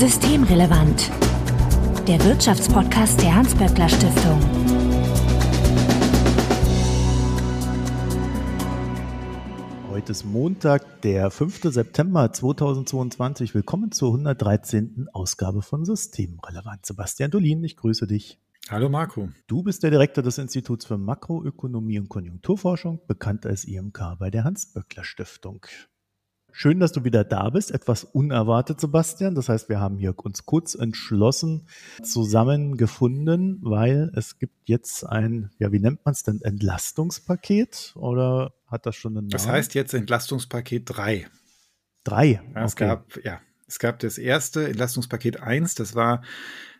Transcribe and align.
Systemrelevant. 0.00 1.10
Der 2.08 2.24
Wirtschaftspodcast 2.24 3.20
der 3.20 3.34
Hans-Böckler 3.34 3.86
Stiftung. 3.86 4.40
Heute 9.90 10.12
ist 10.12 10.24
Montag, 10.24 11.02
der 11.02 11.30
5. 11.30 11.60
September 11.64 12.32
2022. 12.32 13.54
Willkommen 13.54 13.92
zur 13.92 14.08
113. 14.12 15.08
Ausgabe 15.12 15.60
von 15.60 15.84
Systemrelevant. 15.84 16.86
Sebastian 16.86 17.30
Dolin, 17.30 17.62
ich 17.62 17.76
grüße 17.76 18.06
dich. 18.06 18.40
Hallo 18.70 18.88
Marco. 18.88 19.28
Du 19.48 19.62
bist 19.62 19.82
der 19.82 19.90
Direktor 19.90 20.24
des 20.24 20.38
Instituts 20.38 20.86
für 20.86 20.96
Makroökonomie 20.96 21.98
und 21.98 22.08
Konjunkturforschung, 22.08 23.02
bekannt 23.06 23.44
als 23.44 23.64
IMK 23.64 24.16
bei 24.18 24.30
der 24.30 24.44
Hans-Böckler 24.44 25.04
Stiftung. 25.04 25.66
Schön, 26.52 26.80
dass 26.80 26.92
du 26.92 27.04
wieder 27.04 27.24
da 27.24 27.50
bist. 27.50 27.70
Etwas 27.70 28.04
unerwartet, 28.04 28.80
Sebastian. 28.80 29.34
Das 29.34 29.48
heißt, 29.48 29.68
wir 29.68 29.80
haben 29.80 29.98
hier 29.98 30.14
uns 30.18 30.44
kurz 30.46 30.74
entschlossen 30.74 31.66
zusammengefunden, 32.02 33.58
weil 33.62 34.10
es 34.14 34.38
gibt 34.38 34.68
jetzt 34.68 35.04
ein, 35.04 35.50
ja, 35.58 35.72
wie 35.72 35.80
nennt 35.80 36.04
man 36.04 36.12
es 36.12 36.22
denn, 36.22 36.40
Entlastungspaket 36.42 37.92
oder 37.96 38.52
hat 38.66 38.86
das 38.86 38.96
schon 38.96 39.12
einen 39.12 39.26
Namen? 39.26 39.30
Das 39.30 39.46
heißt 39.46 39.74
jetzt 39.74 39.94
Entlastungspaket 39.94 40.82
3. 40.86 41.28
3. 42.04 42.40
Okay. 42.40 42.64
Es 42.64 42.76
gab, 42.76 43.24
ja, 43.24 43.40
es 43.66 43.78
gab 43.78 43.98
das 44.00 44.18
erste 44.18 44.66
Entlastungspaket 44.66 45.40
1, 45.40 45.76
das 45.76 45.94
war, 45.94 46.22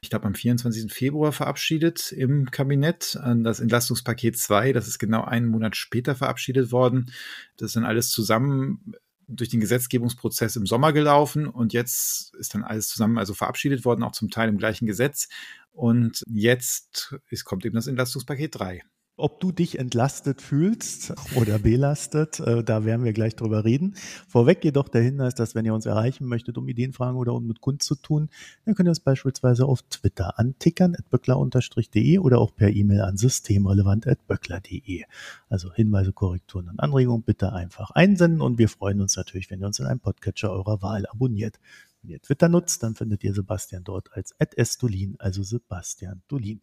ich 0.02 0.10
glaube, 0.10 0.26
am 0.26 0.34
24. 0.34 0.92
Februar 0.92 1.30
verabschiedet 1.30 2.10
im 2.10 2.50
Kabinett. 2.50 3.16
Das 3.44 3.60
Entlastungspaket 3.60 4.36
2, 4.36 4.72
das 4.72 4.88
ist 4.88 4.98
genau 4.98 5.22
einen 5.22 5.46
Monat 5.46 5.76
später 5.76 6.16
verabschiedet 6.16 6.72
worden. 6.72 7.12
Das 7.56 7.68
ist 7.68 7.76
dann 7.76 7.84
alles 7.84 8.10
zusammen 8.10 8.94
durch 9.30 9.50
den 9.50 9.60
Gesetzgebungsprozess 9.60 10.56
im 10.56 10.66
Sommer 10.66 10.92
gelaufen 10.92 11.46
und 11.46 11.72
jetzt 11.72 12.34
ist 12.34 12.54
dann 12.54 12.64
alles 12.64 12.88
zusammen 12.88 13.18
also 13.18 13.34
verabschiedet 13.34 13.84
worden, 13.84 14.02
auch 14.02 14.12
zum 14.12 14.30
Teil 14.30 14.48
im 14.48 14.58
gleichen 14.58 14.86
Gesetz. 14.86 15.28
Und 15.72 16.22
jetzt 16.28 17.16
ist, 17.28 17.44
kommt 17.44 17.64
eben 17.64 17.76
das 17.76 17.86
Entlastungspaket 17.86 18.58
3 18.58 18.82
ob 19.20 19.40
du 19.40 19.52
dich 19.52 19.78
entlastet 19.78 20.42
fühlst 20.42 21.12
oder 21.36 21.58
belastet. 21.58 22.40
Äh, 22.40 22.64
da 22.64 22.84
werden 22.84 23.04
wir 23.04 23.12
gleich 23.12 23.36
drüber 23.36 23.64
reden. 23.64 23.94
Vorweg 24.28 24.64
jedoch 24.64 24.88
der 24.88 25.02
Hinweis, 25.02 25.34
dass 25.34 25.54
wenn 25.54 25.64
ihr 25.64 25.74
uns 25.74 25.86
erreichen 25.86 26.26
möchtet, 26.26 26.58
um 26.58 26.68
Ideen, 26.68 26.92
Fragen 26.92 27.16
oder 27.16 27.34
um 27.34 27.46
mit 27.46 27.60
Kunst 27.60 27.86
zu 27.86 27.94
tun, 27.94 28.28
dann 28.64 28.74
könnt 28.74 28.88
ihr 28.88 28.90
uns 28.90 29.00
beispielsweise 29.00 29.66
auf 29.66 29.82
Twitter 29.82 30.38
antickern, 30.38 30.96
böckler-de 31.10 32.18
oder 32.18 32.38
auch 32.38 32.54
per 32.54 32.70
E-Mail 32.70 33.02
an 33.02 33.16
systemrelevant.böckler.de. 33.16 35.04
Also 35.48 35.72
Hinweise, 35.72 36.12
Korrekturen 36.12 36.68
und 36.68 36.80
Anregungen 36.80 37.22
bitte 37.22 37.52
einfach 37.52 37.90
einsenden 37.90 38.40
und 38.40 38.58
wir 38.58 38.68
freuen 38.68 39.00
uns 39.00 39.16
natürlich, 39.16 39.50
wenn 39.50 39.60
ihr 39.60 39.66
uns 39.66 39.78
in 39.78 39.86
einem 39.86 40.00
Podcatcher 40.00 40.50
eurer 40.50 40.82
Wahl 40.82 41.06
abonniert. 41.06 41.60
Wenn 42.02 42.10
ihr 42.12 42.20
Twitter 42.20 42.48
nutzt, 42.48 42.82
dann 42.82 42.94
findet 42.94 43.24
ihr 43.24 43.34
Sebastian 43.34 43.84
dort 43.84 44.12
als 44.12 44.34
@sdolin, 44.56 45.16
also 45.18 45.42
Sebastian 45.42 46.22
Dolin. 46.28 46.60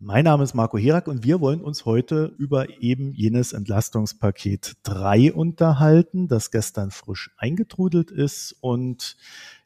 Mein 0.00 0.24
Name 0.24 0.42
ist 0.42 0.54
Marco 0.54 0.76
Herak 0.76 1.06
und 1.06 1.22
wir 1.22 1.40
wollen 1.40 1.60
uns 1.60 1.84
heute 1.84 2.34
über 2.36 2.80
eben 2.82 3.12
jenes 3.12 3.52
Entlastungspaket 3.52 4.74
3 4.82 5.32
unterhalten, 5.32 6.26
das 6.26 6.50
gestern 6.50 6.90
frisch 6.90 7.30
eingetrudelt 7.36 8.10
ist. 8.10 8.56
Und 8.60 9.16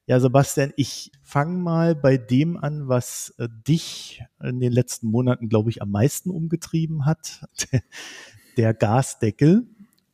ja, 0.06 0.20
Sebastian, 0.20 0.72
ich 0.76 1.12
fange 1.22 1.56
mal 1.56 1.94
bei 1.94 2.18
dem 2.18 2.58
an, 2.58 2.88
was 2.88 3.34
äh, 3.38 3.48
dich 3.66 4.22
in 4.42 4.60
den 4.60 4.72
letzten 4.72 5.08
Monaten, 5.08 5.48
glaube 5.48 5.70
ich, 5.70 5.80
am 5.80 5.90
meisten 5.90 6.30
umgetrieben 6.30 7.06
hat, 7.06 7.46
der 8.58 8.74
Gasdeckel. 8.74 9.66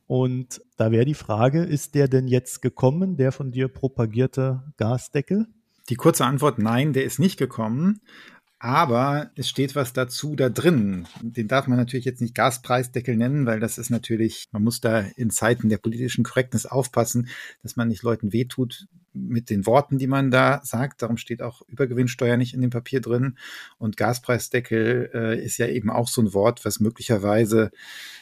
Und 0.07 0.61
da 0.77 0.91
wäre 0.91 1.05
die 1.05 1.13
Frage, 1.13 1.63
ist 1.63 1.93
der 1.93 2.07
denn 2.07 2.27
jetzt 2.27 2.61
gekommen, 2.61 3.17
der 3.17 3.33
von 3.33 3.51
dir 3.51 3.67
propagierte 3.67 4.63
Gasdeckel? 4.77 5.47
Die 5.89 5.95
kurze 5.95 6.25
Antwort, 6.25 6.57
nein, 6.57 6.93
der 6.93 7.03
ist 7.03 7.19
nicht 7.19 7.37
gekommen. 7.37 8.01
Aber 8.65 9.29
es 9.35 9.47
steht 9.47 9.75
was 9.75 9.93
dazu 9.93 10.35
da 10.35 10.49
drin. 10.49 11.07
Den 11.21 11.47
darf 11.47 11.67
man 11.67 11.77
natürlich 11.77 12.03
jetzt 12.03 12.19
nicht 12.19 12.33
Gaspreisdeckel 12.33 13.15
nennen, 13.15 13.45
weil 13.45 13.59
das 13.59 13.77
ist 13.77 13.91
natürlich, 13.91 14.47
man 14.51 14.63
muss 14.63 14.81
da 14.81 15.01
in 15.01 15.29
Zeiten 15.29 15.69
der 15.69 15.77
politischen 15.77 16.23
Korrektness 16.23 16.65
aufpassen, 16.65 17.27
dass 17.61 17.75
man 17.75 17.89
nicht 17.89 18.01
Leuten 18.01 18.33
wehtut, 18.33 18.87
mit 19.15 19.49
den 19.49 19.65
Worten, 19.65 19.97
die 19.97 20.07
man 20.07 20.29
da 20.29 20.61
sagt. 20.63 21.01
Darum 21.01 21.17
steht 21.17 21.41
auch 21.41 21.61
Übergewinnsteuer 21.67 22.37
nicht 22.37 22.53
in 22.53 22.61
dem 22.61 22.69
Papier 22.69 23.01
drin. 23.01 23.37
Und 23.77 23.97
Gaspreisdeckel 23.97 25.09
äh, 25.13 25.43
ist 25.43 25.57
ja 25.57 25.67
eben 25.67 25.89
auch 25.89 26.07
so 26.07 26.21
ein 26.21 26.33
Wort, 26.33 26.65
was 26.65 26.79
möglicherweise 26.79 27.71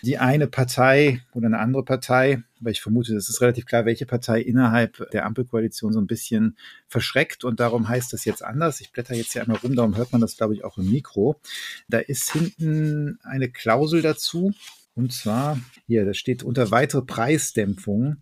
die 0.03 0.17
eine 0.17 0.47
Partei 0.47 1.21
oder 1.33 1.47
eine 1.47 1.59
andere 1.59 1.83
Partei, 1.83 2.43
aber 2.63 2.71
ich 2.71 2.81
vermute, 2.81 3.13
es 3.13 3.27
ist 3.27 3.41
relativ 3.41 3.65
klar, 3.65 3.83
welche 3.83 4.05
Partei 4.05 4.39
innerhalb 4.39 5.11
der 5.11 5.25
Ampelkoalition 5.25 5.91
so 5.91 5.99
ein 5.99 6.07
bisschen 6.07 6.55
verschreckt. 6.87 7.43
Und 7.43 7.59
darum 7.59 7.89
heißt 7.89 8.13
das 8.13 8.23
jetzt 8.23 8.41
anders. 8.41 8.79
Ich 8.79 8.93
blätter 8.93 9.13
jetzt 9.15 9.33
hier 9.33 9.41
einmal 9.41 9.57
rum, 9.57 9.75
darum 9.75 9.97
hört 9.97 10.13
man 10.13 10.21
das, 10.21 10.37
glaube 10.37 10.53
ich, 10.53 10.63
auch 10.63 10.77
im 10.77 10.89
Mikro. 10.89 11.41
Da 11.89 11.99
ist 11.99 12.31
hinten 12.31 13.19
eine 13.23 13.49
Klausel 13.49 14.01
dazu. 14.01 14.53
Und 14.95 15.11
zwar, 15.11 15.59
hier, 15.87 16.05
da 16.05 16.13
steht 16.13 16.41
unter 16.41 16.71
weitere 16.71 17.01
Preisdämpfung 17.01 18.21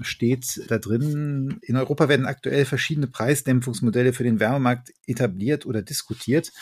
steht 0.00 0.62
da 0.68 0.78
drin, 0.78 1.58
in 1.62 1.76
Europa 1.76 2.08
werden 2.08 2.26
aktuell 2.26 2.64
verschiedene 2.64 3.06
Preisdämpfungsmodelle 3.06 4.12
für 4.12 4.24
den 4.24 4.40
Wärmemarkt 4.40 4.92
etabliert 5.06 5.66
oder 5.66 5.82
diskutiert. 5.82 6.52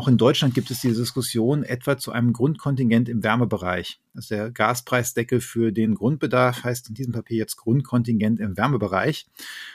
Auch 0.00 0.08
in 0.08 0.16
Deutschland 0.16 0.54
gibt 0.54 0.70
es 0.70 0.80
diese 0.80 1.02
Diskussion 1.02 1.62
etwa 1.62 1.98
zu 1.98 2.10
einem 2.10 2.32
Grundkontingent 2.32 3.10
im 3.10 3.22
Wärmebereich. 3.22 4.00
Also 4.14 4.34
der 4.34 4.50
Gaspreisdeckel 4.50 5.42
für 5.42 5.72
den 5.72 5.94
Grundbedarf 5.94 6.64
heißt 6.64 6.88
in 6.88 6.94
diesem 6.94 7.12
Papier 7.12 7.36
jetzt 7.36 7.56
Grundkontingent 7.56 8.40
im 8.40 8.56
Wärmebereich. 8.56 9.26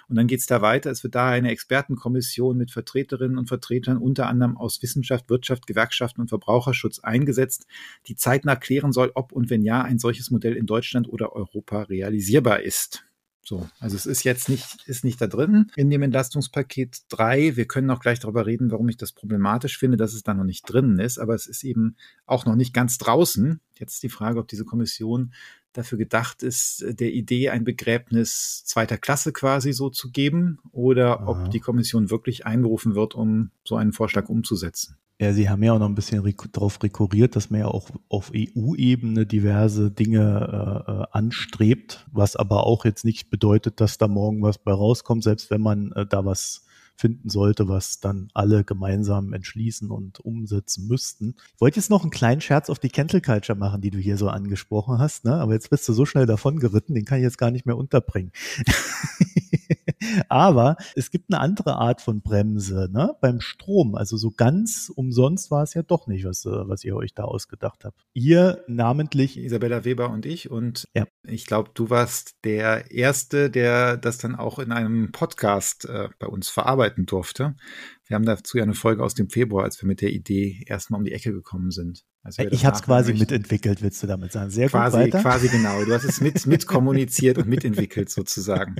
Und 0.10 0.16
dann 0.16 0.26
geht 0.26 0.40
es 0.40 0.48
da 0.48 0.64
weiter. 0.64 0.90
Es 0.90 1.04
wird 1.04 1.14
da 1.14 1.30
eine 1.30 1.52
Expertenkommission 1.52 2.58
mit 2.58 2.72
Vertreterinnen 2.72 3.38
und 3.38 3.50
Vertretern 3.50 3.98
unter 3.98 4.26
anderem 4.26 4.58
aus 4.58 4.82
Wissenschaft, 4.82 5.30
Wirtschaft, 5.30 5.68
Gewerkschaften 5.68 6.22
und 6.22 6.30
Verbraucherschutz 6.30 6.98
eingesetzt, 7.02 7.68
die 8.08 8.16
zeitnah 8.16 8.56
klären 8.56 8.94
soll, 8.94 9.12
ob 9.14 9.32
und 9.32 9.52
wenn 9.52 9.62
ja 9.62 9.84
ein 9.84 10.00
solches 10.00 10.32
Modell 10.32 10.56
in 10.56 10.66
Deutschland 10.66 11.08
oder 11.08 11.34
Europa 11.34 11.84
realisierbar 11.84 12.62
ist. 12.62 13.06
So, 13.48 13.70
also 13.80 13.96
es 13.96 14.08
ist 14.08 14.24
jetzt 14.24 14.50
nicht, 14.50 14.88
ist 14.88 15.04
nicht 15.04 15.22
da 15.22 15.28
drin 15.28 15.72
in 15.76 15.92
dem 15.92 16.02
Entlastungspaket 16.02 17.04
3. 17.10 17.56
Wir 17.56 17.68
können 17.68 17.92
auch 17.92 18.00
gleich 18.00 18.20
darüber 18.20 18.48
reden, 18.48 18.72
warum 18.72 18.90
ich 18.90 18.98
das 18.98 19.12
problematisch 19.12 19.78
finde, 19.78 19.98
dass 19.98 20.16
es 20.16 20.24
da 20.24 20.34
noch 20.34 20.44
nicht 20.44 20.64
drin 20.64 20.98
ist, 20.98 21.20
aber 21.20 21.36
es 21.36 21.46
ist 21.46 21.64
eben 21.64 21.96
auch 22.26 22.46
noch 22.46 22.56
nicht 22.56 22.74
ganz 22.74 22.98
draußen. 22.98 23.62
Jetzt 23.76 24.02
die 24.02 24.10
Frage, 24.10 24.40
ob 24.40 24.48
diese 24.48 24.66
Kommission 24.66 25.32
dafür 25.78 25.98
gedacht 25.98 26.44
ist, 26.44 26.86
der 26.88 27.12
Idee 27.14 27.50
ein 27.50 27.64
Begräbnis 27.64 28.64
zweiter 28.66 28.98
Klasse 28.98 29.32
quasi 29.34 29.74
so 29.74 29.90
zu 29.90 30.12
geben 30.12 30.60
oder 30.72 31.22
Aha. 31.22 31.28
ob 31.28 31.52
die 31.52 31.60
Kommission 31.60 32.10
wirklich 32.10 32.46
einberufen 32.46 32.96
wird, 32.96 33.16
um 33.16 33.52
so 33.64 33.76
einen 33.76 33.94
Vorschlag 33.94 34.30
umzusetzen. 34.30 34.98
Ja, 35.20 35.32
Sie 35.32 35.50
haben 35.50 35.64
ja 35.64 35.72
auch 35.72 35.80
noch 35.80 35.88
ein 35.88 35.96
bisschen 35.96 36.22
darauf 36.52 36.84
rekurriert, 36.84 37.38
dass 37.38 37.50
man 37.50 37.62
ja 37.62 37.68
auch 37.68 37.90
auf 38.10 38.34
EU-Ebene 38.36 39.26
diverse 39.26 39.90
Dinge 39.90 40.84
äh, 40.88 40.92
äh, 40.92 41.06
anstrebt, 41.12 42.06
was 42.12 42.36
aber 42.36 42.66
auch 42.66 42.84
jetzt 42.84 43.06
nicht 43.06 43.30
bedeutet, 43.30 43.80
dass 43.80 43.98
da 43.98 44.10
morgen 44.10 44.42
was 44.42 44.58
bei 44.58 44.74
rauskommt, 44.74 45.24
selbst 45.24 45.50
wenn 45.52 45.62
man 45.62 45.94
äh, 45.94 46.06
da 46.06 46.26
was 46.26 46.65
finden 46.96 47.30
sollte, 47.30 47.68
was 47.68 48.00
dann 48.00 48.30
alle 48.34 48.64
gemeinsam 48.64 49.34
entschließen 49.34 49.92
und 49.92 50.20
umsetzen 50.20 50.88
müssten. 50.88 51.36
Ich 51.54 51.62
wollte 51.62 51.80
jetzt 51.80 51.90
noch 51.90 52.04
einen 52.04 52.12
kleinen 52.12 52.42
Scherz 52.42 52.70
auf 52.70 52.80
die 52.80 52.90
Cancel 52.90 53.22
Culture 53.22 53.58
machen, 53.58 53.82
die 53.82 53.92
du 53.92 53.98
hier 53.98 54.18
so 54.18 54.30
angesprochen 54.30 55.00
hast, 55.00 55.26
ne? 55.26 55.36
aber 55.36 55.54
jetzt 55.54 55.70
bist 55.70 55.88
du 55.88 55.94
so 55.94 56.06
schnell 56.06 56.26
davon 56.26 56.60
geritten, 56.60 56.96
den 56.96 57.06
kann 57.06 57.20
ich 57.20 57.24
jetzt 57.24 57.38
gar 57.38 57.52
nicht 57.52 57.66
mehr 57.66 57.78
unterbringen. 57.78 58.32
Aber 60.30 60.78
es 60.96 61.12
gibt 61.12 61.32
eine 61.32 61.40
andere 61.40 61.76
Art 61.76 62.02
von 62.02 62.22
Bremse 62.22 62.90
ne? 62.92 63.16
beim 63.22 63.42
Strom. 63.42 63.96
Also 63.96 64.18
so 64.18 64.32
ganz 64.32 64.92
umsonst 64.94 65.52
war 65.52 65.64
es 65.64 65.74
ja 65.74 65.84
doch 65.84 66.08
nicht, 66.08 66.26
was, 66.26 66.46
äh, 66.46 66.68
was 66.68 66.84
ihr 66.84 66.96
euch 66.96 67.14
da 67.14 67.24
ausgedacht 67.24 67.86
habt. 67.86 68.06
Ihr 68.14 68.64
namentlich. 68.68 69.38
Isabella 69.38 69.86
Weber 69.86 70.10
und 70.10 70.26
ich. 70.26 70.50
Und 70.50 70.88
ja. 70.94 71.06
ich 71.24 71.46
glaube, 71.46 71.72
du 71.74 71.90
warst 71.90 72.36
der 72.44 72.92
Erste, 72.92 73.50
der 73.50 73.98
das 73.98 74.18
dann 74.18 74.36
auch 74.36 74.60
in 74.60 74.72
einem 74.72 75.12
Podcast 75.12 75.86
äh, 75.86 76.10
bei 76.20 76.28
uns 76.28 76.50
verarbeiten 76.86 77.06
durfte. 77.06 77.56
Wir 78.08 78.16
haben 78.16 78.26
dazu 78.26 78.58
ja 78.58 78.64
eine 78.64 78.74
Folge 78.74 79.04
aus 79.04 79.16
dem 79.16 79.30
Februar, 79.30 79.64
als 79.64 79.82
wir 79.82 79.88
mit 79.88 80.02
der 80.02 80.12
Idee 80.12 80.64
erstmal 80.68 81.00
um 81.00 81.06
die 81.06 81.12
Ecke 81.12 81.32
gekommen 81.32 81.72
sind. 81.72 82.04
Also 82.24 82.44
ich 82.44 82.66
habe 82.66 82.76
es 82.76 82.84
quasi 82.84 83.12
möchten. 83.12 83.34
mitentwickelt, 83.34 83.82
willst 83.82 84.02
du 84.04 84.08
damit 84.08 84.32
sagen. 84.32 84.50
Sehr 84.52 84.70
quasi, 84.70 84.98
gut 84.98 85.06
weiter. 85.06 85.22
Quasi 85.22 85.48
genau. 85.48 85.84
Du 85.84 85.94
hast 85.94 86.04
es 86.04 86.22
mit, 86.22 86.46
mitkommuniziert 86.46 87.38
und 87.38 87.48
mitentwickelt 87.48 88.10
sozusagen. 88.10 88.76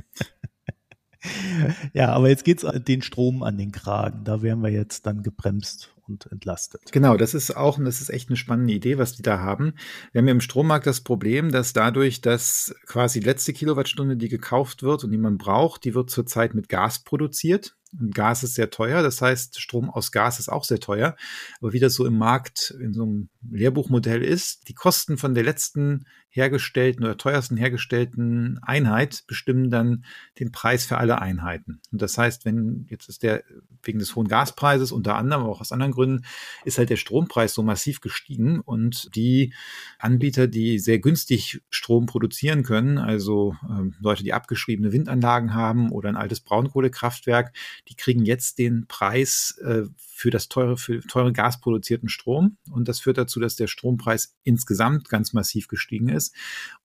ja, 1.92 2.12
aber 2.12 2.28
jetzt 2.28 2.44
geht's 2.44 2.64
den 2.86 3.02
Strom 3.02 3.42
an 3.42 3.58
den 3.58 3.72
Kragen. 3.72 4.24
Da 4.24 4.42
wären 4.42 4.62
wir 4.62 4.70
jetzt 4.70 5.06
dann 5.06 5.22
gebremst 5.22 5.96
und 6.08 6.30
entlastet. 6.30 6.92
Genau, 6.92 7.16
das 7.16 7.34
ist 7.34 7.56
auch, 7.56 7.78
und 7.78 7.84
das 7.84 8.00
ist 8.00 8.10
echt 8.10 8.28
eine 8.28 8.36
spannende 8.36 8.72
Idee, 8.72 8.98
was 8.98 9.14
die 9.14 9.22
da 9.22 9.40
haben. 9.40 9.74
Wir 10.12 10.20
haben 10.20 10.28
ja 10.28 10.34
im 10.34 10.40
Strommarkt 10.40 10.86
das 10.86 11.00
Problem, 11.00 11.50
dass 11.50 11.72
dadurch, 11.72 12.20
dass 12.20 12.74
quasi 12.86 13.20
die 13.20 13.26
letzte 13.26 13.52
Kilowattstunde, 13.52 14.16
die 14.16 14.28
gekauft 14.28 14.82
wird 14.82 15.04
und 15.04 15.10
die 15.10 15.18
man 15.18 15.38
braucht, 15.38 15.84
die 15.84 15.94
wird 15.94 16.10
zurzeit 16.10 16.54
mit 16.54 16.68
Gas 16.68 17.02
produziert. 17.02 17.76
Und 17.98 18.14
Gas 18.14 18.42
ist 18.42 18.54
sehr 18.54 18.70
teuer, 18.70 19.02
das 19.02 19.22
heißt, 19.22 19.60
Strom 19.60 19.90
aus 19.90 20.12
Gas 20.12 20.38
ist 20.38 20.48
auch 20.48 20.64
sehr 20.64 20.80
teuer. 20.80 21.16
Aber 21.60 21.72
wie 21.72 21.80
das 21.80 21.94
so 21.94 22.06
im 22.06 22.18
Markt 22.18 22.74
in 22.80 22.92
so 22.92 23.02
einem 23.02 23.28
Lehrbuchmodell 23.50 24.22
ist, 24.22 24.68
die 24.68 24.74
Kosten 24.74 25.18
von 25.18 25.34
der 25.34 25.44
letzten 25.44 26.06
hergestellten 26.36 27.04
oder 27.04 27.16
teuersten 27.16 27.56
hergestellten 27.56 28.58
Einheit 28.62 29.24
bestimmen 29.26 29.70
dann 29.70 30.04
den 30.38 30.52
Preis 30.52 30.84
für 30.84 30.98
alle 30.98 31.20
Einheiten. 31.20 31.80
Und 31.90 32.02
das 32.02 32.18
heißt, 32.18 32.44
wenn 32.44 32.86
jetzt 32.88 33.08
ist 33.08 33.22
der 33.22 33.42
wegen 33.82 33.98
des 33.98 34.14
hohen 34.16 34.28
Gaspreises 34.28 34.92
unter 34.92 35.16
anderem, 35.16 35.44
aber 35.44 35.52
auch 35.52 35.60
aus 35.60 35.72
anderen 35.72 35.92
Gründen, 35.92 36.24
ist 36.64 36.78
halt 36.78 36.90
der 36.90 36.96
Strompreis 36.96 37.54
so 37.54 37.62
massiv 37.62 38.00
gestiegen 38.00 38.60
und 38.60 39.14
die 39.14 39.54
Anbieter, 39.98 40.48
die 40.48 40.78
sehr 40.78 40.98
günstig 40.98 41.62
Strom 41.70 42.06
produzieren 42.06 42.62
können, 42.62 42.98
also 42.98 43.56
äh, 43.68 43.90
Leute, 44.00 44.24
die 44.24 44.32
abgeschriebene 44.32 44.92
Windanlagen 44.92 45.54
haben 45.54 45.90
oder 45.90 46.08
ein 46.08 46.16
altes 46.16 46.40
Braunkohlekraftwerk, 46.40 47.52
die 47.88 47.94
kriegen 47.94 48.24
jetzt 48.24 48.58
den 48.58 48.86
Preis 48.86 49.58
äh, 49.64 49.82
für 50.16 50.30
das 50.30 50.48
teure, 50.48 50.78
für 50.78 51.00
teure 51.02 51.30
gasproduzierten 51.30 52.08
Strom. 52.08 52.56
Und 52.70 52.88
das 52.88 53.00
führt 53.00 53.18
dazu, 53.18 53.38
dass 53.38 53.54
der 53.54 53.66
Strompreis 53.66 54.34
insgesamt 54.44 55.10
ganz 55.10 55.34
massiv 55.34 55.68
gestiegen 55.68 56.08
ist. 56.08 56.34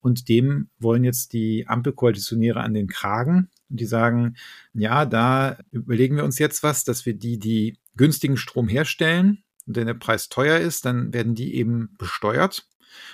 Und 0.01 0.27
dem 0.27 0.67
wollen 0.79 1.05
jetzt 1.05 1.31
die 1.31 1.65
Ampelkoalitionäre 1.65 2.59
an 2.59 2.73
den 2.73 2.89
Kragen. 2.89 3.49
Und 3.69 3.79
die 3.79 3.85
sagen, 3.85 4.35
ja, 4.73 5.05
da 5.05 5.57
überlegen 5.71 6.17
wir 6.17 6.25
uns 6.25 6.39
jetzt 6.39 6.61
was, 6.61 6.83
dass 6.83 7.05
wir 7.05 7.13
die, 7.13 7.39
die 7.39 7.77
günstigen 7.95 8.35
Strom 8.35 8.67
herstellen, 8.67 9.43
und 9.65 9.77
wenn 9.77 9.87
der 9.87 9.93
Preis 9.93 10.27
teuer 10.27 10.57
ist, 10.57 10.83
dann 10.83 11.13
werden 11.13 11.33
die 11.33 11.55
eben 11.55 11.95
besteuert. 11.97 12.67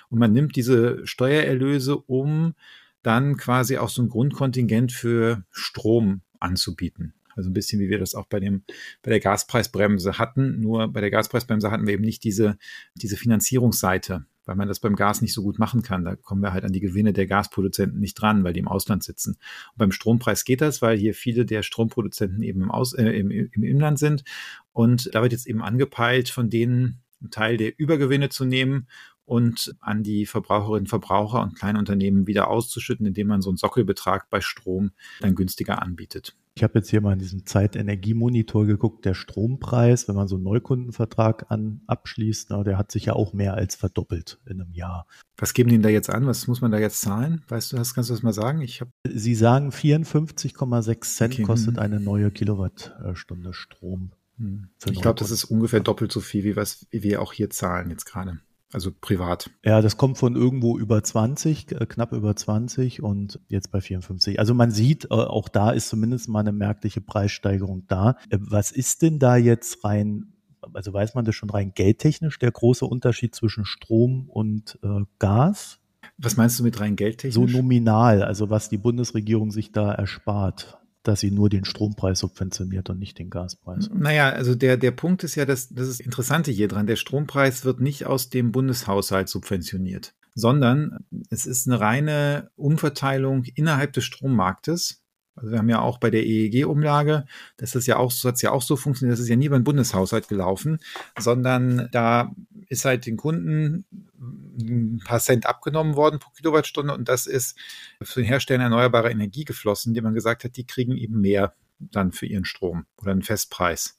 Und 0.09 0.17
man 0.17 0.31
nimmt 0.31 0.55
diese 0.55 1.05
Steuererlöse, 1.05 1.95
um 1.95 2.55
dann 3.03 3.37
quasi 3.37 3.77
auch 3.77 3.89
so 3.89 4.01
ein 4.01 4.09
Grundkontingent 4.09 4.91
für 4.91 5.43
Strom 5.51 6.21
anzubieten. 6.39 7.13
Also 7.37 7.49
ein 7.49 7.53
bisschen 7.53 7.79
wie 7.79 7.89
wir 7.89 7.99
das 7.99 8.15
auch 8.15 8.25
bei 8.25 8.39
dem, 8.39 8.63
bei 9.01 9.11
der 9.11 9.19
Gaspreisbremse 9.19 10.17
hatten. 10.17 10.59
Nur 10.59 10.87
bei 10.91 11.01
der 11.01 11.11
Gaspreisbremse 11.11 11.71
hatten 11.71 11.87
wir 11.87 11.93
eben 11.93 12.03
nicht 12.03 12.23
diese, 12.23 12.57
diese 12.95 13.15
Finanzierungsseite, 13.15 14.25
weil 14.45 14.55
man 14.55 14.67
das 14.67 14.79
beim 14.79 14.95
Gas 14.95 15.21
nicht 15.21 15.33
so 15.33 15.43
gut 15.43 15.59
machen 15.59 15.81
kann. 15.83 16.03
Da 16.03 16.15
kommen 16.15 16.41
wir 16.41 16.53
halt 16.53 16.65
an 16.65 16.73
die 16.73 16.79
Gewinne 16.79 17.13
der 17.13 17.27
Gasproduzenten 17.27 17.99
nicht 17.99 18.15
dran, 18.15 18.43
weil 18.43 18.53
die 18.53 18.59
im 18.59 18.67
Ausland 18.67 19.03
sitzen. 19.03 19.37
Und 19.71 19.77
beim 19.77 19.91
Strompreis 19.91 20.43
geht 20.43 20.61
das, 20.61 20.81
weil 20.81 20.97
hier 20.97 21.13
viele 21.13 21.45
der 21.45 21.63
Stromproduzenten 21.63 22.41
eben 22.43 22.61
im, 22.61 22.71
Aus, 22.71 22.93
äh, 22.93 23.09
im, 23.09 23.31
im 23.31 23.63
Inland 23.63 23.99
sind. 23.99 24.23
Und 24.73 25.13
da 25.13 25.21
wird 25.21 25.31
jetzt 25.31 25.47
eben 25.47 25.61
angepeilt, 25.61 26.29
von 26.29 26.49
denen 26.49 27.01
einen 27.21 27.31
Teil 27.31 27.57
der 27.57 27.77
Übergewinne 27.79 28.29
zu 28.29 28.45
nehmen 28.45 28.87
und 29.27 29.75
an 29.81 30.03
die 30.03 30.25
Verbraucherinnen, 30.25 30.87
Verbraucher 30.87 31.41
und 31.41 31.55
Kleinunternehmen 31.55 32.27
wieder 32.27 32.47
auszuschütten, 32.47 33.05
indem 33.05 33.27
man 33.27 33.41
so 33.41 33.49
einen 33.49 33.57
Sockelbetrag 33.57 34.29
bei 34.29 34.39
Strom 34.39 34.91
dann 35.19 35.35
günstiger 35.35 35.81
anbietet. 35.81 36.35
Ich 36.57 36.63
habe 36.63 36.79
jetzt 36.79 36.89
hier 36.89 37.01
mal 37.01 37.13
in 37.13 37.19
diesem 37.19 37.45
Zeitenergiemonitor 37.45 38.65
geguckt, 38.65 39.05
der 39.05 39.13
Strompreis, 39.13 40.07
wenn 40.07 40.15
man 40.15 40.27
so 40.27 40.37
einen 40.37 40.45
Neukundenvertrag 40.45 41.45
an, 41.49 41.81
abschließt, 41.85 42.49
na, 42.49 42.63
der 42.63 42.79
hat 42.79 42.91
sich 42.91 43.05
ja 43.05 43.13
auch 43.13 43.31
mehr 43.31 43.53
als 43.53 43.75
verdoppelt 43.75 44.39
in 44.47 44.59
einem 44.59 44.73
Jahr. 44.73 45.05
Was 45.37 45.53
geben 45.53 45.69
die 45.69 45.79
da 45.79 45.89
jetzt 45.89 46.09
an? 46.09 46.25
Was 46.25 46.47
muss 46.47 46.59
man 46.59 46.71
da 46.71 46.79
jetzt 46.79 47.01
zahlen? 47.01 47.43
Weißt 47.47 47.71
du, 47.71 47.77
das 47.77 47.93
kannst 47.93 48.09
du 48.09 48.15
das 48.15 48.23
mal 48.23 48.33
sagen? 48.33 48.61
Ich 48.61 48.81
hab 48.81 48.89
Sie 49.07 49.35
sagen 49.35 49.69
54,6 49.69 51.01
Cent 51.01 51.33
okay. 51.35 51.43
kostet 51.43 51.75
hm. 51.75 51.83
eine 51.83 51.99
neue 51.99 52.31
Kilowattstunde 52.31 53.53
Strom. 53.53 54.13
Hm. 54.39 54.69
Ich 54.89 54.99
glaube, 54.99 55.19
das 55.19 55.29
ist 55.29 55.43
ungefähr 55.43 55.81
doppelt 55.81 56.11
so 56.11 56.21
viel, 56.21 56.43
wie 56.43 56.55
was 56.55 56.87
wie 56.89 57.03
wir 57.03 57.21
auch 57.21 57.33
hier 57.33 57.51
zahlen 57.51 57.91
jetzt 57.91 58.05
gerade. 58.05 58.39
Also 58.73 58.91
privat. 58.91 59.49
Ja, 59.63 59.81
das 59.81 59.95
kommt 59.95 60.17
von 60.17 60.35
irgendwo 60.35 60.77
über 60.77 61.01
20, 61.01 61.71
äh, 61.71 61.85
knapp 61.85 62.11
über 62.11 62.35
20 62.35 63.01
und 63.01 63.39
jetzt 63.47 63.71
bei 63.71 63.79
54. 63.79 64.39
Also 64.39 64.53
man 64.53 64.71
sieht, 64.71 65.05
äh, 65.05 65.13
auch 65.13 65.47
da 65.47 65.71
ist 65.71 65.87
zumindest 65.87 66.27
mal 66.27 66.41
eine 66.41 66.51
merkliche 66.51 66.99
Preissteigerung 66.99 67.85
da. 67.87 68.17
Äh, 68.29 68.39
was 68.41 68.71
ist 68.71 69.01
denn 69.03 69.19
da 69.19 69.37
jetzt 69.37 69.85
rein, 69.85 70.33
also 70.73 70.91
weiß 70.91 71.15
man 71.15 71.23
das 71.23 71.35
schon 71.35 71.49
rein 71.49 71.71
geldtechnisch, 71.73 72.39
der 72.39 72.51
große 72.51 72.85
Unterschied 72.85 73.33
zwischen 73.35 73.63
Strom 73.63 74.29
und 74.29 74.77
äh, 74.83 75.05
Gas? 75.19 75.79
Was 76.17 76.35
meinst 76.35 76.59
du 76.59 76.63
mit 76.63 76.79
rein 76.81 76.97
geldtechnisch? 76.97 77.35
So 77.35 77.45
nominal, 77.45 78.21
also 78.21 78.49
was 78.49 78.67
die 78.67 78.77
Bundesregierung 78.77 79.51
sich 79.51 79.71
da 79.71 79.93
erspart 79.93 80.77
dass 81.03 81.19
sie 81.19 81.31
nur 81.31 81.49
den 81.49 81.65
Strompreis 81.65 82.19
subventioniert 82.19 82.89
und 82.89 82.99
nicht 82.99 83.17
den 83.17 83.29
Gaspreis. 83.29 83.89
Naja, 83.93 84.29
also 84.29 84.55
der, 84.55 84.77
der 84.77 84.91
Punkt 84.91 85.23
ist 85.23 85.35
ja, 85.35 85.45
dass, 85.45 85.69
das 85.69 85.87
ist 85.87 86.01
Interessante 86.01 86.51
hier 86.51 86.67
dran, 86.67 86.87
der 86.87 86.95
Strompreis 86.95 87.65
wird 87.65 87.79
nicht 87.79 88.05
aus 88.05 88.29
dem 88.29 88.51
Bundeshaushalt 88.51 89.29
subventioniert, 89.29 90.13
sondern 90.35 91.05
es 91.29 91.45
ist 91.45 91.67
eine 91.67 91.79
reine 91.79 92.51
Umverteilung 92.55 93.45
innerhalb 93.55 93.93
des 93.93 94.03
Strommarktes. 94.03 95.01
Also 95.35 95.51
wir 95.51 95.59
haben 95.59 95.69
ja 95.69 95.81
auch 95.81 95.99
bei 95.99 96.09
der 96.09 96.25
EEG-Umlage, 96.25 97.25
das 97.57 97.75
ist 97.75 97.85
ja 97.85 97.97
auch, 97.97 98.11
hat 98.23 98.41
ja 98.41 98.51
auch 98.51 98.63
so 98.63 98.75
funktioniert, 98.75 99.13
das 99.13 99.19
ist 99.19 99.29
ja 99.29 99.35
nie 99.35 99.49
beim 99.49 99.63
Bundeshaushalt 99.63 100.27
gelaufen, 100.27 100.79
sondern 101.17 101.89
da 101.91 102.33
ist 102.69 102.85
halt 102.85 103.05
den 103.05 103.17
Kunden 103.17 103.85
ein 104.59 105.01
paar 105.05 105.19
Cent 105.19 105.45
abgenommen 105.45 105.95
worden 105.95 106.19
pro 106.19 106.31
Kilowattstunde 106.31 106.93
und 106.93 107.07
das 107.07 107.27
ist 107.27 107.57
für 108.01 108.21
den 108.21 108.27
Hersteller 108.27 108.63
erneuerbarer 108.63 109.11
Energie 109.11 109.45
geflossen, 109.45 109.93
die 109.93 110.01
man 110.01 110.13
gesagt 110.13 110.43
hat, 110.43 110.57
die 110.57 110.65
kriegen 110.65 110.95
eben 110.97 111.21
mehr 111.21 111.53
dann 111.79 112.11
für 112.11 112.25
ihren 112.25 112.45
Strom 112.45 112.85
oder 112.97 113.11
einen 113.11 113.21
Festpreis, 113.21 113.97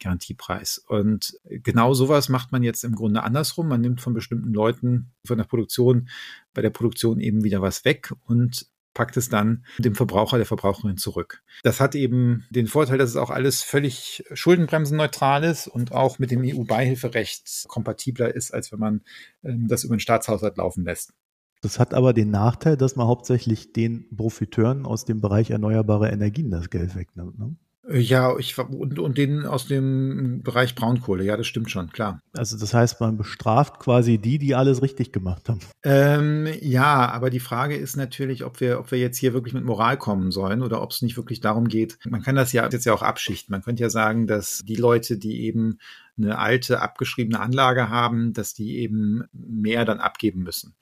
Garantiepreis. 0.00 0.78
Und 0.78 1.38
genau 1.44 1.94
sowas 1.94 2.28
macht 2.28 2.52
man 2.52 2.62
jetzt 2.62 2.84
im 2.84 2.94
Grunde 2.94 3.22
andersrum. 3.22 3.68
Man 3.68 3.80
nimmt 3.80 4.00
von 4.00 4.14
bestimmten 4.14 4.52
Leuten 4.52 5.12
von 5.26 5.38
der 5.38 5.44
Produktion, 5.44 6.08
bei 6.54 6.62
der 6.62 6.70
Produktion 6.70 7.20
eben 7.20 7.44
wieder 7.44 7.60
was 7.60 7.84
weg 7.84 8.12
und 8.24 8.66
packt 8.94 9.16
es 9.16 9.28
dann 9.28 9.64
dem 9.78 9.94
Verbraucher, 9.94 10.38
der 10.38 10.46
Verbraucherin 10.46 10.96
zurück. 10.96 11.42
Das 11.62 11.80
hat 11.80 11.94
eben 11.94 12.44
den 12.50 12.66
Vorteil, 12.66 12.98
dass 12.98 13.10
es 13.10 13.16
auch 13.16 13.30
alles 13.30 13.62
völlig 13.62 14.24
schuldenbremsenneutral 14.32 15.44
ist 15.44 15.68
und 15.68 15.92
auch 15.92 16.18
mit 16.18 16.30
dem 16.30 16.42
EU-Beihilferecht 16.44 17.66
kompatibler 17.68 18.34
ist, 18.34 18.52
als 18.52 18.72
wenn 18.72 18.80
man 18.80 19.02
ähm, 19.44 19.68
das 19.68 19.84
über 19.84 19.96
den 19.96 20.00
Staatshaushalt 20.00 20.56
laufen 20.56 20.84
lässt. 20.84 21.12
Das 21.60 21.80
hat 21.80 21.92
aber 21.92 22.12
den 22.12 22.30
Nachteil, 22.30 22.76
dass 22.76 22.96
man 22.96 23.08
hauptsächlich 23.08 23.72
den 23.72 24.08
Profiteuren 24.14 24.86
aus 24.86 25.04
dem 25.04 25.20
Bereich 25.20 25.50
erneuerbare 25.50 26.10
Energien 26.10 26.50
das 26.50 26.70
Geld 26.70 26.94
wegnimmt. 26.94 27.38
Ne? 27.38 27.56
Ja, 27.90 28.36
ich 28.38 28.58
und, 28.58 28.98
und 28.98 29.16
den 29.16 29.46
aus 29.46 29.66
dem 29.66 30.42
Bereich 30.42 30.74
Braunkohle, 30.74 31.24
ja, 31.24 31.38
das 31.38 31.46
stimmt 31.46 31.70
schon, 31.70 31.90
klar. 31.90 32.20
Also 32.34 32.58
das 32.58 32.74
heißt, 32.74 33.00
man 33.00 33.16
bestraft 33.16 33.78
quasi 33.78 34.18
die, 34.18 34.38
die 34.38 34.54
alles 34.54 34.82
richtig 34.82 35.10
gemacht 35.10 35.48
haben. 35.48 35.60
Ähm, 35.82 36.46
ja, 36.60 37.10
aber 37.10 37.30
die 37.30 37.40
Frage 37.40 37.76
ist 37.76 37.96
natürlich, 37.96 38.44
ob 38.44 38.60
wir, 38.60 38.78
ob 38.78 38.90
wir 38.90 38.98
jetzt 38.98 39.16
hier 39.16 39.32
wirklich 39.32 39.54
mit 39.54 39.64
Moral 39.64 39.96
kommen 39.96 40.32
sollen 40.32 40.62
oder 40.62 40.82
ob 40.82 40.90
es 40.90 41.00
nicht 41.00 41.16
wirklich 41.16 41.40
darum 41.40 41.68
geht. 41.68 41.98
Man 42.04 42.22
kann 42.22 42.36
das 42.36 42.52
ja 42.52 42.68
jetzt 42.68 42.84
ja 42.84 42.92
auch 42.92 43.02
abschichten. 43.02 43.52
Man 43.52 43.62
könnte 43.62 43.82
ja 43.82 43.90
sagen, 43.90 44.26
dass 44.26 44.62
die 44.64 44.76
Leute, 44.76 45.16
die 45.16 45.44
eben 45.46 45.78
eine 46.18 46.38
alte 46.38 46.82
abgeschriebene 46.82 47.40
Anlage 47.40 47.88
haben, 47.88 48.34
dass 48.34 48.52
die 48.52 48.78
eben 48.78 49.24
mehr 49.32 49.86
dann 49.86 50.00
abgeben 50.00 50.42
müssen. 50.42 50.74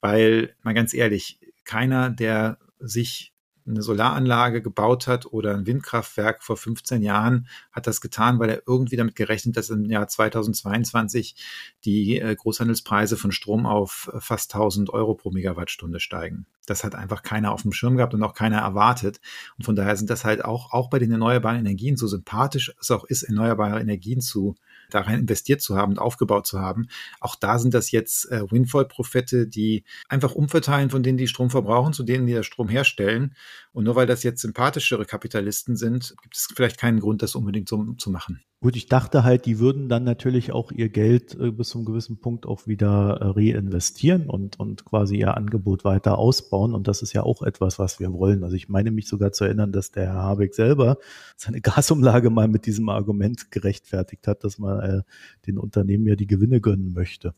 Weil, 0.00 0.54
mal 0.62 0.74
ganz 0.74 0.94
ehrlich, 0.94 1.40
keiner, 1.64 2.10
der 2.10 2.58
sich 2.78 3.33
eine 3.66 3.82
Solaranlage 3.82 4.62
gebaut 4.62 5.06
hat 5.06 5.26
oder 5.26 5.54
ein 5.54 5.66
Windkraftwerk 5.66 6.42
vor 6.42 6.56
15 6.56 7.02
Jahren, 7.02 7.48
hat 7.72 7.86
das 7.86 8.00
getan, 8.00 8.38
weil 8.38 8.50
er 8.50 8.62
irgendwie 8.66 8.96
damit 8.96 9.16
gerechnet, 9.16 9.56
dass 9.56 9.70
im 9.70 9.88
Jahr 9.88 10.06
2022 10.06 11.36
die 11.84 12.18
äh, 12.18 12.34
Großhandelspreise 12.34 13.16
von 13.16 13.32
Strom 13.32 13.66
auf 13.66 14.10
fast 14.18 14.54
1000 14.54 14.90
Euro 14.90 15.14
pro 15.14 15.30
Megawattstunde 15.30 16.00
steigen. 16.00 16.46
Das 16.66 16.84
hat 16.84 16.94
einfach 16.94 17.22
keiner 17.22 17.52
auf 17.52 17.62
dem 17.62 17.72
Schirm 17.72 17.96
gehabt 17.96 18.14
und 18.14 18.22
auch 18.22 18.34
keiner 18.34 18.58
erwartet. 18.58 19.20
Und 19.58 19.64
von 19.64 19.76
daher 19.76 19.96
sind 19.96 20.10
das 20.10 20.24
halt 20.24 20.44
auch, 20.44 20.72
auch 20.72 20.90
bei 20.90 20.98
den 20.98 21.12
erneuerbaren 21.12 21.58
Energien, 21.58 21.96
so 21.96 22.06
sympathisch 22.06 22.72
es 22.80 22.90
auch 22.90 23.04
ist, 23.04 23.22
erneuerbare 23.22 23.80
Energien 23.80 24.20
zu 24.20 24.56
da 24.90 25.00
rein 25.00 25.20
investiert 25.20 25.60
zu 25.60 25.76
haben 25.76 25.92
und 25.92 25.98
aufgebaut 25.98 26.46
zu 26.46 26.60
haben. 26.60 26.88
Auch 27.20 27.36
da 27.36 27.58
sind 27.58 27.74
das 27.74 27.90
jetzt 27.90 28.30
äh, 28.30 28.42
Windfall-Profette, 28.50 29.46
die 29.46 29.84
einfach 30.08 30.34
umverteilen 30.34 30.90
von 30.90 31.02
denen, 31.02 31.18
die 31.18 31.28
Strom 31.28 31.50
verbrauchen, 31.50 31.92
zu 31.92 32.02
denen, 32.02 32.26
die 32.26 32.32
der 32.32 32.42
Strom 32.42 32.68
herstellen. 32.68 33.34
Und 33.72 33.84
nur 33.84 33.96
weil 33.96 34.06
das 34.06 34.22
jetzt 34.22 34.40
sympathischere 34.40 35.04
Kapitalisten 35.04 35.76
sind, 35.76 36.14
gibt 36.22 36.36
es 36.36 36.48
vielleicht 36.54 36.78
keinen 36.78 37.00
Grund, 37.00 37.22
das 37.22 37.34
unbedingt 37.34 37.68
so 37.68 37.92
zu 37.94 38.10
machen. 38.10 38.42
Gut, 38.64 38.76
ich 38.76 38.86
dachte 38.86 39.24
halt, 39.24 39.44
die 39.44 39.58
würden 39.58 39.90
dann 39.90 40.04
natürlich 40.04 40.50
auch 40.52 40.72
ihr 40.72 40.88
Geld 40.88 41.38
äh, 41.38 41.50
bis 41.50 41.68
zu 41.68 41.76
einem 41.76 41.84
gewissen 41.84 42.16
Punkt 42.16 42.46
auch 42.46 42.66
wieder 42.66 43.18
äh, 43.20 43.26
reinvestieren 43.26 44.30
und, 44.30 44.58
und 44.58 44.86
quasi 44.86 45.18
ihr 45.18 45.36
Angebot 45.36 45.84
weiter 45.84 46.16
ausbauen. 46.16 46.72
Und 46.72 46.88
das 46.88 47.02
ist 47.02 47.12
ja 47.12 47.24
auch 47.24 47.42
etwas, 47.42 47.78
was 47.78 48.00
wir 48.00 48.14
wollen. 48.14 48.42
Also 48.42 48.56
ich 48.56 48.70
meine 48.70 48.90
mich 48.90 49.06
sogar 49.06 49.32
zu 49.32 49.44
erinnern, 49.44 49.70
dass 49.70 49.90
der 49.90 50.06
Herr 50.06 50.14
Habeck 50.14 50.54
selber 50.54 50.96
seine 51.36 51.60
Gasumlage 51.60 52.30
mal 52.30 52.48
mit 52.48 52.64
diesem 52.64 52.88
Argument 52.88 53.50
gerechtfertigt 53.50 54.26
hat, 54.26 54.44
dass 54.44 54.58
man 54.58 54.80
äh, 54.80 55.02
den 55.46 55.58
Unternehmen 55.58 56.06
ja 56.06 56.16
die 56.16 56.26
Gewinne 56.26 56.62
gönnen 56.62 56.94
möchte. 56.94 57.34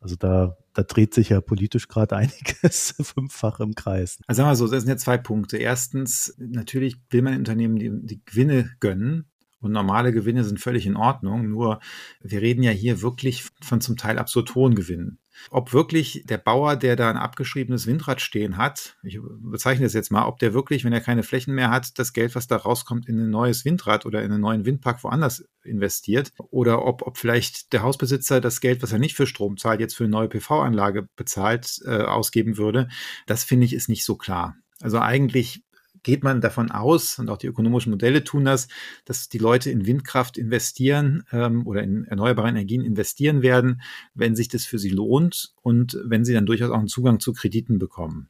Also 0.00 0.16
da, 0.16 0.56
da 0.72 0.82
dreht 0.82 1.12
sich 1.12 1.28
ja 1.28 1.42
politisch 1.42 1.88
gerade 1.88 2.16
einiges 2.16 2.94
fünffach 2.98 3.60
im 3.60 3.74
Kreis. 3.74 4.18
Also 4.26 4.38
sagen 4.38 4.50
wir 4.50 4.56
so, 4.56 4.66
das 4.66 4.80
sind 4.84 4.88
ja 4.88 4.96
zwei 4.96 5.18
Punkte. 5.18 5.58
Erstens, 5.58 6.34
natürlich 6.38 6.96
will 7.10 7.20
man 7.20 7.36
Unternehmen 7.36 7.76
die, 7.76 7.90
die 7.92 8.24
Gewinne 8.24 8.70
gönnen. 8.80 9.26
Und 9.60 9.72
normale 9.72 10.12
Gewinne 10.12 10.44
sind 10.44 10.58
völlig 10.58 10.86
in 10.86 10.96
Ordnung. 10.96 11.50
Nur 11.50 11.80
wir 12.20 12.40
reden 12.40 12.62
ja 12.62 12.70
hier 12.70 13.02
wirklich 13.02 13.44
von 13.62 13.80
zum 13.80 13.96
Teil 13.96 14.18
absurd 14.18 14.54
hohen 14.54 14.74
Gewinnen. 14.74 15.18
ob 15.50 15.72
wirklich 15.72 16.24
der 16.26 16.36
Bauer, 16.38 16.76
der 16.76 16.96
da 16.96 17.08
ein 17.08 17.16
abgeschriebenes 17.16 17.86
Windrad 17.86 18.20
stehen 18.20 18.58
hat, 18.58 18.96
ich 19.02 19.18
bezeichne 19.22 19.86
das 19.86 19.94
jetzt 19.94 20.10
mal, 20.10 20.26
ob 20.26 20.38
der 20.38 20.52
wirklich, 20.52 20.84
wenn 20.84 20.92
er 20.92 21.00
keine 21.00 21.22
Flächen 21.22 21.54
mehr 21.54 21.70
hat, 21.70 21.98
das 21.98 22.12
Geld, 22.12 22.34
was 22.34 22.46
da 22.46 22.56
rauskommt, 22.56 23.08
in 23.08 23.18
ein 23.18 23.30
neues 23.30 23.64
Windrad 23.64 24.04
oder 24.04 24.22
in 24.22 24.32
einen 24.32 24.42
neuen 24.42 24.66
Windpark 24.66 25.02
woanders 25.02 25.44
investiert 25.62 26.32
oder 26.50 26.84
ob, 26.84 27.02
ob 27.06 27.16
vielleicht 27.16 27.72
der 27.72 27.82
Hausbesitzer 27.82 28.40
das 28.40 28.60
Geld, 28.60 28.82
was 28.82 28.92
er 28.92 28.98
nicht 28.98 29.16
für 29.16 29.26
Strom 29.26 29.56
zahlt, 29.56 29.80
jetzt 29.80 29.96
für 29.96 30.04
eine 30.04 30.10
neue 30.10 30.28
PV-Anlage 30.28 31.08
bezahlt, 31.16 31.80
äh, 31.86 32.02
ausgeben 32.02 32.56
würde, 32.56 32.88
das 33.26 33.44
finde 33.44 33.66
ich 33.66 33.72
ist 33.72 33.88
nicht 33.88 34.04
so 34.04 34.16
klar. 34.16 34.56
Also 34.80 34.98
eigentlich 34.98 35.62
geht 36.02 36.22
man 36.22 36.40
davon 36.40 36.70
aus, 36.70 37.18
und 37.18 37.28
auch 37.28 37.38
die 37.38 37.46
ökonomischen 37.46 37.90
Modelle 37.90 38.24
tun 38.24 38.44
das, 38.44 38.68
dass 39.04 39.28
die 39.28 39.38
Leute 39.38 39.70
in 39.70 39.86
Windkraft 39.86 40.38
investieren 40.38 41.24
ähm, 41.32 41.66
oder 41.66 41.82
in 41.82 42.04
erneuerbare 42.04 42.48
Energien 42.48 42.84
investieren 42.84 43.42
werden, 43.42 43.82
wenn 44.14 44.36
sich 44.36 44.48
das 44.48 44.64
für 44.64 44.78
sie 44.78 44.90
lohnt 44.90 45.54
und 45.62 45.98
wenn 46.04 46.24
sie 46.24 46.34
dann 46.34 46.46
durchaus 46.46 46.70
auch 46.70 46.78
einen 46.78 46.88
Zugang 46.88 47.20
zu 47.20 47.32
Krediten 47.32 47.78
bekommen. 47.78 48.28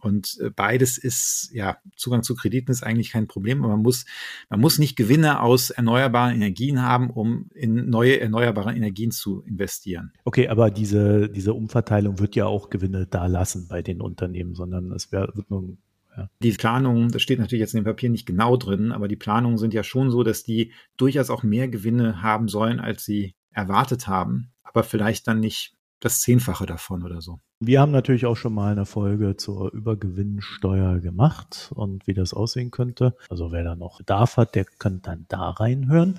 Und 0.00 0.38
äh, 0.40 0.50
beides 0.50 0.98
ist, 0.98 1.50
ja, 1.52 1.76
Zugang 1.94 2.22
zu 2.22 2.34
Krediten 2.34 2.70
ist 2.70 2.82
eigentlich 2.82 3.10
kein 3.10 3.26
Problem, 3.26 3.62
aber 3.62 3.74
man 3.74 3.82
muss, 3.82 4.06
man 4.48 4.60
muss 4.60 4.78
nicht 4.78 4.96
Gewinne 4.96 5.40
aus 5.42 5.70
erneuerbaren 5.70 6.34
Energien 6.34 6.82
haben, 6.82 7.10
um 7.10 7.50
in 7.54 7.90
neue 7.90 8.18
erneuerbare 8.20 8.74
Energien 8.74 9.10
zu 9.10 9.42
investieren. 9.42 10.12
Okay, 10.24 10.48
aber 10.48 10.70
diese, 10.70 11.28
diese 11.28 11.54
Umverteilung 11.54 12.18
wird 12.18 12.34
ja 12.34 12.46
auch 12.46 12.70
Gewinne 12.70 13.06
da 13.06 13.26
lassen 13.26 13.68
bei 13.68 13.82
den 13.82 14.00
Unternehmen, 14.00 14.54
sondern 14.54 14.90
es 14.92 15.12
wird 15.12 15.50
nur 15.50 15.76
ja. 16.16 16.28
Die 16.42 16.52
Planungen, 16.52 17.10
das 17.10 17.22
steht 17.22 17.38
natürlich 17.38 17.60
jetzt 17.60 17.74
in 17.74 17.80
dem 17.80 17.84
Papier 17.84 18.10
nicht 18.10 18.26
genau 18.26 18.56
drin, 18.56 18.92
aber 18.92 19.08
die 19.08 19.16
Planungen 19.16 19.58
sind 19.58 19.74
ja 19.74 19.82
schon 19.82 20.10
so, 20.10 20.22
dass 20.22 20.42
die 20.42 20.72
durchaus 20.96 21.30
auch 21.30 21.42
mehr 21.42 21.68
Gewinne 21.68 22.22
haben 22.22 22.48
sollen, 22.48 22.80
als 22.80 23.04
sie 23.04 23.34
erwartet 23.52 24.06
haben, 24.06 24.52
aber 24.62 24.82
vielleicht 24.82 25.26
dann 25.26 25.40
nicht 25.40 25.74
das 26.00 26.20
Zehnfache 26.20 26.66
davon 26.66 27.04
oder 27.04 27.20
so. 27.20 27.40
Wir 27.62 27.82
haben 27.82 27.92
natürlich 27.92 28.24
auch 28.24 28.38
schon 28.38 28.54
mal 28.54 28.72
eine 28.72 28.86
Folge 28.86 29.36
zur 29.36 29.70
Übergewinnsteuer 29.74 30.98
gemacht 31.00 31.70
und 31.74 32.06
wie 32.06 32.14
das 32.14 32.32
aussehen 32.32 32.70
könnte. 32.70 33.14
Also 33.28 33.52
wer 33.52 33.62
da 33.62 33.76
noch 33.76 33.98
Bedarf 33.98 34.38
hat, 34.38 34.54
der 34.54 34.64
kann 34.64 35.02
dann 35.02 35.26
da 35.28 35.50
reinhören. 35.50 36.18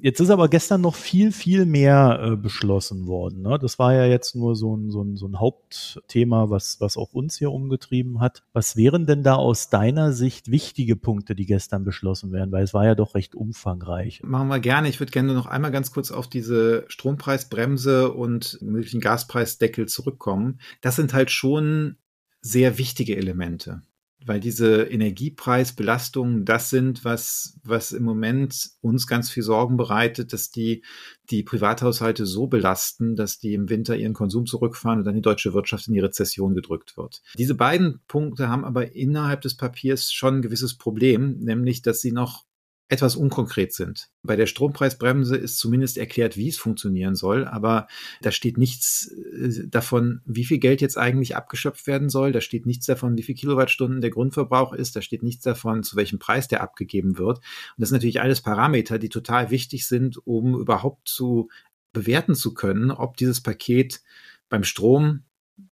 Jetzt 0.00 0.20
ist 0.20 0.30
aber 0.30 0.48
gestern 0.48 0.80
noch 0.80 0.94
viel, 0.94 1.32
viel 1.32 1.66
mehr 1.66 2.20
äh, 2.22 2.36
beschlossen 2.36 3.06
worden. 3.06 3.42
Ne? 3.42 3.58
Das 3.60 3.78
war 3.78 3.92
ja 3.92 4.06
jetzt 4.06 4.34
nur 4.34 4.56
so 4.56 4.76
ein, 4.76 4.90
so 4.90 5.02
ein, 5.02 5.16
so 5.16 5.26
ein 5.26 5.38
Hauptthema, 5.38 6.48
was, 6.48 6.80
was 6.80 6.96
auch 6.96 7.12
uns 7.12 7.36
hier 7.36 7.50
umgetrieben 7.50 8.20
hat. 8.20 8.42
Was 8.54 8.74
wären 8.76 9.04
denn 9.04 9.22
da 9.22 9.34
aus 9.34 9.68
deiner 9.68 10.12
Sicht 10.12 10.50
wichtige 10.50 10.96
Punkte, 10.96 11.34
die 11.34 11.44
gestern 11.44 11.84
beschlossen 11.84 12.32
werden? 12.32 12.50
Weil 12.50 12.64
es 12.64 12.72
war 12.72 12.86
ja 12.86 12.94
doch 12.94 13.14
recht 13.14 13.34
umfangreich. 13.34 14.22
Machen 14.22 14.48
wir 14.48 14.60
gerne. 14.60 14.88
Ich 14.88 15.00
würde 15.00 15.12
gerne 15.12 15.34
noch 15.34 15.46
einmal 15.46 15.72
ganz 15.72 15.92
kurz 15.92 16.10
auf 16.12 16.28
diese 16.28 16.84
Strompreisbremse 16.88 18.10
und 18.10 18.58
möglichen 18.62 19.00
Gaspreisdeckel 19.00 19.86
zurückkommen 19.86 20.60
das 20.80 20.96
sind 20.96 21.12
halt 21.14 21.30
schon 21.30 21.96
sehr 22.40 22.78
wichtige 22.78 23.16
Elemente, 23.16 23.82
weil 24.24 24.40
diese 24.40 24.82
Energiepreisbelastungen 24.82 26.44
das 26.44 26.70
sind, 26.70 27.04
was, 27.04 27.58
was 27.64 27.92
im 27.92 28.04
Moment 28.04 28.70
uns 28.80 29.06
ganz 29.06 29.30
viel 29.30 29.42
Sorgen 29.42 29.76
bereitet, 29.76 30.32
dass 30.32 30.50
die, 30.50 30.84
die 31.30 31.42
Privathaushalte 31.42 32.26
so 32.26 32.46
belasten, 32.46 33.16
dass 33.16 33.38
die 33.38 33.54
im 33.54 33.68
Winter 33.68 33.96
ihren 33.96 34.14
Konsum 34.14 34.46
zurückfahren 34.46 35.00
und 35.00 35.04
dann 35.04 35.14
die 35.14 35.22
deutsche 35.22 35.52
Wirtschaft 35.52 35.88
in 35.88 35.94
die 35.94 36.00
Rezession 36.00 36.54
gedrückt 36.54 36.96
wird. 36.96 37.22
Diese 37.36 37.54
beiden 37.54 38.00
Punkte 38.06 38.48
haben 38.48 38.64
aber 38.64 38.94
innerhalb 38.94 39.40
des 39.40 39.56
Papiers 39.56 40.12
schon 40.12 40.36
ein 40.36 40.42
gewisses 40.42 40.76
Problem, 40.76 41.38
nämlich, 41.38 41.82
dass 41.82 42.00
sie 42.00 42.12
noch 42.12 42.47
etwas 42.88 43.16
unkonkret 43.16 43.74
sind. 43.74 44.08
Bei 44.22 44.34
der 44.34 44.46
Strompreisbremse 44.46 45.36
ist 45.36 45.58
zumindest 45.58 45.98
erklärt, 45.98 46.36
wie 46.38 46.48
es 46.48 46.56
funktionieren 46.56 47.14
soll, 47.14 47.46
aber 47.46 47.86
da 48.22 48.32
steht 48.32 48.56
nichts 48.56 49.08
äh, 49.08 49.68
davon, 49.68 50.22
wie 50.24 50.46
viel 50.46 50.58
Geld 50.58 50.80
jetzt 50.80 50.96
eigentlich 50.96 51.36
abgeschöpft 51.36 51.86
werden 51.86 52.08
soll. 52.08 52.32
Da 52.32 52.40
steht 52.40 52.64
nichts 52.64 52.86
davon, 52.86 53.18
wie 53.18 53.22
viel 53.22 53.34
Kilowattstunden 53.34 54.00
der 54.00 54.10
Grundverbrauch 54.10 54.72
ist. 54.72 54.96
Da 54.96 55.02
steht 55.02 55.22
nichts 55.22 55.44
davon, 55.44 55.82
zu 55.82 55.96
welchem 55.96 56.18
Preis 56.18 56.48
der 56.48 56.62
abgegeben 56.62 57.18
wird. 57.18 57.38
Und 57.38 57.44
das 57.76 57.90
sind 57.90 57.96
natürlich 57.96 58.22
alles 58.22 58.40
Parameter, 58.40 58.98
die 58.98 59.10
total 59.10 59.50
wichtig 59.50 59.86
sind, 59.86 60.18
um 60.26 60.58
überhaupt 60.58 61.08
zu 61.08 61.50
bewerten 61.92 62.34
zu 62.34 62.54
können, 62.54 62.90
ob 62.90 63.18
dieses 63.18 63.42
Paket 63.42 64.00
beim 64.48 64.64
Strom 64.64 65.24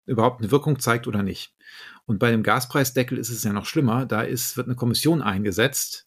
überhaupt 0.07 0.41
eine 0.41 0.51
Wirkung 0.51 0.81
zeigt 0.81 1.07
oder 1.07 1.23
nicht. 1.23 1.55
Und 2.07 2.19
bei 2.19 2.31
dem 2.31 2.43
Gaspreisdeckel 2.43 3.19
ist 3.19 3.31
es 3.31 3.45
ja 3.45 3.53
noch 3.53 3.67
schlimmer. 3.67 4.05
Da 4.05 4.23
ist, 4.23 4.57
wird 4.57 4.67
eine 4.67 4.77
Kommission 4.77 5.23
eingesetzt, 5.23 6.04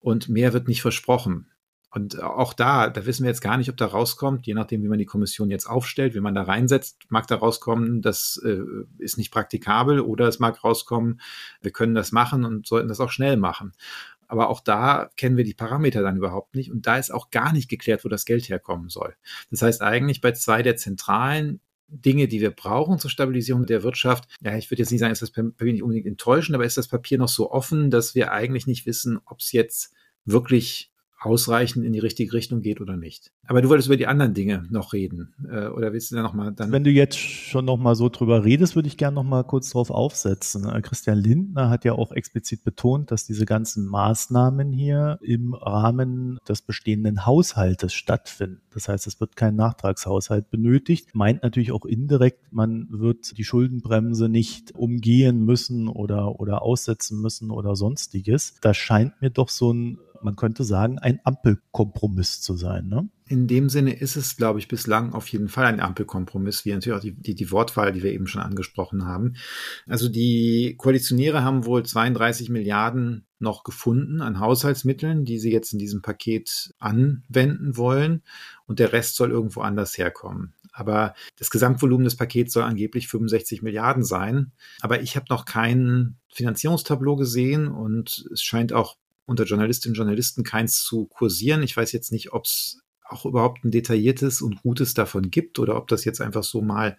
und 0.00 0.28
mehr 0.28 0.52
wird 0.52 0.68
nicht 0.68 0.82
versprochen. 0.82 1.50
Und 1.92 2.22
auch 2.22 2.52
da, 2.52 2.88
da 2.88 3.04
wissen 3.04 3.24
wir 3.24 3.30
jetzt 3.30 3.40
gar 3.40 3.56
nicht, 3.56 3.68
ob 3.68 3.76
da 3.76 3.86
rauskommt, 3.86 4.46
je 4.46 4.54
nachdem, 4.54 4.82
wie 4.82 4.88
man 4.88 4.98
die 4.98 5.06
Kommission 5.06 5.50
jetzt 5.50 5.66
aufstellt, 5.66 6.14
wie 6.14 6.20
man 6.20 6.34
da 6.36 6.42
reinsetzt, 6.42 6.98
mag 7.08 7.26
da 7.26 7.36
rauskommen, 7.36 8.00
das 8.00 8.40
äh, 8.44 8.60
ist 8.98 9.18
nicht 9.18 9.32
praktikabel 9.32 10.00
oder 10.00 10.28
es 10.28 10.38
mag 10.38 10.62
rauskommen, 10.62 11.20
wir 11.60 11.72
können 11.72 11.96
das 11.96 12.12
machen 12.12 12.44
und 12.44 12.66
sollten 12.66 12.88
das 12.88 13.00
auch 13.00 13.10
schnell 13.10 13.36
machen. 13.36 13.72
Aber 14.28 14.50
auch 14.50 14.60
da 14.60 15.10
kennen 15.16 15.36
wir 15.36 15.42
die 15.42 15.54
Parameter 15.54 16.02
dann 16.02 16.16
überhaupt 16.16 16.54
nicht 16.54 16.70
und 16.70 16.86
da 16.86 16.96
ist 16.96 17.12
auch 17.12 17.30
gar 17.30 17.52
nicht 17.52 17.68
geklärt, 17.68 18.04
wo 18.04 18.08
das 18.08 18.24
Geld 18.24 18.48
herkommen 18.48 18.88
soll. 18.88 19.16
Das 19.50 19.62
heißt 19.62 19.82
eigentlich 19.82 20.20
bei 20.20 20.30
zwei 20.30 20.62
der 20.62 20.76
zentralen 20.76 21.60
Dinge, 21.90 22.28
die 22.28 22.40
wir 22.40 22.50
brauchen 22.50 22.98
zur 22.98 23.10
Stabilisierung 23.10 23.66
der 23.66 23.82
Wirtschaft. 23.82 24.28
Ja, 24.42 24.56
ich 24.56 24.70
würde 24.70 24.82
jetzt 24.82 24.90
nicht 24.90 25.00
sagen, 25.00 25.12
ist 25.12 25.22
das 25.22 25.32
Papier 25.32 25.72
nicht 25.72 25.82
unbedingt 25.82 26.06
enttäuschend, 26.06 26.54
aber 26.54 26.64
ist 26.64 26.76
das 26.76 26.88
Papier 26.88 27.18
noch 27.18 27.28
so 27.28 27.50
offen, 27.50 27.90
dass 27.90 28.14
wir 28.14 28.32
eigentlich 28.32 28.66
nicht 28.66 28.86
wissen, 28.86 29.18
ob 29.24 29.40
es 29.40 29.52
jetzt 29.52 29.92
wirklich 30.24 30.89
ausreichend 31.20 31.84
in 31.84 31.92
die 31.92 31.98
richtige 31.98 32.32
Richtung 32.32 32.62
geht 32.62 32.80
oder 32.80 32.96
nicht. 32.96 33.30
Aber 33.46 33.60
du 33.60 33.68
wolltest 33.68 33.88
über 33.88 33.96
die 33.96 34.06
anderen 34.06 34.32
Dinge 34.32 34.64
noch 34.70 34.94
reden, 34.94 35.34
äh, 35.50 35.66
oder 35.66 35.92
willst 35.92 36.10
du 36.10 36.16
da 36.16 36.22
noch 36.22 36.32
mal 36.32 36.50
dann? 36.50 36.72
Wenn 36.72 36.82
du 36.82 36.90
jetzt 36.90 37.18
schon 37.18 37.66
noch 37.66 37.76
mal 37.76 37.94
so 37.94 38.08
drüber 38.08 38.44
redest, 38.44 38.74
würde 38.74 38.88
ich 38.88 38.96
gerne 38.96 39.16
noch 39.16 39.24
mal 39.24 39.44
kurz 39.44 39.70
drauf 39.70 39.90
aufsetzen. 39.90 40.66
Äh, 40.66 40.80
Christian 40.80 41.18
Lindner 41.18 41.68
hat 41.68 41.84
ja 41.84 41.92
auch 41.92 42.12
explizit 42.12 42.64
betont, 42.64 43.10
dass 43.10 43.26
diese 43.26 43.44
ganzen 43.44 43.86
Maßnahmen 43.86 44.72
hier 44.72 45.18
im 45.20 45.52
Rahmen 45.52 46.38
des 46.48 46.62
bestehenden 46.62 47.26
Haushaltes 47.26 47.92
stattfinden. 47.92 48.62
Das 48.72 48.88
heißt, 48.88 49.06
es 49.06 49.20
wird 49.20 49.36
kein 49.36 49.56
Nachtragshaushalt 49.56 50.50
benötigt. 50.50 51.14
Meint 51.14 51.42
natürlich 51.42 51.72
auch 51.72 51.84
indirekt, 51.84 52.52
man 52.52 52.86
wird 52.90 53.36
die 53.36 53.44
Schuldenbremse 53.44 54.28
nicht 54.28 54.74
umgehen 54.74 55.44
müssen 55.44 55.88
oder, 55.88 56.40
oder 56.40 56.62
aussetzen 56.62 57.20
müssen 57.20 57.50
oder 57.50 57.76
sonstiges. 57.76 58.54
Das 58.62 58.76
scheint 58.76 59.20
mir 59.20 59.30
doch 59.30 59.48
so 59.50 59.72
ein 59.72 59.98
man 60.22 60.36
könnte 60.36 60.64
sagen, 60.64 60.98
ein 60.98 61.20
Ampelkompromiss 61.24 62.40
zu 62.40 62.56
sein. 62.56 62.88
Ne? 62.88 63.08
In 63.26 63.46
dem 63.46 63.68
Sinne 63.68 63.94
ist 63.94 64.16
es, 64.16 64.36
glaube 64.36 64.58
ich, 64.58 64.68
bislang 64.68 65.12
auf 65.12 65.28
jeden 65.28 65.48
Fall 65.48 65.66
ein 65.66 65.80
Ampelkompromiss, 65.80 66.64
wie 66.64 66.72
natürlich 66.72 66.96
auch 66.96 67.02
die, 67.02 67.12
die, 67.12 67.34
die 67.34 67.50
Wortwahl, 67.50 67.92
die 67.92 68.02
wir 68.02 68.12
eben 68.12 68.26
schon 68.26 68.42
angesprochen 68.42 69.06
haben. 69.06 69.34
Also 69.86 70.08
die 70.08 70.74
Koalitionäre 70.76 71.44
haben 71.44 71.64
wohl 71.64 71.84
32 71.84 72.50
Milliarden 72.50 73.26
noch 73.38 73.64
gefunden 73.64 74.20
an 74.20 74.40
Haushaltsmitteln, 74.40 75.24
die 75.24 75.38
sie 75.38 75.52
jetzt 75.52 75.72
in 75.72 75.78
diesem 75.78 76.02
Paket 76.02 76.74
anwenden 76.78 77.76
wollen. 77.76 78.22
Und 78.66 78.78
der 78.78 78.92
Rest 78.92 79.16
soll 79.16 79.30
irgendwo 79.30 79.60
anders 79.60 79.96
herkommen. 79.96 80.54
Aber 80.72 81.14
das 81.38 81.50
Gesamtvolumen 81.50 82.04
des 82.04 82.16
Pakets 82.16 82.52
soll 82.52 82.62
angeblich 82.62 83.08
65 83.08 83.62
Milliarden 83.62 84.04
sein. 84.04 84.52
Aber 84.80 85.02
ich 85.02 85.16
habe 85.16 85.26
noch 85.30 85.44
kein 85.44 86.16
Finanzierungstableau 86.32 87.16
gesehen 87.16 87.68
und 87.68 88.26
es 88.32 88.42
scheint 88.42 88.72
auch 88.72 88.96
unter 89.30 89.44
Journalistinnen 89.44 89.94
und 89.94 89.98
Journalisten 89.98 90.44
keins 90.44 90.82
zu 90.82 91.06
kursieren. 91.06 91.62
Ich 91.62 91.76
weiß 91.76 91.92
jetzt 91.92 92.12
nicht, 92.12 92.32
ob 92.32 92.44
es 92.44 92.82
auch 93.10 93.24
überhaupt 93.24 93.64
ein 93.64 93.70
detailliertes 93.70 94.40
und 94.40 94.62
gutes 94.62 94.94
davon 94.94 95.30
gibt 95.30 95.58
oder 95.58 95.76
ob 95.76 95.88
das 95.88 96.04
jetzt 96.04 96.20
einfach 96.20 96.44
so 96.44 96.62
mal 96.62 96.96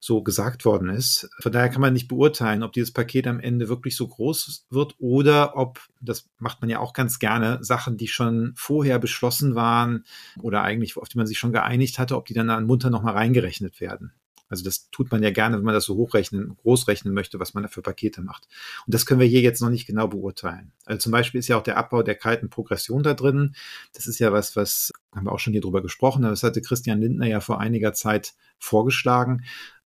so 0.00 0.22
gesagt 0.22 0.64
worden 0.64 0.90
ist. 0.90 1.28
Von 1.40 1.52
daher 1.52 1.68
kann 1.68 1.80
man 1.80 1.92
nicht 1.92 2.08
beurteilen, 2.08 2.62
ob 2.62 2.72
dieses 2.72 2.92
Paket 2.92 3.26
am 3.26 3.40
Ende 3.40 3.68
wirklich 3.68 3.96
so 3.96 4.06
groß 4.06 4.66
wird 4.70 4.94
oder 4.98 5.56
ob, 5.56 5.80
das 6.00 6.28
macht 6.38 6.60
man 6.60 6.70
ja 6.70 6.80
auch 6.80 6.92
ganz 6.92 7.18
gerne, 7.18 7.58
Sachen, 7.62 7.96
die 7.96 8.08
schon 8.08 8.52
vorher 8.56 8.98
beschlossen 8.98 9.54
waren 9.54 10.04
oder 10.40 10.62
eigentlich 10.62 10.96
auf 10.96 11.08
die 11.08 11.18
man 11.18 11.26
sich 11.26 11.38
schon 11.38 11.52
geeinigt 11.52 11.98
hatte, 11.98 12.16
ob 12.16 12.26
die 12.26 12.34
dann 12.34 12.50
an 12.50 12.66
munter 12.66 12.90
nochmal 12.90 13.14
reingerechnet 13.14 13.80
werden. 13.80 14.12
Also 14.48 14.64
das 14.64 14.90
tut 14.90 15.10
man 15.10 15.22
ja 15.22 15.30
gerne, 15.30 15.56
wenn 15.56 15.64
man 15.64 15.74
das 15.74 15.84
so 15.84 15.96
hochrechnen, 15.96 16.56
großrechnen 16.56 17.12
möchte, 17.12 17.40
was 17.40 17.54
man 17.54 17.62
da 17.62 17.68
für 17.68 17.82
Pakete 17.82 18.22
macht. 18.22 18.46
Und 18.86 18.94
das 18.94 19.06
können 19.06 19.20
wir 19.20 19.26
hier 19.26 19.40
jetzt 19.40 19.60
noch 19.60 19.70
nicht 19.70 19.86
genau 19.86 20.08
beurteilen. 20.08 20.72
Also 20.84 21.00
zum 21.00 21.12
Beispiel 21.12 21.38
ist 21.38 21.48
ja 21.48 21.56
auch 21.56 21.62
der 21.62 21.76
Abbau 21.76 22.02
der 22.02 22.14
kalten 22.14 22.48
Progression 22.48 23.02
da 23.02 23.14
drin. 23.14 23.54
Das 23.92 24.06
ist 24.06 24.18
ja 24.18 24.32
was, 24.32 24.56
was 24.56 24.92
haben 25.14 25.26
wir 25.26 25.32
auch 25.32 25.38
schon 25.38 25.52
hier 25.52 25.62
drüber 25.62 25.82
gesprochen. 25.82 26.22
Das 26.22 26.42
hatte 26.42 26.62
Christian 26.62 27.00
Lindner 27.00 27.26
ja 27.26 27.40
vor 27.40 27.60
einiger 27.60 27.92
Zeit 27.92 28.34
vorgeschlagen. 28.58 29.44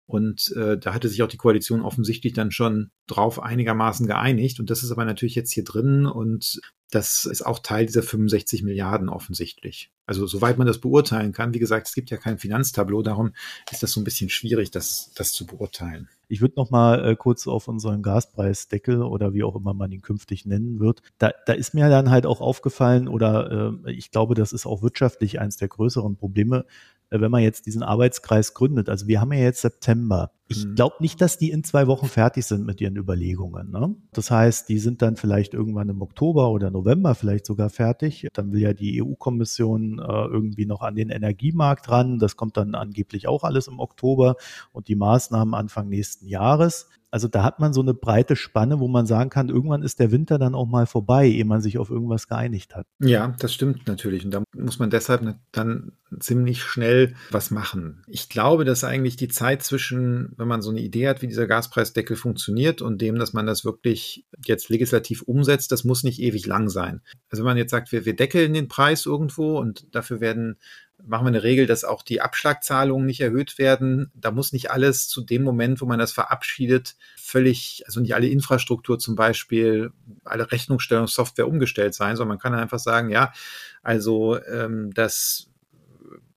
Und 0.10 0.52
äh, 0.56 0.76
da 0.76 0.96
hatte 0.96 1.08
sich 1.08 1.22
auch 1.22 1.28
die 1.28 1.38
Koalition 1.38 1.82
offensichtlich 1.82 2.34
dann 2.34 2.50
schon 2.50 2.90
drauf 3.06 3.40
einigermaßen 3.40 4.08
geeinigt. 4.08 4.60
Und 4.60 4.72
das 4.72 4.82
ist 4.82 4.92
aber 4.92 5.06
natürlich 5.06 5.36
jetzt 5.36 5.54
hier 5.54 5.64
drin 5.64 6.08
und 6.08 6.60
das 6.90 7.26
ist 7.26 7.46
auch 7.46 7.60
Teil 7.60 7.86
dieser 7.86 8.02
65 8.02 8.64
Milliarden 8.64 9.08
offensichtlich. 9.08 9.92
Also 10.08 10.26
soweit 10.26 10.58
man 10.58 10.66
das 10.66 10.80
beurteilen 10.80 11.32
kann, 11.32 11.54
wie 11.54 11.60
gesagt, 11.60 11.88
es 11.88 11.94
gibt 11.94 12.10
ja 12.10 12.18
kein 12.18 12.40
Finanztableau, 12.40 13.04
darum 13.04 13.34
ist 13.72 13.84
das 13.84 13.92
so 13.92 14.02
ein 14.02 14.04
bisschen 14.04 14.32
schwierig, 14.32 14.72
das, 14.72 15.12
das 15.14 15.32
zu 15.32 15.46
beurteilen. 15.46 16.10
Ich 16.28 16.42
würde 16.42 16.56
noch 16.58 16.72
mal 16.72 17.06
äh, 17.06 17.16
kurz 17.16 17.48
auf 17.48 17.68
unseren 17.68 18.02
Gaspreisdeckel 18.02 19.04
oder 19.04 19.36
wie 19.36 19.44
auch 19.44 19.56
immer 19.56 19.76
man 19.76 19.92
ihn 19.92 20.02
künftig 20.02 20.48
nennen 20.48 20.80
wird. 20.80 21.04
Da, 21.20 21.34
da 21.46 21.54
ist 21.54 21.76
mir 21.76 21.88
dann 21.90 22.10
halt 22.10 22.26
auch 22.26 22.42
aufgefallen 22.42 23.08
oder 23.08 23.76
äh, 23.86 23.92
ich 23.92 24.10
glaube, 24.10 24.34
das 24.34 24.54
ist 24.54 24.66
auch 24.66 24.82
wirtschaftlich 24.82 25.40
eins 25.40 25.58
der 25.58 25.68
größeren 25.68 26.16
Probleme 26.16 26.66
wenn 27.12 27.32
man 27.32 27.42
jetzt 27.42 27.66
diesen 27.66 27.84
Arbeitskreis 27.84 28.54
gründet. 28.54 28.90
Also 28.90 29.08
wir 29.08 29.20
haben 29.22 29.34
ja 29.34 29.40
jetzt 29.40 29.62
September. 29.62 30.32
Ich 30.48 30.66
mhm. 30.66 30.76
glaube 30.76 30.96
nicht, 31.00 31.22
dass 31.22 31.38
die 31.38 31.52
in 31.52 31.64
zwei 31.64 31.88
Wochen 31.88 32.08
fertig 32.08 32.46
sind 32.46 32.66
mit 32.66 32.82
ihren 32.82 32.96
Überlegungen. 32.96 33.72
Ne? 33.72 33.96
Das 34.14 34.32
heißt, 34.32 34.70
die 34.70 34.80
sind 34.80 35.02
dann 35.02 35.16
vielleicht 35.16 35.54
irgendwann 35.54 35.90
im 35.90 36.02
Oktober 36.02 36.50
oder 36.50 36.72
November 36.72 37.16
vielleicht 37.16 37.46
sogar 37.46 37.70
fertig. 37.70 38.28
Dann 38.34 38.52
will 38.52 38.62
ja 38.62 38.74
die 38.74 39.02
EU-Kommission 39.02 40.00
äh, 40.00 40.02
irgendwie 40.02 40.66
noch 40.66 40.82
an 40.82 40.96
den 40.96 41.10
Energiemarkt 41.10 41.90
ran. 41.90 42.20
Das 42.20 42.36
kommt 42.36 42.58
dann 42.58 42.76
angeblich 42.76 43.28
auch 43.28 43.44
alles 43.44 43.68
im 43.68 43.80
Oktober 43.80 44.36
und 44.72 44.88
die 44.88 44.96
Maßnahmen 44.96 45.54
Anfang 45.54 45.90
nächsten 45.90 46.28
Jahres. 46.28 46.90
Also 47.12 47.28
da 47.28 47.44
hat 47.44 47.60
man 47.60 47.74
so 47.74 47.82
eine 47.82 47.94
breite 47.94 48.36
Spanne, 48.36 48.80
wo 48.80 48.88
man 48.88 49.06
sagen 49.06 49.30
kann, 49.30 49.50
irgendwann 49.50 49.82
ist 49.82 50.00
der 50.00 50.12
Winter 50.12 50.38
dann 50.38 50.56
auch 50.56 50.68
mal 50.68 50.86
vorbei, 50.86 51.28
ehe 51.28 51.46
man 51.46 51.62
sich 51.62 51.78
auf 51.78 51.90
irgendwas 51.90 52.28
geeinigt 52.28 52.76
hat. 52.76 52.86
Ja, 53.00 53.36
das 53.40 53.54
stimmt 53.54 53.88
natürlich. 53.88 54.26
Und 54.26 54.32
da 54.32 54.44
muss 54.56 54.80
man 54.80 54.90
deshalb 54.90 55.36
dann 55.52 55.94
ziemlich 56.20 56.62
schnell 56.64 57.16
was 57.32 57.52
machen. 57.52 58.04
Ich 58.08 58.30
glaube, 58.30 58.66
dass 58.66 58.84
eigentlich 58.84 59.16
die 59.16 59.28
Zeit 59.28 59.64
zwischen, 59.64 60.34
wenn 60.38 60.48
man 60.48 60.62
so 60.62 60.70
eine 60.70 60.82
Idee 60.82 61.08
hat, 61.08 61.22
wie 61.22 61.28
dieser 61.28 61.48
Gaspreisdeckel 61.48 62.16
funktioniert 62.16 62.82
und 62.82 63.02
dem, 63.02 63.18
dass 63.18 63.34
man 63.34 63.46
das 63.46 63.66
wirklich 63.66 64.26
jetzt 64.46 64.70
legislativ 64.70 65.22
umsetzt, 65.24 65.72
das 65.72 65.84
muss 65.84 66.04
nicht 66.04 66.20
ewig 66.20 66.46
lang 66.46 66.70
sein. 66.70 67.02
Also 67.30 67.44
wenn 67.44 67.52
man 67.52 67.58
jetzt 67.58 67.72
sagt, 67.72 67.92
wir, 67.92 68.06
wir 68.06 68.16
deckeln 68.16 68.54
den 68.54 68.68
Preis 68.68 69.06
irgendwo 69.06 69.60
und 69.60 69.94
dafür 69.96 70.20
werden 70.20 70.58
machen 71.06 71.26
wir 71.26 71.30
eine 71.30 71.44
Regel, 71.44 71.66
dass 71.66 71.84
auch 71.84 72.04
die 72.04 72.22
Abschlagzahlungen 72.22 73.06
nicht 73.06 73.22
erhöht 73.22 73.58
werden. 73.58 74.12
Da 74.16 74.32
muss 74.32 74.54
nicht 74.54 74.72
alles 74.72 75.08
zu 75.08 75.22
dem 75.22 75.44
Moment, 75.44 75.82
wo 75.82 75.86
man 75.86 76.00
das 76.00 76.12
verabschiedet, 76.12 76.96
völlig, 77.18 77.84
also 77.86 78.00
nicht 78.00 78.16
alle 78.16 78.28
Infrastruktur 78.28 79.00
zum 79.00 79.16
Beispiel, 79.16 79.92
alle 80.24 80.52
Rechnungsstellungssoftware 80.52 81.48
umgestellt 81.48 81.94
sein, 81.94 82.16
sondern 82.16 82.38
man 82.38 82.40
kann 82.40 82.54
einfach 82.54 82.80
sagen, 82.80 83.10
ja, 83.10 83.34
also 83.82 84.40
ähm, 84.46 84.94
das 84.94 85.50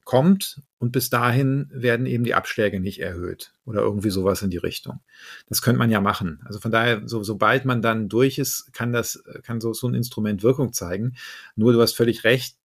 kommt 0.03 0.61
und 0.79 0.91
bis 0.91 1.09
dahin 1.09 1.69
werden 1.71 2.05
eben 2.05 2.23
die 2.23 2.33
Abschläge 2.33 2.79
nicht 2.79 2.99
erhöht 2.99 3.53
oder 3.65 3.81
irgendwie 3.81 4.09
sowas 4.09 4.41
in 4.41 4.49
die 4.49 4.57
Richtung. 4.57 4.99
Das 5.47 5.61
könnte 5.61 5.79
man 5.79 5.89
ja 5.89 6.01
machen. 6.01 6.41
Also 6.45 6.59
von 6.59 6.71
daher, 6.71 7.07
so, 7.07 7.23
sobald 7.23 7.63
man 7.63 7.81
dann 7.81 8.09
durch 8.09 8.37
ist, 8.37 8.73
kann 8.73 8.91
das, 8.91 9.23
kann 9.43 9.61
so, 9.61 9.73
so 9.73 9.87
ein 9.87 9.93
Instrument 9.93 10.43
Wirkung 10.43 10.73
zeigen. 10.73 11.15
Nur 11.55 11.71
du 11.71 11.81
hast 11.81 11.93
völlig 11.93 12.25
recht, 12.25 12.57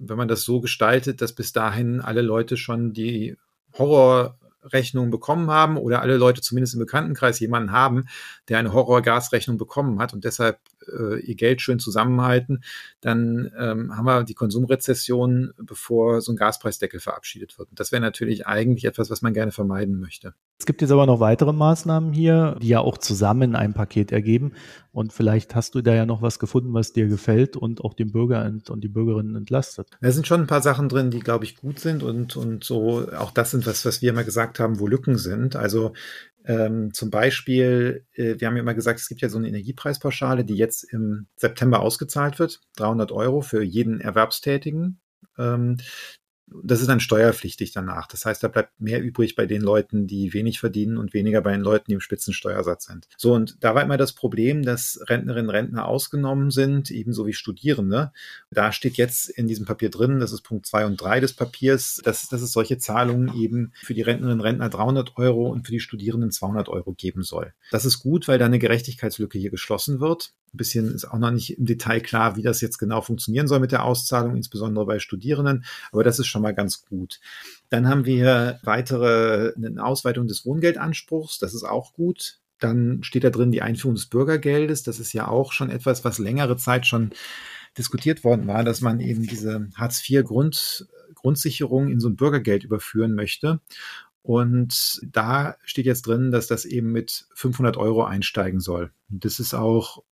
wenn 0.00 0.16
man 0.16 0.28
das 0.28 0.42
so 0.42 0.60
gestaltet, 0.60 1.20
dass 1.20 1.34
bis 1.34 1.52
dahin 1.52 2.00
alle 2.00 2.22
Leute 2.22 2.56
schon 2.56 2.92
die 2.92 3.36
Horrorrechnung 3.78 5.10
bekommen 5.10 5.50
haben 5.50 5.76
oder 5.76 6.00
alle 6.02 6.16
Leute 6.16 6.40
zumindest 6.40 6.74
im 6.74 6.80
Bekanntenkreis 6.80 7.38
jemanden 7.38 7.70
haben, 7.70 8.06
der 8.48 8.58
eine 8.58 8.72
Horrorgasrechnung 8.72 9.58
bekommen 9.58 10.00
hat 10.00 10.14
und 10.14 10.24
deshalb 10.24 10.58
äh, 10.86 11.20
ihr 11.20 11.34
Geld 11.34 11.60
schön 11.60 11.78
zusammenhalten, 11.78 12.62
dann 13.00 13.52
ähm, 13.58 13.96
haben 13.96 14.06
wir 14.06 14.24
die 14.24 14.34
Konsumrezession, 14.34 15.52
bevor 15.58 16.20
so 16.22 16.32
ein 16.32 16.36
Gaspreisdeckel 16.36 16.98
verabschiedet 16.98 17.58
wird. 17.58 17.70
Und 17.70 17.78
das 17.78 17.92
wäre 17.92 18.02
natürlich 18.02 18.46
eigentlich 18.46 18.86
etwas, 18.86 19.10
was 19.10 19.22
man 19.22 19.34
gerne 19.34 19.52
vermeiden 19.52 20.00
möchte. 20.00 20.34
Es 20.60 20.66
gibt 20.66 20.82
jetzt 20.82 20.90
aber 20.90 21.06
noch 21.06 21.20
weitere 21.20 21.54
Maßnahmen 21.54 22.12
hier, 22.12 22.54
die 22.60 22.68
ja 22.68 22.80
auch 22.80 22.98
zusammen 22.98 23.56
ein 23.56 23.72
Paket 23.72 24.12
ergeben. 24.12 24.52
Und 24.92 25.10
vielleicht 25.10 25.54
hast 25.54 25.74
du 25.74 25.80
da 25.80 25.94
ja 25.94 26.04
noch 26.04 26.20
was 26.20 26.38
gefunden, 26.38 26.74
was 26.74 26.92
dir 26.92 27.08
gefällt 27.08 27.56
und 27.56 27.82
auch 27.82 27.94
den 27.94 28.12
Bürger 28.12 28.44
und 28.44 28.84
die 28.84 28.88
Bürgerinnen 28.88 29.34
entlastet. 29.36 29.88
Da 30.02 30.10
sind 30.10 30.26
schon 30.26 30.42
ein 30.42 30.46
paar 30.46 30.60
Sachen 30.60 30.90
drin, 30.90 31.10
die, 31.10 31.20
glaube 31.20 31.46
ich, 31.46 31.56
gut 31.56 31.78
sind 31.78 32.02
und, 32.02 32.36
und 32.36 32.62
so 32.62 33.08
auch 33.10 33.30
das 33.30 33.52
sind 33.52 33.66
was, 33.66 33.86
was 33.86 34.02
wir 34.02 34.10
immer 34.10 34.22
gesagt 34.22 34.60
haben, 34.60 34.80
wo 34.80 34.86
Lücken 34.86 35.16
sind. 35.16 35.56
Also 35.56 35.94
ähm, 36.44 36.92
zum 36.92 37.08
Beispiel, 37.10 38.04
äh, 38.12 38.34
wir 38.38 38.46
haben 38.46 38.56
ja 38.56 38.62
immer 38.62 38.74
gesagt, 38.74 39.00
es 39.00 39.08
gibt 39.08 39.22
ja 39.22 39.30
so 39.30 39.38
eine 39.38 39.48
Energiepreispauschale, 39.48 40.44
die 40.44 40.56
jetzt 40.56 40.82
im 40.92 41.26
September 41.36 41.80
ausgezahlt 41.80 42.38
wird, 42.38 42.60
300 42.76 43.12
Euro 43.12 43.40
für 43.40 43.62
jeden 43.62 44.02
Erwerbstätigen. 44.02 45.00
Das 46.62 46.80
ist 46.80 46.88
dann 46.88 47.00
steuerpflichtig 47.00 47.72
danach. 47.72 48.06
Das 48.06 48.24
heißt, 48.26 48.42
da 48.42 48.48
bleibt 48.48 48.80
mehr 48.80 49.02
übrig 49.02 49.36
bei 49.36 49.46
den 49.46 49.62
Leuten, 49.62 50.06
die 50.06 50.32
wenig 50.32 50.60
verdienen 50.60 50.98
und 50.98 51.14
weniger 51.14 51.40
bei 51.40 51.52
den 51.52 51.60
Leuten, 51.60 51.86
die 51.88 51.94
im 51.94 52.00
Spitzensteuersatz 52.00 52.86
sind. 52.86 53.08
So, 53.16 53.34
und 53.34 53.56
da 53.60 53.74
war 53.74 53.82
immer 53.82 53.96
das 53.96 54.12
Problem, 54.12 54.62
dass 54.62 55.00
Rentnerinnen 55.08 55.48
und 55.48 55.54
Rentner 55.54 55.86
ausgenommen 55.86 56.50
sind, 56.50 56.90
ebenso 56.90 57.26
wie 57.26 57.32
Studierende. 57.32 58.12
Da 58.50 58.72
steht 58.72 58.96
jetzt 58.96 59.28
in 59.28 59.46
diesem 59.46 59.66
Papier 59.66 59.90
drin, 59.90 60.20
das 60.20 60.32
ist 60.32 60.42
Punkt 60.42 60.66
zwei 60.66 60.86
und 60.86 61.00
drei 61.00 61.20
des 61.20 61.32
Papiers, 61.32 62.00
dass, 62.04 62.28
dass 62.28 62.42
es 62.42 62.52
solche 62.52 62.78
Zahlungen 62.78 63.34
eben 63.34 63.72
für 63.82 63.94
die 63.94 64.02
Rentnerinnen 64.02 64.40
und 64.40 64.46
Rentner 64.46 64.68
300 64.68 65.16
Euro 65.16 65.48
und 65.48 65.66
für 65.66 65.72
die 65.72 65.80
Studierenden 65.80 66.30
200 66.30 66.68
Euro 66.68 66.92
geben 66.92 67.22
soll. 67.22 67.54
Das 67.70 67.84
ist 67.84 68.00
gut, 68.00 68.28
weil 68.28 68.38
da 68.38 68.46
eine 68.46 68.58
Gerechtigkeitslücke 68.58 69.38
hier 69.38 69.50
geschlossen 69.50 70.00
wird. 70.00 70.32
Ein 70.52 70.56
bisschen 70.56 70.92
ist 70.92 71.04
auch 71.04 71.18
noch 71.18 71.30
nicht 71.30 71.58
im 71.58 71.64
Detail 71.64 72.00
klar, 72.00 72.36
wie 72.36 72.42
das 72.42 72.60
jetzt 72.60 72.78
genau 72.78 73.02
funktionieren 73.02 73.46
soll 73.46 73.60
mit 73.60 73.70
der 73.70 73.84
Auszahlung, 73.84 74.34
insbesondere 74.34 74.84
bei 74.84 74.98
Studierenden. 74.98 75.64
Aber 75.92 76.02
das 76.02 76.18
ist 76.18 76.26
schon 76.26 76.39
mal 76.40 76.54
ganz 76.54 76.84
gut. 76.84 77.20
Dann 77.68 77.88
haben 77.88 78.04
wir 78.04 78.58
weitere, 78.62 79.52
eine 79.56 79.84
Ausweitung 79.84 80.26
des 80.26 80.44
Wohngeldanspruchs. 80.44 81.38
Das 81.38 81.54
ist 81.54 81.64
auch 81.64 81.92
gut. 81.92 82.38
Dann 82.58 83.02
steht 83.02 83.24
da 83.24 83.30
drin 83.30 83.52
die 83.52 83.62
Einführung 83.62 83.94
des 83.94 84.06
Bürgergeldes. 84.06 84.82
Das 84.82 85.00
ist 85.00 85.12
ja 85.12 85.28
auch 85.28 85.52
schon 85.52 85.70
etwas, 85.70 86.04
was 86.04 86.18
längere 86.18 86.56
Zeit 86.56 86.86
schon 86.86 87.10
diskutiert 87.78 88.24
worden 88.24 88.46
war, 88.46 88.64
dass 88.64 88.80
man 88.80 89.00
eben 89.00 89.22
diese 89.22 89.68
Hartz-IV-Grund, 89.76 90.88
Grundsicherung 91.14 91.88
in 91.88 92.00
so 92.00 92.08
ein 92.08 92.16
Bürgergeld 92.16 92.64
überführen 92.64 93.14
möchte. 93.14 93.60
Und 94.22 95.00
da 95.02 95.56
steht 95.64 95.86
jetzt 95.86 96.06
drin, 96.06 96.30
dass 96.30 96.46
das 96.46 96.64
eben 96.64 96.92
mit 96.92 97.26
500 97.34 97.76
Euro 97.76 98.04
einsteigen 98.04 98.60
soll. 98.60 98.92
Das 99.08 99.40
ist 99.40 99.54
auch 99.54 100.02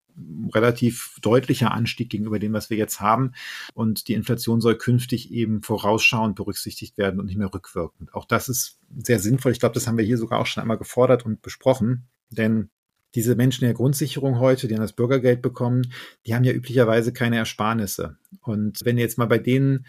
relativ 0.53 1.17
deutlicher 1.21 1.71
Anstieg 1.71 2.09
gegenüber 2.09 2.39
dem, 2.39 2.53
was 2.53 2.69
wir 2.69 2.77
jetzt 2.77 2.99
haben. 2.99 3.33
Und 3.73 4.07
die 4.07 4.13
Inflation 4.13 4.61
soll 4.61 4.77
künftig 4.77 5.31
eben 5.31 5.61
vorausschauend 5.61 6.35
berücksichtigt 6.35 6.97
werden 6.97 7.19
und 7.19 7.27
nicht 7.27 7.37
mehr 7.37 7.53
rückwirkend. 7.53 8.13
Auch 8.13 8.25
das 8.25 8.49
ist 8.49 8.79
sehr 8.97 9.19
sinnvoll. 9.19 9.51
Ich 9.51 9.59
glaube, 9.59 9.73
das 9.73 9.87
haben 9.87 9.97
wir 9.97 10.05
hier 10.05 10.17
sogar 10.17 10.39
auch 10.39 10.45
schon 10.45 10.61
einmal 10.61 10.77
gefordert 10.77 11.25
und 11.25 11.41
besprochen. 11.41 12.07
Denn 12.29 12.69
diese 13.15 13.35
Menschen 13.35 13.63
in 13.63 13.69
der 13.69 13.75
Grundsicherung 13.75 14.39
heute, 14.39 14.67
die 14.67 14.75
haben 14.75 14.81
das 14.81 14.93
Bürgergeld 14.93 15.41
bekommen, 15.41 15.91
die 16.25 16.35
haben 16.35 16.43
ja 16.43 16.53
üblicherweise 16.53 17.11
keine 17.11 17.37
Ersparnisse. 17.37 18.17
Und 18.41 18.79
wenn 18.83 18.97
jetzt 18.97 19.17
mal 19.17 19.25
bei 19.25 19.39
denen 19.39 19.85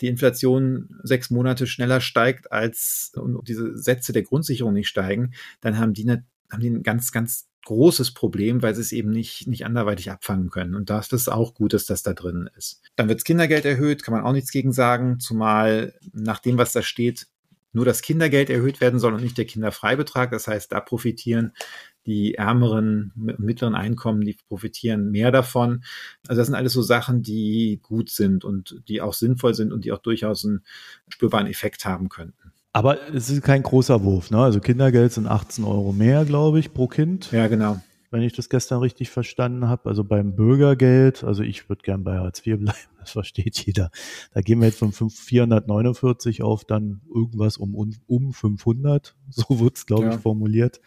die 0.00 0.06
Inflation 0.06 0.98
sechs 1.02 1.30
Monate 1.30 1.66
schneller 1.66 2.00
steigt 2.00 2.52
als 2.52 3.12
und 3.14 3.46
diese 3.48 3.76
Sätze 3.76 4.12
der 4.12 4.22
Grundsicherung 4.22 4.72
nicht 4.72 4.88
steigen, 4.88 5.34
dann 5.60 5.78
haben 5.78 5.92
die, 5.94 6.08
eine, 6.08 6.24
haben 6.50 6.60
die 6.60 6.70
ein 6.70 6.82
ganz, 6.82 7.12
ganz 7.12 7.49
großes 7.64 8.12
Problem, 8.12 8.62
weil 8.62 8.74
sie 8.74 8.80
es 8.80 8.92
eben 8.92 9.10
nicht, 9.10 9.46
nicht 9.46 9.64
anderweitig 9.64 10.10
abfangen 10.10 10.50
können. 10.50 10.74
Und 10.74 10.90
das, 10.90 11.12
ist 11.12 11.28
auch 11.28 11.54
gut, 11.54 11.72
dass 11.72 11.86
das 11.86 12.02
da 12.02 12.14
drin 12.14 12.48
ist. 12.56 12.82
Dann 12.96 13.08
wird 13.08 13.18
das 13.18 13.24
Kindergeld 13.24 13.64
erhöht, 13.64 14.02
kann 14.02 14.14
man 14.14 14.24
auch 14.24 14.32
nichts 14.32 14.50
gegen 14.50 14.72
sagen, 14.72 15.20
zumal 15.20 15.94
nach 16.12 16.38
dem, 16.38 16.58
was 16.58 16.72
da 16.72 16.82
steht, 16.82 17.26
nur 17.72 17.84
das 17.84 18.02
Kindergeld 18.02 18.50
erhöht 18.50 18.80
werden 18.80 18.98
soll 18.98 19.14
und 19.14 19.22
nicht 19.22 19.38
der 19.38 19.44
Kinderfreibetrag. 19.44 20.30
Das 20.30 20.48
heißt, 20.48 20.72
da 20.72 20.80
profitieren 20.80 21.52
die 22.06 22.34
ärmeren, 22.34 23.12
mittleren 23.14 23.74
Einkommen, 23.74 24.22
die 24.22 24.36
profitieren 24.48 25.10
mehr 25.10 25.30
davon. 25.30 25.84
Also 26.26 26.40
das 26.40 26.46
sind 26.46 26.56
alles 26.56 26.72
so 26.72 26.82
Sachen, 26.82 27.22
die 27.22 27.78
gut 27.82 28.10
sind 28.10 28.44
und 28.44 28.82
die 28.88 29.00
auch 29.00 29.14
sinnvoll 29.14 29.54
sind 29.54 29.72
und 29.72 29.84
die 29.84 29.92
auch 29.92 29.98
durchaus 29.98 30.44
einen 30.44 30.64
spürbaren 31.08 31.46
Effekt 31.46 31.84
haben 31.84 32.08
könnten. 32.08 32.52
Aber 32.72 32.98
es 33.12 33.28
ist 33.30 33.42
kein 33.42 33.62
großer 33.62 34.04
Wurf, 34.04 34.30
ne? 34.30 34.38
Also 34.38 34.60
Kindergeld 34.60 35.12
sind 35.12 35.26
18 35.26 35.64
Euro 35.64 35.92
mehr, 35.92 36.24
glaube 36.24 36.60
ich, 36.60 36.72
pro 36.72 36.86
Kind. 36.86 37.32
Ja, 37.32 37.48
genau. 37.48 37.80
Wenn 38.12 38.22
ich 38.22 38.32
das 38.32 38.48
gestern 38.48 38.80
richtig 38.80 39.10
verstanden 39.10 39.68
habe. 39.68 39.88
Also 39.88 40.04
beim 40.04 40.36
Bürgergeld, 40.36 41.24
also 41.24 41.42
ich 41.42 41.68
würde 41.68 41.82
gern 41.82 42.04
bei 42.04 42.18
Hartz 42.18 42.46
IV 42.46 42.58
bleiben, 42.58 42.78
das 43.00 43.10
versteht 43.10 43.64
jeder. 43.64 43.90
Da 44.32 44.40
gehen 44.40 44.60
wir 44.60 44.68
jetzt 44.68 44.78
von 44.78 44.92
449 44.92 46.42
auf 46.42 46.64
dann 46.64 47.00
irgendwas 47.12 47.56
um, 47.56 47.74
um 48.06 48.32
500. 48.32 49.16
So 49.32 49.60
wird 49.60 49.76
es, 49.76 49.86
glaube 49.86 50.06
ja. 50.06 50.14
ich, 50.14 50.20
formuliert 50.20 50.80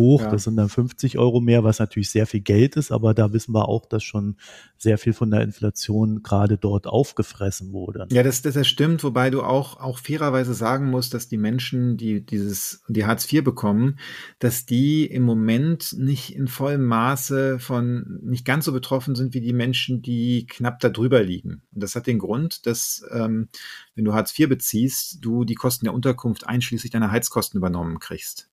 hoch. 0.00 0.22
Ja. 0.22 0.30
Das 0.30 0.44
sind 0.44 0.56
dann 0.56 0.68
50 0.68 1.18
Euro 1.18 1.40
mehr, 1.40 1.62
was 1.62 1.78
natürlich 1.78 2.10
sehr 2.10 2.26
viel 2.26 2.40
Geld 2.40 2.76
ist, 2.76 2.90
aber 2.90 3.14
da 3.14 3.32
wissen 3.32 3.52
wir 3.54 3.68
auch, 3.68 3.86
dass 3.86 4.02
schon 4.02 4.36
sehr 4.76 4.98
viel 4.98 5.12
von 5.12 5.30
der 5.30 5.42
Inflation 5.42 6.22
gerade 6.22 6.56
dort 6.56 6.86
aufgefressen 6.86 7.72
wurde. 7.72 8.06
Ja, 8.10 8.22
das, 8.22 8.42
das 8.42 8.66
stimmt, 8.66 9.04
wobei 9.04 9.30
du 9.30 9.42
auch, 9.42 9.78
auch 9.78 9.98
fairerweise 9.98 10.54
sagen 10.54 10.90
musst, 10.90 11.14
dass 11.14 11.28
die 11.28 11.36
Menschen, 11.36 11.96
die 11.96 12.24
dieses, 12.24 12.82
die 12.88 13.04
Hartz 13.04 13.30
IV 13.30 13.44
bekommen, 13.44 13.98
dass 14.38 14.66
die 14.66 15.04
im 15.04 15.22
Moment 15.22 15.94
nicht 15.98 16.34
in 16.34 16.48
vollem 16.48 16.86
Maße 16.86 17.58
von, 17.58 18.20
nicht 18.22 18.44
ganz 18.44 18.64
so 18.64 18.72
betroffen 18.72 19.14
sind 19.14 19.34
wie 19.34 19.40
die 19.40 19.52
Menschen, 19.52 20.00
die 20.02 20.46
knapp 20.46 20.80
da 20.80 20.88
drüber 20.88 21.22
liegen. 21.50 21.62
Und 21.72 21.82
das 21.82 21.94
hat 21.94 22.06
den 22.06 22.18
Grund, 22.18 22.66
dass, 22.66 23.04
ähm, 23.10 23.48
wenn 23.94 24.04
du 24.04 24.14
Hartz 24.14 24.38
IV 24.38 24.48
beziehst, 24.48 25.18
du 25.20 25.44
die 25.44 25.54
Kosten 25.54 25.84
der 25.84 25.94
Unterkunft 25.94 26.46
einschließlich 26.46 26.90
deiner 26.90 27.10
Heizkosten 27.10 27.58
übernommen 27.58 27.98
kriegst. 27.98 28.48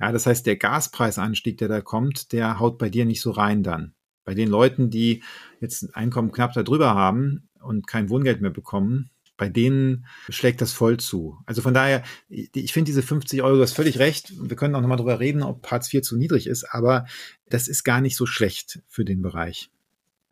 Ja, 0.00 0.12
das 0.12 0.26
heißt, 0.26 0.44
der 0.46 0.56
Gaspreisanstieg, 0.56 1.58
der 1.58 1.68
da 1.68 1.80
kommt, 1.80 2.32
der 2.32 2.58
haut 2.58 2.78
bei 2.78 2.90
dir 2.90 3.04
nicht 3.04 3.20
so 3.20 3.30
rein 3.30 3.62
dann. 3.62 3.94
Bei 4.24 4.34
den 4.34 4.48
Leuten, 4.48 4.90
die 4.90 5.22
jetzt 5.60 5.82
ein 5.82 5.94
Einkommen 5.94 6.32
knapp 6.32 6.52
darüber 6.54 6.94
haben 6.94 7.48
und 7.60 7.86
kein 7.86 8.08
Wohngeld 8.08 8.40
mehr 8.40 8.50
bekommen, 8.50 9.10
bei 9.36 9.48
denen 9.48 10.06
schlägt 10.28 10.60
das 10.60 10.72
voll 10.72 10.98
zu. 10.98 11.38
Also 11.44 11.60
von 11.60 11.74
daher, 11.74 12.04
ich 12.28 12.72
finde 12.72 12.88
diese 12.88 13.02
50 13.02 13.42
Euro, 13.42 13.56
du 13.56 13.62
hast 13.62 13.72
völlig 13.72 13.98
recht. 13.98 14.32
Wir 14.40 14.56
können 14.56 14.74
auch 14.74 14.80
nochmal 14.80 14.96
drüber 14.96 15.18
reden, 15.18 15.42
ob 15.42 15.68
Hartz 15.70 15.92
IV 15.92 16.02
zu 16.02 16.16
niedrig 16.16 16.46
ist, 16.46 16.64
aber 16.64 17.06
das 17.48 17.66
ist 17.66 17.82
gar 17.82 18.00
nicht 18.00 18.16
so 18.16 18.26
schlecht 18.26 18.80
für 18.88 19.04
den 19.04 19.22
Bereich. 19.22 19.70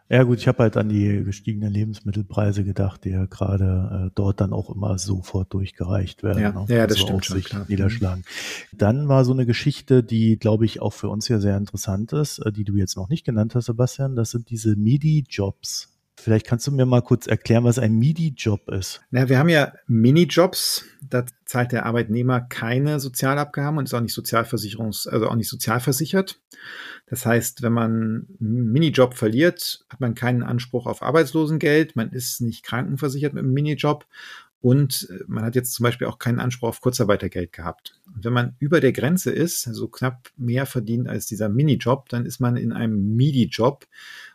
Ja 0.08 0.24
gut, 0.24 0.38
ich 0.38 0.48
habe 0.48 0.58
halt 0.58 0.76
an 0.76 0.88
die 0.88 1.24
gestiegenen 1.24 1.72
Lebensmittelpreise 1.72 2.64
gedacht, 2.64 3.04
die 3.04 3.10
ja 3.10 3.24
gerade 3.24 4.08
äh, 4.08 4.10
dort 4.14 4.40
dann 4.40 4.52
auch 4.52 4.68
immer 4.74 4.98
sofort 4.98 5.52
durchgereicht 5.54 6.22
werden. 6.22 6.42
Ja, 6.42 6.52
ne? 6.52 6.66
ja 6.68 6.86
das 6.86 6.98
also 6.98 7.06
stimmt 7.06 7.24
schon, 7.24 7.42
klar. 7.42 7.66
niederschlagen. 7.68 8.24
Dann 8.72 9.08
war 9.08 9.24
so 9.24 9.32
eine 9.32 9.46
Geschichte, 9.46 10.02
die, 10.02 10.38
glaube 10.38 10.66
ich, 10.66 10.82
auch 10.82 10.92
für 10.92 11.08
uns 11.08 11.28
ja 11.28 11.38
sehr 11.38 11.56
interessant 11.56 12.12
ist, 12.12 12.38
äh, 12.40 12.52
die 12.52 12.64
du 12.64 12.76
jetzt 12.76 12.96
noch 12.96 13.08
nicht 13.08 13.24
genannt 13.24 13.54
hast, 13.54 13.66
Sebastian. 13.66 14.16
Das 14.16 14.30
sind 14.30 14.50
diese 14.50 14.76
MIDI-Jobs. 14.76 15.91
Vielleicht 16.22 16.46
kannst 16.46 16.68
du 16.68 16.70
mir 16.70 16.86
mal 16.86 17.02
kurz 17.02 17.26
erklären, 17.26 17.64
was 17.64 17.80
ein 17.80 17.98
MIDI-Job 17.98 18.70
ist. 18.70 19.00
Na, 19.10 19.28
wir 19.28 19.40
haben 19.40 19.48
ja 19.48 19.72
Minijobs. 19.88 20.84
Da 21.00 21.24
zahlt 21.46 21.72
der 21.72 21.84
Arbeitnehmer 21.84 22.40
keine 22.40 23.00
Sozialabgaben 23.00 23.78
und 23.78 23.84
ist 23.84 23.94
auch 23.94 24.00
nicht 24.00 24.14
Sozialversicherungs, 24.14 25.08
also 25.08 25.28
auch 25.28 25.34
nicht 25.34 25.48
sozialversichert. 25.48 26.40
Das 27.06 27.26
heißt, 27.26 27.62
wenn 27.62 27.72
man 27.72 28.28
einen 28.40 28.72
Minijob 28.72 29.14
verliert, 29.14 29.84
hat 29.88 30.00
man 30.00 30.14
keinen 30.14 30.44
Anspruch 30.44 30.86
auf 30.86 31.02
Arbeitslosengeld, 31.02 31.96
man 31.96 32.10
ist 32.10 32.40
nicht 32.40 32.64
krankenversichert 32.64 33.34
mit 33.34 33.42
einem 33.42 33.52
Minijob 33.52 34.06
und 34.62 35.08
äh, 35.10 35.24
man 35.26 35.44
hat 35.44 35.56
jetzt 35.56 35.74
zum 35.74 35.82
Beispiel 35.82 36.06
auch 36.06 36.20
keinen 36.20 36.38
Anspruch 36.38 36.68
auf 36.68 36.80
Kurzarbeitergeld 36.80 37.52
gehabt. 37.52 38.00
Und 38.14 38.24
wenn 38.24 38.32
man 38.32 38.54
über 38.60 38.80
der 38.80 38.92
Grenze 38.92 39.32
ist, 39.32 39.66
also 39.66 39.88
knapp 39.88 40.30
mehr 40.36 40.66
verdient 40.66 41.08
als 41.08 41.26
dieser 41.26 41.48
Minijob, 41.48 42.08
dann 42.08 42.24
ist 42.24 42.38
man 42.38 42.56
in 42.56 42.72
einem 42.72 43.16
Midi-Job, 43.16 43.86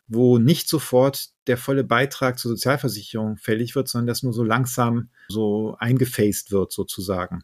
wo 0.08 0.38
nicht 0.38 0.70
sofort 0.70 1.30
der 1.48 1.58
volle 1.58 1.84
Beitrag 1.84 2.40
zur 2.40 2.50
Sozialversicherung 2.50 3.38
fällig 3.38 3.76
wird, 3.76 3.88
sondern 3.88 4.08
das 4.08 4.24
nur 4.24 4.34
so 4.34 4.44
langsam 4.44 5.10
so 5.30 5.76
eingefaced 5.80 6.52
wird 6.52 6.72
sozusagen. 6.72 7.44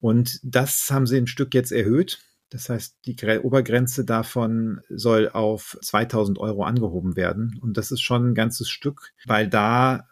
Und 0.00 0.40
das 0.42 0.90
haben 0.90 1.06
sie 1.06 1.16
ein 1.16 1.26
Stück 1.26 1.54
jetzt 1.54 1.72
erhöht. 1.72 2.20
Das 2.50 2.68
heißt, 2.68 2.96
die 3.06 3.16
Obergrenze 3.42 4.04
davon 4.04 4.80
soll 4.88 5.28
auf 5.28 5.76
2000 5.82 6.38
Euro 6.38 6.62
angehoben 6.64 7.16
werden. 7.16 7.58
Und 7.60 7.76
das 7.76 7.90
ist 7.90 8.02
schon 8.02 8.30
ein 8.30 8.34
ganzes 8.34 8.68
Stück, 8.68 9.12
weil 9.26 9.48
da 9.48 10.06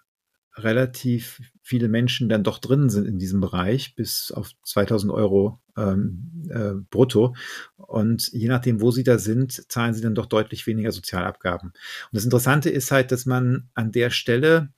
relativ 0.57 1.41
viele 1.63 1.89
Menschen 1.89 2.29
dann 2.29 2.45
doch 2.45 2.59
drin 2.59 2.91
sind 2.91 3.07
in 3.07 3.19
diesem 3.19 3.41
Bereich 3.41 3.95
bis 3.95 4.31
auf 4.31 4.53
2000 4.63 5.13
Euro 5.13 5.61
ähm, 5.77 6.49
äh, 6.49 6.75
brutto. 6.91 7.35
Und 7.77 8.29
je 8.33 8.49
nachdem, 8.49 8.81
wo 8.81 8.91
sie 8.91 9.05
da 9.05 9.19
sind, 9.19 9.71
zahlen 9.71 9.95
sie 9.95 10.03
dann 10.03 10.15
doch 10.15 10.27
deutlich 10.27 10.67
weniger 10.67 10.93
Sozialabgaben. 10.93 11.71
Und 11.71 12.13
das 12.13 12.25
Interessante 12.25 12.71
ist 12.71 12.91
halt, 12.91 13.11
dass 13.13 13.27
man 13.27 13.69
an 13.75 13.93
der 13.93 14.11
Stelle 14.11 14.73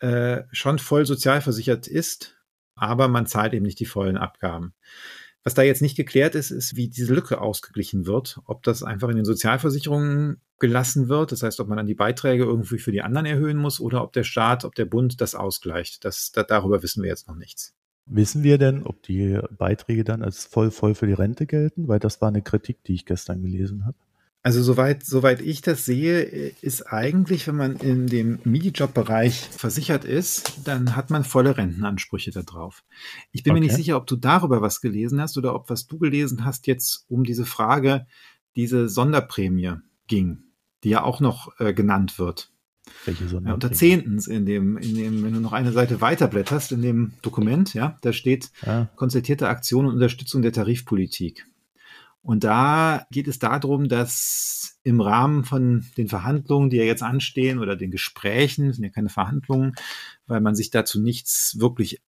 äh, 0.00 0.42
schon 0.52 0.78
voll 0.78 1.06
sozialversichert 1.06 1.86
ist, 1.86 2.36
aber 2.74 3.08
man 3.08 3.26
zahlt 3.26 3.54
eben 3.54 3.66
nicht 3.66 3.80
die 3.80 3.86
vollen 3.86 4.16
Abgaben. 4.16 4.74
Was 5.44 5.52
da 5.52 5.62
jetzt 5.62 5.82
nicht 5.82 5.96
geklärt 5.96 6.34
ist, 6.34 6.50
ist, 6.50 6.74
wie 6.74 6.88
diese 6.88 7.14
Lücke 7.14 7.40
ausgeglichen 7.40 8.06
wird. 8.06 8.40
Ob 8.46 8.62
das 8.62 8.82
einfach 8.82 9.10
in 9.10 9.16
den 9.16 9.26
Sozialversicherungen 9.26 10.40
gelassen 10.58 11.08
wird, 11.08 11.32
das 11.32 11.42
heißt, 11.42 11.60
ob 11.60 11.68
man 11.68 11.76
dann 11.76 11.86
die 11.86 11.94
Beiträge 11.94 12.44
irgendwie 12.44 12.78
für 12.78 12.92
die 12.92 13.02
anderen 13.02 13.26
erhöhen 13.26 13.58
muss 13.58 13.78
oder 13.78 14.02
ob 14.02 14.14
der 14.14 14.24
Staat, 14.24 14.64
ob 14.64 14.74
der 14.74 14.86
Bund 14.86 15.20
das 15.20 15.34
ausgleicht. 15.34 16.06
Das, 16.06 16.32
da, 16.32 16.44
darüber 16.44 16.82
wissen 16.82 17.02
wir 17.02 17.10
jetzt 17.10 17.28
noch 17.28 17.36
nichts. 17.36 17.74
Wissen 18.06 18.42
wir 18.42 18.56
denn, 18.56 18.84
ob 18.84 19.02
die 19.02 19.38
Beiträge 19.58 20.02
dann 20.02 20.22
als 20.22 20.46
voll 20.46 20.70
voll 20.70 20.94
für 20.94 21.06
die 21.06 21.12
Rente 21.12 21.46
gelten? 21.46 21.88
Weil 21.88 21.98
das 21.98 22.22
war 22.22 22.28
eine 22.28 22.42
Kritik, 22.42 22.82
die 22.84 22.94
ich 22.94 23.04
gestern 23.04 23.42
gelesen 23.42 23.84
habe. 23.84 23.96
Also 24.46 24.62
soweit, 24.62 25.02
soweit 25.06 25.40
ich 25.40 25.62
das 25.62 25.86
sehe, 25.86 26.20
ist 26.20 26.82
eigentlich, 26.92 27.46
wenn 27.46 27.56
man 27.56 27.76
in 27.76 28.06
dem 28.06 28.40
MIDI-Job-Bereich 28.44 29.48
versichert 29.50 30.04
ist, 30.04 30.60
dann 30.66 30.94
hat 30.94 31.08
man 31.08 31.24
volle 31.24 31.56
Rentenansprüche 31.56 32.30
darauf. 32.30 32.84
Ich 33.32 33.42
bin 33.42 33.52
okay. 33.52 33.60
mir 33.60 33.66
nicht 33.66 33.74
sicher, 33.74 33.96
ob 33.96 34.06
du 34.06 34.16
darüber 34.16 34.60
was 34.60 34.82
gelesen 34.82 35.18
hast 35.18 35.38
oder 35.38 35.54
ob 35.54 35.70
was 35.70 35.86
du 35.86 35.98
gelesen 35.98 36.44
hast 36.44 36.66
jetzt 36.66 37.06
um 37.08 37.24
diese 37.24 37.46
Frage, 37.46 38.06
diese 38.54 38.90
Sonderprämie 38.90 39.76
ging, 40.08 40.42
die 40.84 40.90
ja 40.90 41.04
auch 41.04 41.20
noch 41.20 41.58
äh, 41.58 41.72
genannt 41.72 42.18
wird. 42.18 42.50
Welche 43.06 43.24
Sonderprämie? 43.24 43.48
Ja, 43.48 43.54
unter 43.54 43.72
zehntens 43.72 44.26
in 44.26 44.44
dem, 44.44 44.76
in 44.76 44.94
dem, 44.94 45.24
wenn 45.24 45.32
du 45.32 45.40
noch 45.40 45.54
eine 45.54 45.72
Seite 45.72 46.02
weiterblätterst 46.02 46.70
in 46.72 46.82
dem 46.82 47.12
Dokument, 47.22 47.72
ja, 47.72 47.96
da 48.02 48.12
steht 48.12 48.50
ja. 48.66 48.90
konzertierte 48.96 49.48
Aktion 49.48 49.86
und 49.86 49.94
Unterstützung 49.94 50.42
der 50.42 50.52
Tarifpolitik. 50.52 51.46
Und 52.24 52.42
da 52.42 53.06
geht 53.10 53.28
es 53.28 53.38
darum, 53.38 53.86
dass 53.86 54.78
im 54.82 55.02
Rahmen 55.02 55.44
von 55.44 55.84
den 55.98 56.08
Verhandlungen, 56.08 56.70
die 56.70 56.78
ja 56.78 56.84
jetzt 56.84 57.02
anstehen 57.02 57.58
oder 57.58 57.76
den 57.76 57.90
Gesprächen, 57.90 58.72
sind 58.72 58.82
ja 58.82 58.88
keine 58.88 59.10
Verhandlungen, 59.10 59.74
weil 60.26 60.40
man 60.40 60.54
sich 60.54 60.70
dazu 60.70 61.02
nichts 61.02 61.58
wirklich 61.60 62.00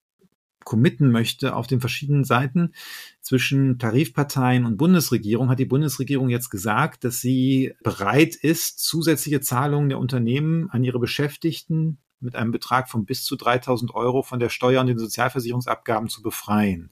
committen 0.65 1.11
möchte 1.11 1.55
auf 1.55 1.67
den 1.67 1.81
verschiedenen 1.81 2.25
Seiten 2.25 2.73
zwischen 3.21 3.79
Tarifparteien 3.79 4.65
und 4.65 4.79
Bundesregierung, 4.79 5.51
hat 5.51 5.59
die 5.59 5.67
Bundesregierung 5.67 6.31
jetzt 6.31 6.49
gesagt, 6.49 7.05
dass 7.05 7.21
sie 7.21 7.75
bereit 7.85 8.37
ist, 8.37 8.81
zusätzliche 8.81 9.43
Zahlungen 9.43 9.91
der 9.91 9.99
Unternehmen 9.99 10.71
an 10.71 10.83
ihre 10.83 10.99
Beschäftigten 10.99 11.99
mit 12.21 12.37
einem 12.37 12.53
Betrag 12.53 12.89
von 12.89 13.05
bis 13.05 13.23
zu 13.23 13.37
3000 13.37 13.95
Euro 13.95 14.23
von 14.23 14.41
der 14.41 14.49
Steuer 14.49 14.81
und 14.81 14.87
den 14.87 14.99
Sozialversicherungsabgaben 14.99 16.09
zu 16.09 16.23
befreien. 16.23 16.91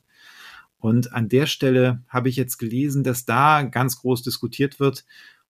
Und 0.84 1.14
an 1.14 1.30
der 1.30 1.46
Stelle 1.46 2.02
habe 2.08 2.28
ich 2.28 2.36
jetzt 2.36 2.58
gelesen, 2.58 3.04
dass 3.04 3.24
da 3.24 3.62
ganz 3.62 3.96
groß 4.00 4.22
diskutiert 4.22 4.80
wird, 4.80 5.06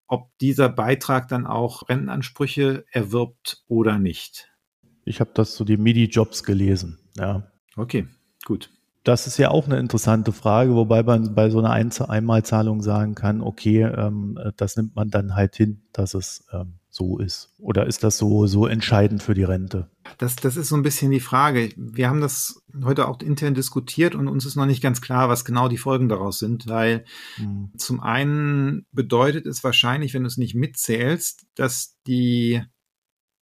ob 0.05 0.29
dieser 0.37 0.69
Beitrag 0.69 1.27
dann 1.27 1.47
auch 1.47 1.89
Rentenansprüche 1.89 2.85
erwirbt 2.91 3.63
oder 3.67 3.97
nicht. 3.97 4.51
Ich 5.05 5.19
habe 5.19 5.31
das 5.33 5.53
zu 5.53 5.57
so 5.57 5.63
den 5.63 5.81
MIDI-Jobs 5.81 6.43
gelesen, 6.43 6.99
ja. 7.17 7.51
Okay, 7.75 8.05
gut. 8.45 8.69
Das 9.03 9.25
ist 9.25 9.39
ja 9.39 9.49
auch 9.49 9.65
eine 9.65 9.79
interessante 9.79 10.33
Frage, 10.33 10.75
wobei 10.75 11.01
man 11.01 11.33
bei 11.33 11.49
so 11.49 11.57
einer 11.57 11.71
Einmalzahlung 11.71 12.83
sagen 12.83 13.15
kann, 13.15 13.41
okay, 13.41 13.81
ähm, 13.81 14.37
das 14.55 14.77
nimmt 14.77 14.95
man 14.95 15.09
dann 15.09 15.33
halt 15.33 15.55
hin, 15.55 15.81
dass 15.93 16.13
es 16.13 16.45
ähm, 16.53 16.75
so 16.93 17.17
ist? 17.17 17.49
Oder 17.57 17.87
ist 17.87 18.03
das 18.03 18.19
so, 18.19 18.45
so 18.45 18.67
entscheidend 18.67 19.23
für 19.23 19.33
die 19.33 19.43
Rente? 19.43 19.89
Das, 20.19 20.35
das 20.35 20.57
ist 20.57 20.69
so 20.69 20.75
ein 20.75 20.83
bisschen 20.83 21.09
die 21.09 21.19
Frage. 21.19 21.71
Wir 21.75 22.07
haben 22.07 22.21
das 22.21 22.62
heute 22.83 23.07
auch 23.07 23.21
intern 23.21 23.53
diskutiert 23.53 24.15
und 24.15 24.27
uns 24.27 24.45
ist 24.45 24.55
noch 24.55 24.65
nicht 24.65 24.81
ganz 24.81 25.01
klar, 25.01 25.29
was 25.29 25.45
genau 25.45 25.67
die 25.67 25.77
Folgen 25.77 26.09
daraus 26.09 26.39
sind, 26.39 26.67
weil 26.67 27.05
mhm. 27.37 27.71
zum 27.77 27.99
einen 27.99 28.85
bedeutet 28.91 29.45
es 29.45 29.63
wahrscheinlich, 29.63 30.13
wenn 30.13 30.23
du 30.23 30.27
es 30.27 30.37
nicht 30.37 30.55
mitzählst, 30.55 31.45
dass 31.55 31.99
die, 32.07 32.63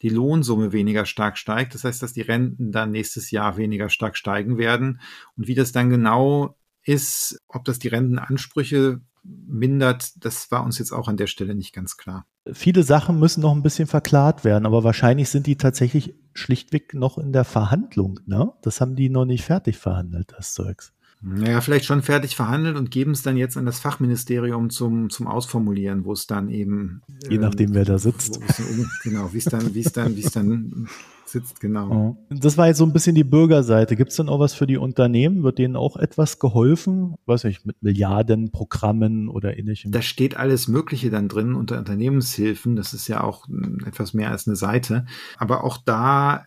die 0.02 0.08
Lohnsumme 0.08 0.72
weniger 0.72 1.06
stark 1.06 1.38
steigt. 1.38 1.74
Das 1.74 1.84
heißt, 1.84 2.02
dass 2.02 2.12
die 2.12 2.22
Renten 2.22 2.72
dann 2.72 2.90
nächstes 2.90 3.30
Jahr 3.30 3.56
weniger 3.56 3.88
stark 3.88 4.16
steigen 4.16 4.58
werden. 4.58 5.00
Und 5.36 5.46
wie 5.46 5.54
das 5.54 5.72
dann 5.72 5.90
genau 5.90 6.56
ist, 6.82 7.38
ob 7.48 7.64
das 7.64 7.78
die 7.78 7.88
Rentenansprüche 7.88 9.00
mindert, 9.22 10.24
das 10.24 10.50
war 10.50 10.64
uns 10.64 10.78
jetzt 10.78 10.92
auch 10.92 11.08
an 11.08 11.16
der 11.16 11.26
Stelle 11.26 11.54
nicht 11.54 11.74
ganz 11.74 11.96
klar. 11.96 12.26
Viele 12.52 12.82
Sachen 12.82 13.18
müssen 13.18 13.42
noch 13.42 13.52
ein 13.52 13.62
bisschen 13.62 13.86
verklart 13.86 14.44
werden, 14.44 14.66
aber 14.66 14.82
wahrscheinlich 14.82 15.28
sind 15.28 15.46
die 15.46 15.56
tatsächlich 15.56 16.14
schlichtweg 16.32 16.94
noch 16.94 17.18
in 17.18 17.32
der 17.32 17.44
Verhandlung. 17.44 18.20
Ne? 18.26 18.52
Das 18.62 18.80
haben 18.80 18.96
die 18.96 19.10
noch 19.10 19.24
nicht 19.26 19.44
fertig 19.44 19.78
verhandelt, 19.78 20.32
das 20.36 20.54
Zeugs. 20.54 20.92
Naja, 21.22 21.60
vielleicht 21.60 21.84
schon 21.84 22.00
fertig 22.00 22.34
verhandelt 22.34 22.78
und 22.78 22.90
geben 22.90 23.10
es 23.10 23.20
dann 23.20 23.36
jetzt 23.36 23.58
an 23.58 23.66
das 23.66 23.78
Fachministerium 23.78 24.70
zum, 24.70 25.10
zum 25.10 25.26
Ausformulieren, 25.26 26.06
wo 26.06 26.14
es 26.14 26.26
dann 26.26 26.48
eben. 26.48 27.02
Je 27.28 27.36
nachdem, 27.36 27.74
wer 27.74 27.84
da 27.84 27.98
sitzt. 27.98 28.40
genau, 29.02 29.30
wie 29.34 29.38
es 29.38 29.44
dann, 29.44 29.74
wie 29.74 29.80
es 29.80 29.92
dann, 29.92 30.16
wie 30.16 30.24
es 30.24 30.32
dann 30.32 30.88
sitzt, 31.30 31.60
genau. 31.60 32.16
Das 32.30 32.58
war 32.58 32.66
jetzt 32.66 32.78
so 32.78 32.84
ein 32.84 32.92
bisschen 32.92 33.14
die 33.14 33.24
Bürgerseite. 33.24 33.96
Gibt 33.96 34.10
es 34.10 34.16
denn 34.16 34.28
auch 34.28 34.38
was 34.38 34.54
für 34.54 34.66
die 34.66 34.76
Unternehmen? 34.76 35.42
Wird 35.42 35.58
denen 35.58 35.76
auch 35.76 35.96
etwas 35.96 36.38
geholfen? 36.38 37.14
Weiß 37.26 37.44
ich, 37.44 37.64
mit 37.64 37.82
Milliardenprogrammen 37.82 39.28
oder 39.28 39.56
ähnlichem? 39.58 39.92
Da 39.92 40.02
steht 40.02 40.36
alles 40.36 40.68
Mögliche 40.68 41.10
dann 41.10 41.28
drin 41.28 41.54
unter 41.54 41.78
Unternehmenshilfen. 41.78 42.76
Das 42.76 42.92
ist 42.92 43.08
ja 43.08 43.22
auch 43.22 43.46
etwas 43.86 44.14
mehr 44.14 44.30
als 44.30 44.46
eine 44.46 44.56
Seite. 44.56 45.06
Aber 45.38 45.64
auch 45.64 45.78
da 45.78 46.44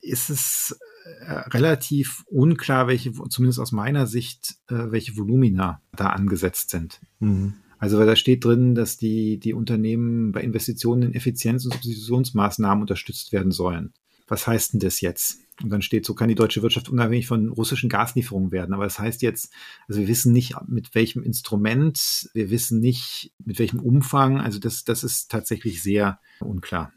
ist 0.00 0.30
es 0.30 0.78
äh, 1.26 1.32
relativ 1.50 2.24
unklar, 2.26 2.86
welche, 2.86 3.12
zumindest 3.28 3.58
aus 3.58 3.72
meiner 3.72 4.06
Sicht, 4.06 4.56
äh, 4.68 4.90
welche 4.90 5.16
Volumina 5.16 5.80
da 5.96 6.08
angesetzt 6.08 6.70
sind. 6.70 7.00
Mhm. 7.20 7.54
Also 7.78 7.98
weil 7.98 8.06
da 8.06 8.16
steht 8.16 8.44
drin, 8.44 8.74
dass 8.74 8.96
die, 8.96 9.38
die 9.38 9.54
Unternehmen 9.54 10.32
bei 10.32 10.40
Investitionen 10.40 11.02
in 11.02 11.14
Effizienz- 11.14 11.64
und 11.64 11.72
Substitutionsmaßnahmen 11.72 12.82
unterstützt 12.82 13.32
werden 13.32 13.52
sollen 13.52 13.92
was 14.28 14.46
heißt 14.46 14.74
denn 14.74 14.80
das 14.80 15.00
jetzt? 15.00 15.40
Und 15.62 15.70
dann 15.70 15.82
steht, 15.82 16.06
so 16.06 16.14
kann 16.14 16.28
die 16.28 16.34
deutsche 16.34 16.62
Wirtschaft 16.62 16.88
unabhängig 16.88 17.26
von 17.26 17.48
russischen 17.48 17.88
Gaslieferungen 17.88 18.52
werden. 18.52 18.74
Aber 18.74 18.84
das 18.84 18.98
heißt 18.98 19.22
jetzt, 19.22 19.52
also 19.88 20.00
wir 20.00 20.08
wissen 20.08 20.32
nicht, 20.32 20.54
mit 20.68 20.94
welchem 20.94 21.22
Instrument, 21.22 22.30
wir 22.32 22.50
wissen 22.50 22.80
nicht, 22.80 23.32
mit 23.44 23.58
welchem 23.58 23.80
Umfang. 23.80 24.40
Also 24.40 24.60
das, 24.60 24.84
das 24.84 25.02
ist 25.02 25.30
tatsächlich 25.30 25.82
sehr 25.82 26.20
unklar. 26.40 26.92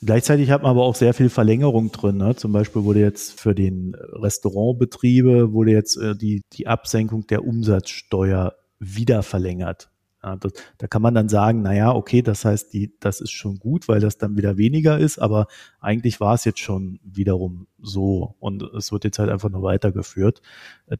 Gleichzeitig 0.00 0.50
hat 0.50 0.62
man 0.62 0.70
aber 0.70 0.84
auch 0.84 0.94
sehr 0.94 1.12
viel 1.12 1.28
Verlängerung 1.28 1.92
drin. 1.92 2.16
Ne? 2.16 2.34
Zum 2.34 2.52
Beispiel 2.52 2.84
wurde 2.84 3.00
jetzt 3.00 3.38
für 3.38 3.54
den 3.54 3.94
Restaurantbetriebe 3.94 5.52
wurde 5.52 5.72
jetzt 5.72 5.96
äh, 5.96 6.16
die, 6.16 6.42
die 6.54 6.66
Absenkung 6.66 7.26
der 7.26 7.44
Umsatzsteuer 7.44 8.54
wieder 8.78 9.22
verlängert. 9.22 9.91
Ja, 10.24 10.36
das, 10.36 10.52
da 10.78 10.86
kann 10.86 11.02
man 11.02 11.14
dann 11.14 11.28
sagen, 11.28 11.62
naja, 11.62 11.92
okay, 11.92 12.22
das 12.22 12.44
heißt, 12.44 12.72
die, 12.72 12.94
das 13.00 13.20
ist 13.20 13.32
schon 13.32 13.58
gut, 13.58 13.88
weil 13.88 14.00
das 14.00 14.18
dann 14.18 14.36
wieder 14.36 14.56
weniger 14.56 14.98
ist, 14.98 15.18
aber 15.18 15.48
eigentlich 15.80 16.20
war 16.20 16.34
es 16.34 16.44
jetzt 16.44 16.60
schon 16.60 17.00
wiederum 17.02 17.66
so 17.80 18.36
und 18.38 18.62
es 18.62 18.92
wird 18.92 19.04
jetzt 19.04 19.18
halt 19.18 19.30
einfach 19.30 19.50
nur 19.50 19.62
weitergeführt. 19.62 20.40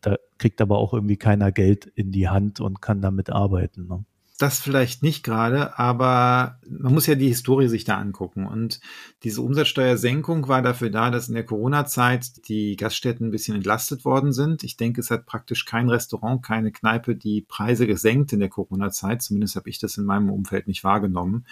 Da 0.01 0.17
kriegt 0.39 0.61
aber 0.61 0.79
auch 0.79 0.93
irgendwie 0.93 1.17
keiner 1.17 1.53
Geld 1.53 1.87
in 1.87 2.11
die 2.11 2.29
Hand 2.29 2.61
und 2.61 2.83
kann 2.83 3.01
damit 3.01 3.31
arbeiten. 3.31 3.87
Ne? 3.87 4.05
Das 4.38 4.59
vielleicht 4.59 5.03
nicht 5.03 5.23
gerade, 5.23 5.79
aber 5.79 6.59
man 6.68 6.95
muss 6.95 7.07
ja 7.07 7.14
die 7.14 7.29
Historie 7.29 7.68
sich 7.68 7.85
da 7.85 7.99
angucken. 7.99 8.47
Und 8.47 8.81
diese 9.23 9.42
Umsatzsteuersenkung 9.42 10.49
war 10.49 10.62
dafür 10.62 10.90
da, 10.90 11.11
dass 11.11 11.29
in 11.29 11.35
der 11.35 11.45
Corona-Zeit 11.45 12.49
die 12.49 12.77
Gaststätten 12.77 13.29
ein 13.29 13.31
bisschen 13.31 13.55
entlastet 13.55 14.05
worden 14.05 14.33
sind. 14.33 14.64
Ich 14.64 14.77
denke, 14.77 15.01
es 15.01 15.11
hat 15.11 15.27
praktisch 15.27 15.64
kein 15.64 15.88
Restaurant, 15.88 16.42
keine 16.42 16.73
Kneipe 16.73 17.14
die 17.14 17.42
Preise 17.42 17.87
gesenkt 17.87 18.33
in 18.33 18.40
der 18.40 18.49
Corona-Zeit. 18.49 19.23
Zumindest 19.23 19.57
habe 19.57 19.71
ich 19.71 19.79
das 19.79 19.97
in 19.97 20.05
meinem 20.05 20.31
Umfeld 20.31 20.66
nicht 20.66 20.83
wahrgenommen. 20.83 21.47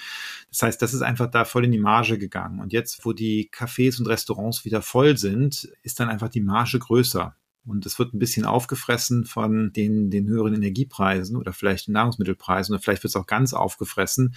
Das 0.51 0.63
heißt, 0.63 0.83
das 0.83 0.95
ist 0.95 1.03
einfach 1.03 1.31
da 1.31 1.45
voll 1.45 1.67
in 1.67 1.73
die 1.73 1.79
Marge 1.79 2.19
gegangen. 2.19 2.61
Und 2.61 2.73
jetzt, 2.73 3.05
wo 3.05 3.13
die 3.13 3.51
Cafés 3.53 4.01
und 4.01 4.07
Restaurants 4.07 4.65
wieder 4.65 4.83
voll 4.83 5.17
sind, 5.17 5.71
ist 5.83 6.01
dann 6.01 6.09
einfach 6.09 6.29
die 6.29 6.41
Marge 6.41 6.79
größer. 6.79 7.37
Und 7.65 7.85
es 7.85 7.99
wird 7.99 8.15
ein 8.15 8.19
bisschen 8.19 8.47
aufgefressen 8.47 9.25
von 9.25 9.73
den, 9.73 10.11
den 10.11 10.27
höheren 10.27 10.55
Energiepreisen 10.55 11.37
oder 11.37 11.53
vielleicht 11.53 11.89
den 11.89 11.93
Nahrungsmittelpreisen 11.93 12.75
oder 12.75 12.83
vielleicht 12.83 13.03
wird 13.03 13.11
es 13.11 13.17
auch 13.17 13.27
ganz 13.27 13.53
aufgefressen. 13.53 14.35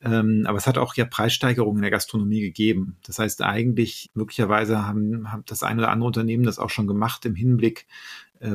Ähm, 0.00 0.44
aber 0.46 0.56
es 0.56 0.66
hat 0.66 0.78
auch 0.78 0.94
ja 0.94 1.04
Preissteigerungen 1.04 1.78
in 1.78 1.82
der 1.82 1.90
Gastronomie 1.90 2.40
gegeben. 2.40 2.96
Das 3.04 3.18
heißt, 3.18 3.42
eigentlich 3.42 4.10
möglicherweise 4.14 4.86
haben, 4.86 5.30
haben 5.30 5.44
das 5.46 5.62
eine 5.62 5.82
oder 5.82 5.90
andere 5.90 6.06
Unternehmen 6.06 6.44
das 6.44 6.58
auch 6.58 6.70
schon 6.70 6.86
gemacht 6.86 7.26
im 7.26 7.34
Hinblick 7.34 7.86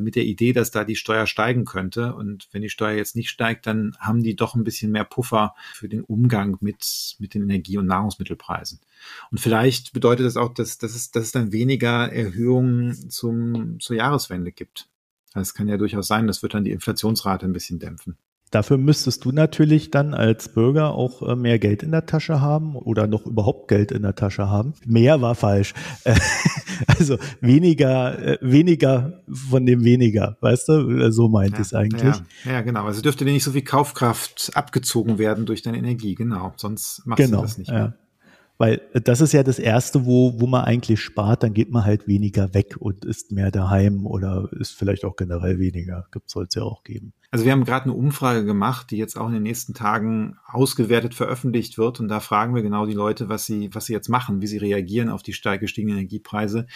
mit 0.01 0.15
der 0.15 0.25
Idee, 0.25 0.53
dass 0.53 0.71
da 0.71 0.83
die 0.83 0.95
Steuer 0.95 1.27
steigen 1.27 1.65
könnte. 1.65 2.15
Und 2.15 2.47
wenn 2.51 2.61
die 2.61 2.69
Steuer 2.69 2.95
jetzt 2.95 3.15
nicht 3.15 3.29
steigt, 3.29 3.67
dann 3.67 3.95
haben 3.99 4.23
die 4.23 4.35
doch 4.35 4.55
ein 4.55 4.63
bisschen 4.63 4.91
mehr 4.91 5.03
Puffer 5.03 5.55
für 5.73 5.89
den 5.89 6.01
Umgang 6.01 6.57
mit, 6.59 7.15
mit 7.19 7.33
den 7.33 7.43
Energie- 7.43 7.77
und 7.77 7.87
Nahrungsmittelpreisen. 7.87 8.79
Und 9.31 9.39
vielleicht 9.39 9.93
bedeutet 9.93 10.25
das 10.25 10.37
auch, 10.37 10.53
dass, 10.53 10.77
dass, 10.77 10.95
es, 10.95 11.11
dass 11.11 11.23
es 11.23 11.31
dann 11.31 11.51
weniger 11.51 12.11
Erhöhungen 12.11 13.09
zum, 13.09 13.79
zur 13.79 13.95
Jahreswende 13.95 14.51
gibt. 14.51 14.89
Das 15.33 15.53
kann 15.53 15.67
ja 15.67 15.77
durchaus 15.77 16.07
sein, 16.07 16.27
das 16.27 16.41
wird 16.41 16.53
dann 16.53 16.63
die 16.63 16.71
Inflationsrate 16.71 17.45
ein 17.45 17.53
bisschen 17.53 17.79
dämpfen. 17.79 18.17
Dafür 18.51 18.77
müsstest 18.77 19.25
du 19.25 19.31
natürlich 19.31 19.91
dann 19.91 20.13
als 20.13 20.49
Bürger 20.49 20.93
auch 20.93 21.21
äh, 21.21 21.35
mehr 21.35 21.59
Geld 21.59 21.83
in 21.83 21.91
der 21.91 22.05
Tasche 22.05 22.39
haben 22.39 22.75
oder 22.75 23.05
noch 23.05 23.25
überhaupt 23.25 23.67
Geld 23.67 23.91
in 23.91 24.03
der 24.03 24.15
Tasche 24.15 24.49
haben. 24.49 24.73
Mehr 24.85 25.21
war 25.21 25.35
falsch. 25.35 25.73
also 26.87 27.17
weniger, 27.41 28.17
äh, 28.19 28.37
weniger 28.41 29.21
von 29.27 29.65
dem 29.65 29.83
weniger, 29.83 30.37
weißt 30.39 30.69
du? 30.69 31.11
So 31.11 31.27
meint 31.27 31.55
ja, 31.55 31.59
es 31.59 31.73
eigentlich. 31.73 32.15
Ja, 32.45 32.51
ja, 32.51 32.61
genau. 32.61 32.85
Also 32.85 33.01
dürfte 33.01 33.25
dir 33.25 33.31
nicht 33.31 33.43
so 33.43 33.51
viel 33.51 33.63
Kaufkraft 33.63 34.51
abgezogen 34.53 35.17
werden 35.17 35.45
durch 35.45 35.61
deine 35.61 35.77
Energie, 35.77 36.15
genau. 36.15 36.53
Sonst 36.55 37.05
machst 37.05 37.23
genau, 37.23 37.37
du 37.37 37.43
das 37.43 37.57
nicht 37.57 37.71
mehr. 37.71 37.79
Ja. 37.79 38.06
Weil 38.57 38.81
das 38.93 39.21
ist 39.21 39.33
ja 39.33 39.43
das 39.43 39.59
Erste, 39.59 40.05
wo, 40.05 40.39
wo 40.39 40.47
man 40.47 40.65
eigentlich 40.65 40.99
spart, 41.01 41.43
dann 41.43 41.53
geht 41.53 41.71
man 41.71 41.85
halt 41.85 42.07
weniger 42.07 42.53
weg 42.53 42.75
und 42.79 43.05
ist 43.05 43.31
mehr 43.31 43.51
daheim 43.51 44.05
oder 44.05 44.49
ist 44.59 44.71
vielleicht 44.71 45.05
auch 45.05 45.15
generell 45.15 45.59
weniger. 45.59 46.07
Soll 46.25 46.45
es 46.49 46.55
ja 46.55 46.63
auch 46.63 46.83
geben. 46.83 47.13
Also 47.29 47.43
wir 47.43 47.51
haben 47.51 47.65
gerade 47.65 47.85
eine 47.85 47.93
Umfrage 47.93 48.45
gemacht, 48.45 48.89
die 48.89 48.97
jetzt 48.97 49.17
auch 49.17 49.27
in 49.27 49.33
den 49.33 49.43
nächsten 49.43 49.73
Tagen 49.73 50.37
ausgewertet 50.45 51.13
veröffentlicht 51.13 51.77
wird. 51.77 51.99
Und 51.99 52.07
da 52.07 52.21
fragen 52.21 52.55
wir 52.55 52.61
genau 52.61 52.85
die 52.85 52.93
Leute, 52.93 53.27
was 53.27 53.45
sie, 53.45 53.69
was 53.73 53.85
sie 53.85 53.93
jetzt 53.93 54.07
machen, 54.07 54.41
wie 54.41 54.47
sie 54.47 54.57
reagieren 54.57 55.09
auf 55.09 55.23
die 55.23 55.33
stark 55.33 55.59
gestiegenen 55.59 55.97
Energiepreise. 55.97 56.67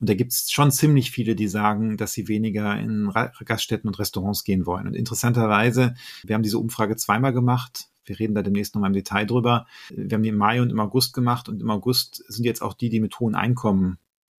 Und 0.00 0.08
da 0.08 0.14
gibt 0.14 0.32
es 0.32 0.50
schon 0.50 0.70
ziemlich 0.70 1.10
viele, 1.10 1.36
die 1.36 1.46
sagen, 1.46 1.98
dass 1.98 2.12
sie 2.12 2.26
weniger 2.26 2.78
in 2.78 3.12
Gaststätten 3.44 3.88
und 3.88 3.98
Restaurants 3.98 4.44
gehen 4.44 4.64
wollen. 4.64 4.86
Und 4.86 4.96
interessanterweise, 4.96 5.94
wir 6.24 6.34
haben 6.34 6.42
diese 6.42 6.58
Umfrage 6.58 6.96
zweimal 6.96 7.34
gemacht 7.34 7.88
wir 8.08 8.18
reden 8.18 8.34
da 8.34 8.42
demnächst 8.42 8.74
noch 8.74 8.80
mal 8.80 8.88
im 8.88 8.92
Detail 8.92 9.26
drüber. 9.26 9.66
Wir 9.90 10.14
haben 10.14 10.22
die 10.22 10.28
im 10.28 10.36
Mai 10.36 10.60
und 10.62 10.70
im 10.70 10.80
August 10.80 11.12
gemacht 11.12 11.48
und 11.48 11.60
im 11.60 11.70
August 11.70 12.24
sind 12.28 12.44
jetzt 12.44 12.62
auch 12.62 12.74
die, 12.74 12.88
die 12.88 13.00
mit 13.00 13.18
hohen 13.20 13.34
Einkommen 13.34 13.98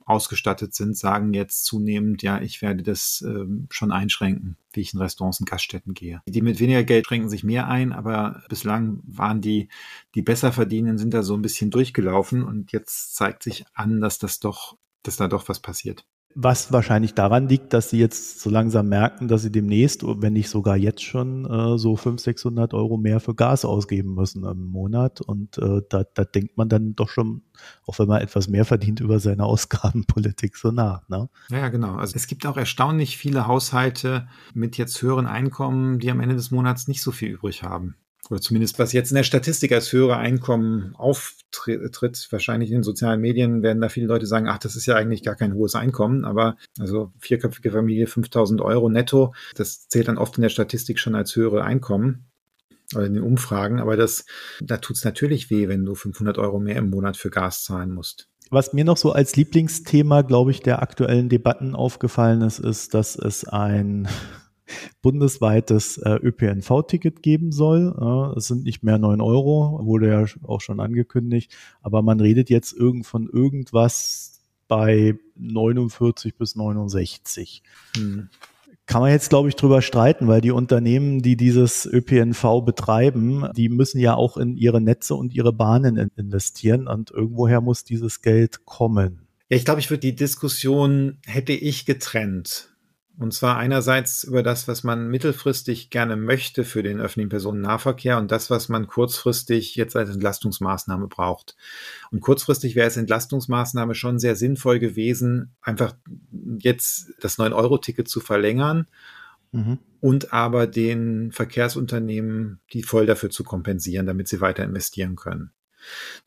ausgestattet 0.10 0.74
sind, 0.74 0.98
sagen 0.98 1.36
jetzt 1.36 1.66
zunehmend, 1.66 2.24
ja, 2.24 2.42
ich 2.42 2.64
werde 2.64 2.82
das 2.82 3.24
ähm, 3.26 3.68
schon 3.70 3.92
einschränken, 3.92 4.58
wie 4.74 4.82
ich 4.82 4.94
in 4.94 5.00
Restaurants 5.00 5.40
und 5.40 5.48
Gaststätten 5.48 5.94
gehe. 5.94 6.24
Die 6.26 6.42
mit 6.42 6.60
weniger 6.60 6.84
Geld 6.84 7.06
schränken 7.06 7.30
sich 7.30 7.44
mehr 7.44 7.68
ein, 7.68 7.94
aber 7.94 8.42
bislang 8.50 9.02
waren 9.04 9.40
die, 9.40 9.70
die 10.16 10.24
besser 10.24 10.52
verdienen, 10.52 10.98
sind 10.98 11.14
da 11.14 11.22
so 11.22 11.36
ein 11.36 11.44
bisschen 11.44 11.70
durchgelaufen 11.70 12.44
und 12.44 12.72
jetzt 12.72 13.16
zeigt 13.16 13.44
sich 13.44 13.66
an, 13.76 14.02
dass 14.02 14.18
das 14.18 14.40
doch, 14.40 14.78
dass 15.04 15.18
da 15.18 15.28
doch 15.28 15.48
was 15.48 15.60
passiert. 15.60 16.06
Was 16.36 16.72
wahrscheinlich 16.72 17.16
daran 17.16 17.50
liegt, 17.50 17.74
dass 17.74 17.90
sie 17.90 17.98
jetzt 17.98 18.40
so 18.40 18.52
langsam 18.52 18.88
merken, 18.88 19.28
dass 19.28 19.42
sie 19.42 19.52
demnächst, 19.52 20.04
wenn 20.04 20.34
nicht 20.34 20.50
sogar 20.50 20.78
jetzt 20.78 21.04
schon, 21.04 21.46
äh, 21.46 21.78
so 21.78 21.96
500, 21.96 22.20
600 22.20 22.74
Euro 22.76 22.98
mehr 22.98 23.20
für 23.20 23.34
Gas 23.34 23.66
ausgeben 23.66 24.14
müssen 24.14 24.44
im 24.44 24.68
Monat. 24.68 25.22
Und 25.22 25.58
äh, 25.58 25.82
da, 25.90 26.04
da 26.14 26.26
denkt 26.26 26.56
man 26.56 26.70
dann 26.70 26.96
doch 26.96 27.10
schon, 27.10 27.42
auch 27.88 27.98
wenn 27.98 28.08
man 28.08 28.22
etwas 28.22 28.48
mehr 28.48 28.64
verdient, 28.64 29.00
über 29.00 29.20
seine 29.20 29.44
Ausgabenpolitik 29.46 30.56
so 30.56 30.72
nach. 30.72 31.10
Ne? 31.10 31.30
Ja, 31.50 31.70
genau. 31.70 31.96
Also 31.96 32.16
es 32.16 32.28
gibt 32.28 32.46
auch 32.46 32.58
erstaunlich 32.58 33.18
viele 33.18 33.48
Haushalte 33.48 34.28
mit 34.54 34.78
jetzt 34.78 35.02
höheren 35.02 35.26
Einkommen, 35.26 35.98
die 35.98 36.12
am 36.12 36.20
Ende 36.20 36.36
des 36.36 36.52
Monats 36.52 36.88
nicht 36.88 37.02
so 37.02 37.12
viel 37.12 37.30
übrig 37.30 37.64
haben 37.64 37.96
oder 38.30 38.42
zumindest 38.42 38.78
was 38.78 38.94
jetzt 38.94 39.12
in 39.12 39.16
der 39.16 39.24
Statistik 39.24 39.72
als 39.72 39.92
höhere 39.92 40.18
Einkommen 40.18 40.94
auftritt, 40.96 42.28
wahrscheinlich 42.30 42.70
in 42.70 42.78
den 42.78 42.84
sozialen 42.84 43.22
Medien 43.22 43.64
werden 43.64 43.82
da 43.82 43.90
viele 43.90 44.08
Leute 44.08 44.28
sagen, 44.28 44.48
ach, 44.48 44.60
das 44.60 44.76
ist 44.76 44.86
ja 44.86 44.96
eigentlich 44.96 45.24
gar 45.24 45.36
kein 45.36 45.56
hohes 45.56 45.76
Einkommen, 45.76 46.26
aber 46.26 46.56
also 46.80 47.12
vierköpfige 47.20 47.72
Familie 47.72 48.08
5000 48.08 48.62
Euro 48.62 48.90
netto, 48.90 49.34
das 49.56 49.88
zählt 49.88 50.08
dann 50.08 50.18
oft 50.18 50.38
in 50.38 50.44
der 50.44 50.50
Statistik 50.50 51.00
schon 51.00 51.16
als 51.16 51.36
höhere 51.36 51.64
Einkommen 51.64 52.26
oder 52.96 53.06
in 53.06 53.16
den 53.16 53.24
Umfragen, 53.24 53.80
aber 53.80 53.98
das, 53.98 54.26
da 54.62 54.78
tut's 54.78 55.04
natürlich 55.04 55.50
weh, 55.50 55.68
wenn 55.68 55.86
du 55.86 55.96
500 55.96 56.38
Euro 56.38 56.60
mehr 56.60 56.78
im 56.78 56.90
Monat 56.90 57.18
für 57.18 57.30
Gas 57.30 57.64
zahlen 57.64 57.92
musst. 57.92 58.28
Was 58.52 58.74
mir 58.74 58.84
noch 58.84 58.98
so 58.98 59.12
als 59.12 59.36
Lieblingsthema, 59.36 60.24
glaube 60.24 60.52
ich, 60.52 60.62
der 60.62 60.82
aktuellen 60.82 61.30
Debatten 61.30 61.76
aufgefallen 61.76 62.42
ist, 62.42 62.58
ist, 62.58 62.96
dass 62.96 63.16
es 63.16 63.48
ein 63.48 64.08
bundesweites 65.02 65.98
äh, 65.98 66.16
ÖPNV-Ticket 66.16 67.22
geben 67.22 67.52
soll. 67.52 67.96
Äh, 68.00 68.38
es 68.38 68.48
sind 68.48 68.64
nicht 68.64 68.84
mehr 68.84 68.98
neun 68.98 69.22
Euro, 69.22 69.80
wurde 69.84 70.10
ja 70.10 70.26
auch 70.44 70.62
schon 70.62 70.80
angekündigt, 70.80 71.56
aber 71.82 72.02
man 72.02 72.20
redet 72.20 72.50
jetzt 72.50 72.74
irgend 72.74 73.06
von 73.06 73.28
irgendwas 73.28 74.40
bei 74.68 75.16
49 75.36 76.36
bis 76.36 76.56
69. 76.56 77.64
Hm. 77.96 78.30
Kann 78.90 79.02
man 79.02 79.12
jetzt, 79.12 79.30
glaube 79.30 79.50
ich, 79.50 79.56
drüber 79.56 79.84
streiten, 79.84 80.28
weil 80.28 80.42
die 80.42 80.50
Unternehmen, 80.50 81.22
die 81.22 81.38
dieses 81.38 81.86
ÖPNV 81.86 82.64
betreiben, 82.66 83.48
die 83.56 83.70
müssen 83.70 84.00
ja 84.00 84.16
auch 84.16 84.36
in 84.36 84.58
ihre 84.58 84.82
Netze 84.82 85.14
und 85.14 85.32
ihre 85.32 85.54
Bahnen 85.54 86.10
investieren 86.16 86.88
und 86.88 87.12
irgendwoher 87.12 87.62
muss 87.62 87.84
dieses 87.84 88.24
Geld 88.24 88.66
kommen. 88.66 89.28
Ja, 89.48 89.58
ich 89.58 89.66
glaube, 89.66 89.80
ich 89.80 89.92
würde 89.92 90.02
die 90.02 90.16
Diskussion 90.16 91.18
hätte 91.26 91.54
ich 91.54 91.86
getrennt. 91.86 92.69
Und 93.20 93.34
zwar 93.34 93.58
einerseits 93.58 94.24
über 94.24 94.44
das, 94.44 94.70
was 94.70 94.86
man 94.86 95.10
mittelfristig 95.10 95.90
gerne 95.90 96.16
möchte 96.16 96.64
für 96.64 96.84
den 96.84 97.02
öffentlichen 97.02 97.28
Personennahverkehr 97.28 98.18
und 98.18 98.32
das, 98.32 98.50
was 98.50 98.70
man 98.70 98.88
kurzfristig 98.88 99.76
jetzt 99.76 99.98
als 99.98 100.10
Entlastungsmaßnahme 100.10 101.10
braucht. 101.10 101.58
Und 102.12 102.22
kurzfristig 102.22 102.76
wäre 102.76 102.88
es 102.88 102.96
Entlastungsmaßnahme 102.96 103.94
schon 103.94 104.20
sehr 104.20 104.38
sinnvoll 104.38 104.80
gewesen, 104.80 105.54
einfach 105.62 105.96
jetzt 106.60 107.12
das 107.20 107.38
9-Euro-Ticket 107.38 108.08
zu 108.08 108.22
verlängern 108.22 108.88
mhm. 109.52 109.80
und 110.00 110.32
aber 110.32 110.66
den 110.66 111.34
Verkehrsunternehmen 111.34 112.62
die 112.72 112.84
voll 112.84 113.06
dafür 113.06 113.30
zu 113.30 113.44
kompensieren, 113.44 114.06
damit 114.06 114.30
sie 114.30 114.40
weiter 114.40 114.64
investieren 114.64 115.18
können. 115.18 115.52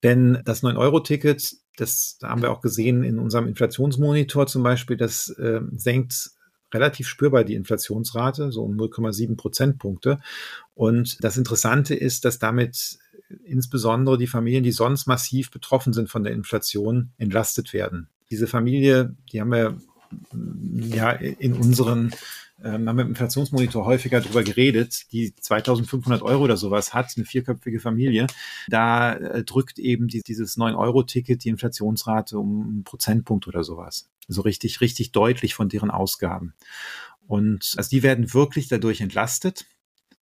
Denn 0.02 0.42
das 0.44 0.62
9-Euro-Ticket, 0.62 1.56
das 1.78 2.18
haben 2.22 2.42
wir 2.42 2.50
auch 2.50 2.60
gesehen 2.60 3.02
in 3.02 3.18
unserem 3.18 3.48
Inflationsmonitor 3.48 4.46
zum 4.46 4.62
Beispiel, 4.62 4.98
das 4.98 5.30
äh, 5.38 5.62
senkt 5.74 6.32
relativ 6.72 7.08
spürbar 7.08 7.44
die 7.44 7.54
Inflationsrate, 7.54 8.52
so 8.52 8.62
um 8.62 8.76
0,7 8.76 9.36
Prozentpunkte. 9.36 10.18
Und 10.74 11.22
das 11.22 11.36
Interessante 11.36 11.94
ist, 11.94 12.24
dass 12.24 12.38
damit 12.38 12.98
insbesondere 13.44 14.18
die 14.18 14.26
Familien, 14.26 14.64
die 14.64 14.72
sonst 14.72 15.06
massiv 15.06 15.50
betroffen 15.50 15.92
sind 15.92 16.10
von 16.10 16.22
der 16.22 16.32
Inflation, 16.32 17.10
entlastet 17.18 17.72
werden. 17.72 18.08
Diese 18.30 18.46
Familie, 18.46 19.14
die 19.32 19.40
haben 19.40 19.52
wir 19.52 19.76
ja 20.74 21.10
in 21.10 21.54
unseren 21.54 22.12
ähm, 22.64 22.88
haben 22.88 22.96
wir 22.96 23.02
im 23.02 23.10
Inflationsmonitor 23.10 23.84
häufiger 23.84 24.20
darüber 24.20 24.42
geredet, 24.42 25.12
die 25.12 25.34
2500 25.34 26.22
Euro 26.22 26.44
oder 26.44 26.56
sowas 26.56 26.94
hat, 26.94 27.12
eine 27.16 27.24
vierköpfige 27.24 27.80
Familie, 27.80 28.26
da 28.68 29.14
äh, 29.14 29.42
drückt 29.42 29.78
eben 29.78 30.06
die, 30.06 30.22
dieses 30.22 30.56
9-Euro-Ticket 30.56 31.44
die 31.44 31.48
Inflationsrate 31.48 32.38
um 32.38 32.62
einen 32.62 32.84
Prozentpunkt 32.84 33.48
oder 33.48 33.64
sowas. 33.64 34.08
So 34.28 34.42
richtig, 34.42 34.80
richtig 34.80 35.12
deutlich 35.12 35.54
von 35.54 35.68
deren 35.68 35.90
Ausgaben. 35.90 36.54
Und 37.26 37.74
also 37.76 37.90
die 37.90 38.02
werden 38.02 38.32
wirklich 38.34 38.68
dadurch 38.68 39.00
entlastet, 39.00 39.64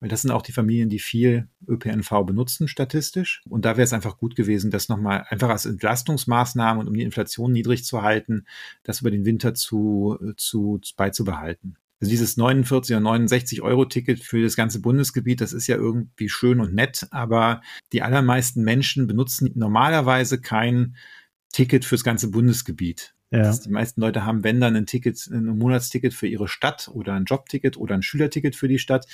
weil 0.00 0.08
das 0.08 0.22
sind 0.22 0.30
auch 0.30 0.42
die 0.42 0.52
Familien, 0.52 0.88
die 0.88 0.98
viel 0.98 1.48
ÖPNV 1.68 2.24
benutzen 2.24 2.68
statistisch. 2.68 3.42
Und 3.48 3.64
da 3.64 3.76
wäre 3.76 3.84
es 3.84 3.92
einfach 3.92 4.16
gut 4.16 4.34
gewesen, 4.34 4.70
das 4.70 4.88
nochmal 4.88 5.26
einfach 5.28 5.50
als 5.50 5.66
Entlastungsmaßnahme 5.66 6.80
und 6.80 6.88
um 6.88 6.94
die 6.94 7.02
Inflation 7.02 7.52
niedrig 7.52 7.84
zu 7.84 8.02
halten, 8.02 8.46
das 8.82 9.02
über 9.02 9.10
den 9.10 9.26
Winter 9.26 9.54
zu, 9.54 10.18
zu 10.36 10.80
beizubehalten. 10.96 11.76
Also 12.00 12.10
dieses 12.10 12.38
49 12.38 12.96
oder 12.96 13.02
69 13.02 13.60
Euro 13.60 13.84
Ticket 13.84 14.20
für 14.20 14.42
das 14.42 14.56
ganze 14.56 14.80
Bundesgebiet, 14.80 15.42
das 15.42 15.52
ist 15.52 15.66
ja 15.66 15.76
irgendwie 15.76 16.30
schön 16.30 16.60
und 16.60 16.74
nett, 16.74 17.06
aber 17.10 17.60
die 17.92 18.00
allermeisten 18.00 18.62
Menschen 18.62 19.06
benutzen 19.06 19.50
normalerweise 19.54 20.40
kein 20.40 20.96
Ticket 21.52 21.84
fürs 21.84 22.02
ganze 22.02 22.30
Bundesgebiet 22.30 23.14
Ja. 23.30 23.56
Die 23.56 23.70
meisten 23.70 24.00
Leute 24.00 24.24
haben, 24.24 24.42
wenn 24.42 24.60
dann 24.60 24.74
ein 24.74 24.86
Ticket, 24.86 25.28
ein 25.30 25.56
Monatsticket 25.56 26.14
für 26.14 26.26
ihre 26.26 26.48
Stadt 26.48 26.90
oder 26.92 27.14
ein 27.14 27.24
Jobticket 27.24 27.76
oder 27.76 27.94
ein 27.94 28.02
Schülerticket 28.02 28.56
für 28.56 28.66
die 28.66 28.80
Stadt. 28.80 29.06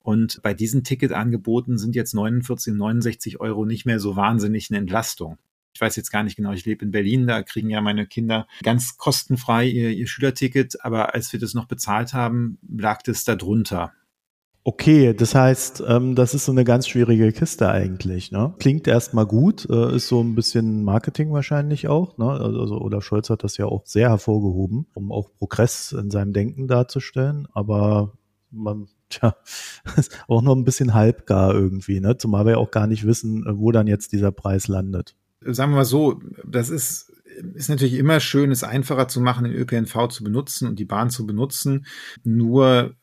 Und 0.00 0.40
bei 0.42 0.52
diesen 0.52 0.84
Ticketangeboten 0.84 1.78
sind 1.78 1.96
jetzt 1.96 2.12
49, 2.12 2.74
69 2.74 3.40
Euro 3.40 3.64
nicht 3.64 3.86
mehr 3.86 3.98
so 3.98 4.14
wahnsinnig 4.14 4.70
eine 4.70 4.78
Entlastung. 4.78 5.38
Ich 5.74 5.80
weiß 5.80 5.96
jetzt 5.96 6.10
gar 6.10 6.22
nicht 6.22 6.36
genau, 6.36 6.52
ich 6.52 6.66
lebe 6.66 6.84
in 6.84 6.90
Berlin, 6.90 7.26
da 7.26 7.42
kriegen 7.42 7.70
ja 7.70 7.80
meine 7.80 8.06
Kinder 8.06 8.46
ganz 8.62 8.98
kostenfrei 8.98 9.66
ihr, 9.66 9.88
ihr 9.90 10.06
Schülerticket, 10.06 10.84
aber 10.84 11.14
als 11.14 11.32
wir 11.32 11.40
das 11.40 11.54
noch 11.54 11.64
bezahlt 11.64 12.12
haben, 12.12 12.58
lag 12.68 13.00
das 13.00 13.24
da 13.24 13.36
drunter. 13.36 13.94
Okay, 14.64 15.12
das 15.12 15.34
heißt, 15.34 15.82
ähm, 15.88 16.14
das 16.14 16.34
ist 16.34 16.44
so 16.44 16.52
eine 16.52 16.62
ganz 16.62 16.86
schwierige 16.86 17.32
Kiste 17.32 17.68
eigentlich. 17.68 18.30
Ne? 18.30 18.54
Klingt 18.60 18.86
erstmal 18.86 19.26
gut, 19.26 19.68
äh, 19.68 19.96
ist 19.96 20.06
so 20.06 20.20
ein 20.20 20.36
bisschen 20.36 20.84
Marketing 20.84 21.32
wahrscheinlich 21.32 21.88
auch. 21.88 22.16
Ne? 22.16 22.30
Also 22.30 22.80
Olaf 22.80 23.02
Scholz 23.02 23.28
hat 23.28 23.42
das 23.42 23.56
ja 23.56 23.66
auch 23.66 23.84
sehr 23.86 24.10
hervorgehoben, 24.10 24.86
um 24.94 25.10
auch 25.10 25.30
Progress 25.36 25.90
in 25.90 26.12
seinem 26.12 26.32
Denken 26.32 26.68
darzustellen. 26.68 27.48
Aber 27.52 28.12
man, 28.52 28.86
tja, 29.08 29.34
ist 29.96 30.16
auch 30.28 30.42
noch 30.42 30.54
ein 30.54 30.64
bisschen 30.64 30.94
halbgar 30.94 31.54
irgendwie, 31.54 31.98
ne? 31.98 32.16
Zumal 32.16 32.44
wir 32.44 32.52
ja 32.52 32.58
auch 32.58 32.70
gar 32.70 32.86
nicht 32.86 33.04
wissen, 33.04 33.44
wo 33.58 33.72
dann 33.72 33.88
jetzt 33.88 34.12
dieser 34.12 34.30
Preis 34.30 34.68
landet. 34.68 35.16
Sagen 35.40 35.72
wir 35.72 35.78
mal 35.78 35.84
so, 35.84 36.20
das 36.46 36.70
ist 36.70 37.08
ist 37.54 37.70
natürlich 37.70 37.94
immer 37.94 38.20
schön, 38.20 38.50
es 38.50 38.62
einfacher 38.62 39.08
zu 39.08 39.20
machen, 39.20 39.44
den 39.44 39.54
ÖPNV 39.54 40.08
zu 40.08 40.22
benutzen 40.22 40.68
und 40.68 40.78
die 40.78 40.84
Bahn 40.84 41.08
zu 41.08 41.26
benutzen. 41.26 41.86
Nur 42.24 42.94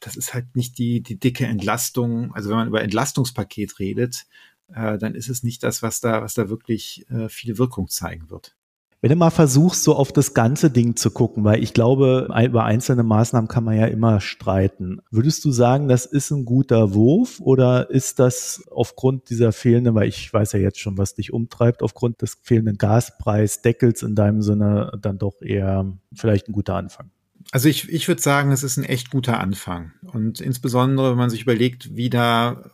das 0.00 0.16
ist 0.16 0.34
halt 0.34 0.56
nicht 0.56 0.78
die, 0.78 1.02
die 1.02 1.18
dicke 1.18 1.46
Entlastung. 1.46 2.34
Also 2.34 2.50
wenn 2.50 2.56
man 2.56 2.68
über 2.68 2.82
Entlastungspaket 2.82 3.78
redet, 3.78 4.26
äh, 4.72 4.98
dann 4.98 5.14
ist 5.14 5.28
es 5.28 5.42
nicht 5.42 5.62
das, 5.62 5.82
was 5.82 6.00
da, 6.00 6.22
was 6.22 6.34
da 6.34 6.48
wirklich 6.48 7.06
äh, 7.10 7.28
viel 7.28 7.58
Wirkung 7.58 7.88
zeigen 7.88 8.30
wird. 8.30 8.54
Wenn 9.00 9.10
du 9.10 9.16
mal 9.16 9.30
versuchst, 9.30 9.84
so 9.84 9.94
auf 9.94 10.10
das 10.10 10.34
ganze 10.34 10.72
Ding 10.72 10.96
zu 10.96 11.12
gucken, 11.12 11.44
weil 11.44 11.62
ich 11.62 11.72
glaube, 11.72 12.28
über 12.44 12.64
einzelne 12.64 13.04
Maßnahmen 13.04 13.46
kann 13.46 13.62
man 13.62 13.76
ja 13.76 13.86
immer 13.86 14.20
streiten. 14.20 15.00
Würdest 15.12 15.44
du 15.44 15.52
sagen, 15.52 15.86
das 15.86 16.04
ist 16.04 16.32
ein 16.32 16.44
guter 16.44 16.94
Wurf 16.94 17.38
oder 17.38 17.90
ist 17.90 18.18
das 18.18 18.64
aufgrund 18.72 19.30
dieser 19.30 19.52
fehlenden, 19.52 19.94
weil 19.94 20.08
ich 20.08 20.32
weiß 20.32 20.50
ja 20.52 20.58
jetzt 20.58 20.80
schon, 20.80 20.98
was 20.98 21.14
dich 21.14 21.32
umtreibt, 21.32 21.84
aufgrund 21.84 22.22
des 22.22 22.38
fehlenden 22.42 22.76
Gaspreisdeckels 22.76 24.02
in 24.02 24.16
deinem 24.16 24.42
Sinne 24.42 24.90
dann 25.00 25.18
doch 25.18 25.42
eher 25.42 25.86
vielleicht 26.12 26.48
ein 26.48 26.52
guter 26.52 26.74
Anfang? 26.74 27.12
Also 27.50 27.68
ich, 27.68 27.88
ich 27.88 28.06
würde 28.08 28.20
sagen, 28.20 28.52
es 28.52 28.62
ist 28.62 28.76
ein 28.76 28.84
echt 28.84 29.10
guter 29.10 29.40
Anfang. 29.40 29.92
Und 30.02 30.40
insbesondere, 30.40 31.10
wenn 31.10 31.18
man 31.18 31.30
sich 31.30 31.42
überlegt, 31.42 31.96
wie 31.96 32.10
da 32.10 32.70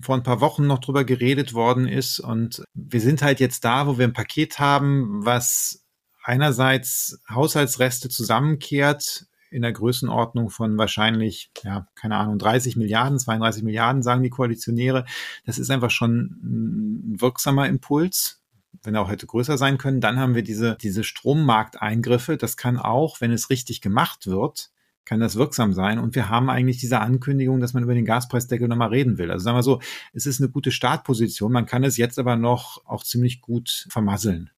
vor 0.00 0.16
ein 0.16 0.22
paar 0.22 0.40
Wochen 0.40 0.66
noch 0.66 0.78
drüber 0.78 1.04
geredet 1.04 1.54
worden 1.54 1.88
ist. 1.88 2.20
Und 2.20 2.64
wir 2.74 3.00
sind 3.00 3.22
halt 3.22 3.40
jetzt 3.40 3.64
da, 3.64 3.86
wo 3.86 3.98
wir 3.98 4.06
ein 4.06 4.12
Paket 4.12 4.58
haben, 4.58 5.24
was 5.24 5.84
einerseits 6.22 7.20
Haushaltsreste 7.28 8.08
zusammenkehrt 8.08 9.26
in 9.50 9.62
der 9.62 9.72
Größenordnung 9.72 10.50
von 10.50 10.76
wahrscheinlich, 10.78 11.50
ja, 11.62 11.86
keine 11.94 12.16
Ahnung, 12.16 12.38
30 12.38 12.76
Milliarden, 12.76 13.18
32 13.18 13.62
Milliarden, 13.62 14.02
sagen 14.02 14.22
die 14.22 14.30
Koalitionäre. 14.30 15.04
Das 15.44 15.58
ist 15.58 15.70
einfach 15.70 15.90
schon 15.90 16.40
ein 16.42 17.20
wirksamer 17.20 17.68
Impuls 17.68 18.43
wenn 18.82 18.94
er 18.94 19.02
auch 19.02 19.10
hätte 19.10 19.26
größer 19.26 19.58
sein 19.58 19.78
können. 19.78 20.00
Dann 20.00 20.18
haben 20.18 20.34
wir 20.34 20.42
diese, 20.42 20.76
diese 20.80 21.04
Strommarkteingriffe. 21.04 22.36
Das 22.36 22.56
kann 22.56 22.78
auch, 22.78 23.20
wenn 23.20 23.32
es 23.32 23.50
richtig 23.50 23.80
gemacht 23.80 24.26
wird, 24.26 24.70
kann 25.04 25.20
das 25.20 25.36
wirksam 25.36 25.72
sein. 25.72 25.98
Und 25.98 26.14
wir 26.14 26.28
haben 26.28 26.50
eigentlich 26.50 26.78
diese 26.78 27.00
Ankündigung, 27.00 27.60
dass 27.60 27.74
man 27.74 27.82
über 27.82 27.94
den 27.94 28.04
Gaspreisdeckel 28.04 28.68
nochmal 28.68 28.88
reden 28.88 29.18
will. 29.18 29.30
Also 29.30 29.44
sagen 29.44 29.56
wir 29.56 29.62
so, 29.62 29.80
es 30.12 30.26
ist 30.26 30.40
eine 30.40 30.50
gute 30.50 30.70
Startposition. 30.70 31.52
Man 31.52 31.66
kann 31.66 31.84
es 31.84 31.96
jetzt 31.96 32.18
aber 32.18 32.36
noch 32.36 32.84
auch 32.86 33.04
ziemlich 33.04 33.40
gut 33.40 33.86
vermasseln. 33.90 34.50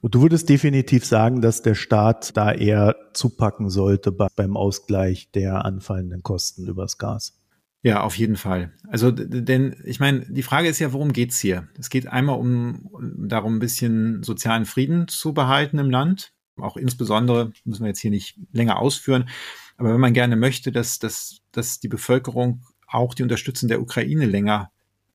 Und 0.00 0.14
du 0.14 0.22
würdest 0.22 0.48
definitiv 0.48 1.04
sagen, 1.04 1.42
dass 1.42 1.62
der 1.62 1.74
Staat 1.74 2.36
da 2.36 2.52
eher 2.52 2.96
zupacken 3.12 3.68
sollte 3.68 4.12
beim 4.12 4.56
Ausgleich 4.56 5.30
der 5.32 5.64
anfallenden 5.64 6.22
Kosten 6.22 6.66
übers 6.66 6.98
Gas. 6.98 7.38
Ja, 7.84 8.00
auf 8.00 8.16
jeden 8.16 8.36
Fall. 8.36 8.72
Also, 8.88 9.10
denn 9.10 9.76
ich 9.84 10.00
meine, 10.00 10.20
die 10.20 10.42
Frage 10.42 10.68
ist 10.68 10.78
ja, 10.78 10.94
worum 10.94 11.12
geht's 11.12 11.38
hier? 11.38 11.68
Es 11.78 11.90
geht 11.90 12.06
einmal 12.06 12.38
um 12.38 12.88
darum, 13.28 13.56
ein 13.56 13.58
bisschen 13.58 14.22
sozialen 14.22 14.64
Frieden 14.64 15.06
zu 15.06 15.34
behalten 15.34 15.78
im 15.78 15.90
Land. 15.90 16.32
Auch 16.56 16.78
insbesondere, 16.78 17.52
müssen 17.64 17.82
wir 17.82 17.88
jetzt 17.88 18.00
hier 18.00 18.10
nicht 18.10 18.38
länger 18.52 18.78
ausführen, 18.78 19.28
aber 19.76 19.92
wenn 19.92 20.00
man 20.00 20.14
gerne 20.14 20.34
möchte, 20.34 20.72
dass, 20.72 20.98
dass, 20.98 21.40
dass 21.52 21.78
die 21.78 21.88
Bevölkerung 21.88 22.62
auch 22.86 23.12
die 23.12 23.22
Unterstützung 23.22 23.68
der 23.68 23.82
Ukraine 23.82 24.24
länger 24.24 24.70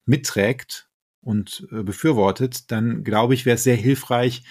mitträgt 0.05 0.89
und 1.21 1.67
äh, 1.71 1.82
befürwortet, 1.82 2.69
dann 2.71 3.03
glaube 3.03 3.34
ich, 3.34 3.47
wäre 3.47 3.55
es 3.55 3.63
sehr 3.63 3.77
hilfreich, 3.77 4.43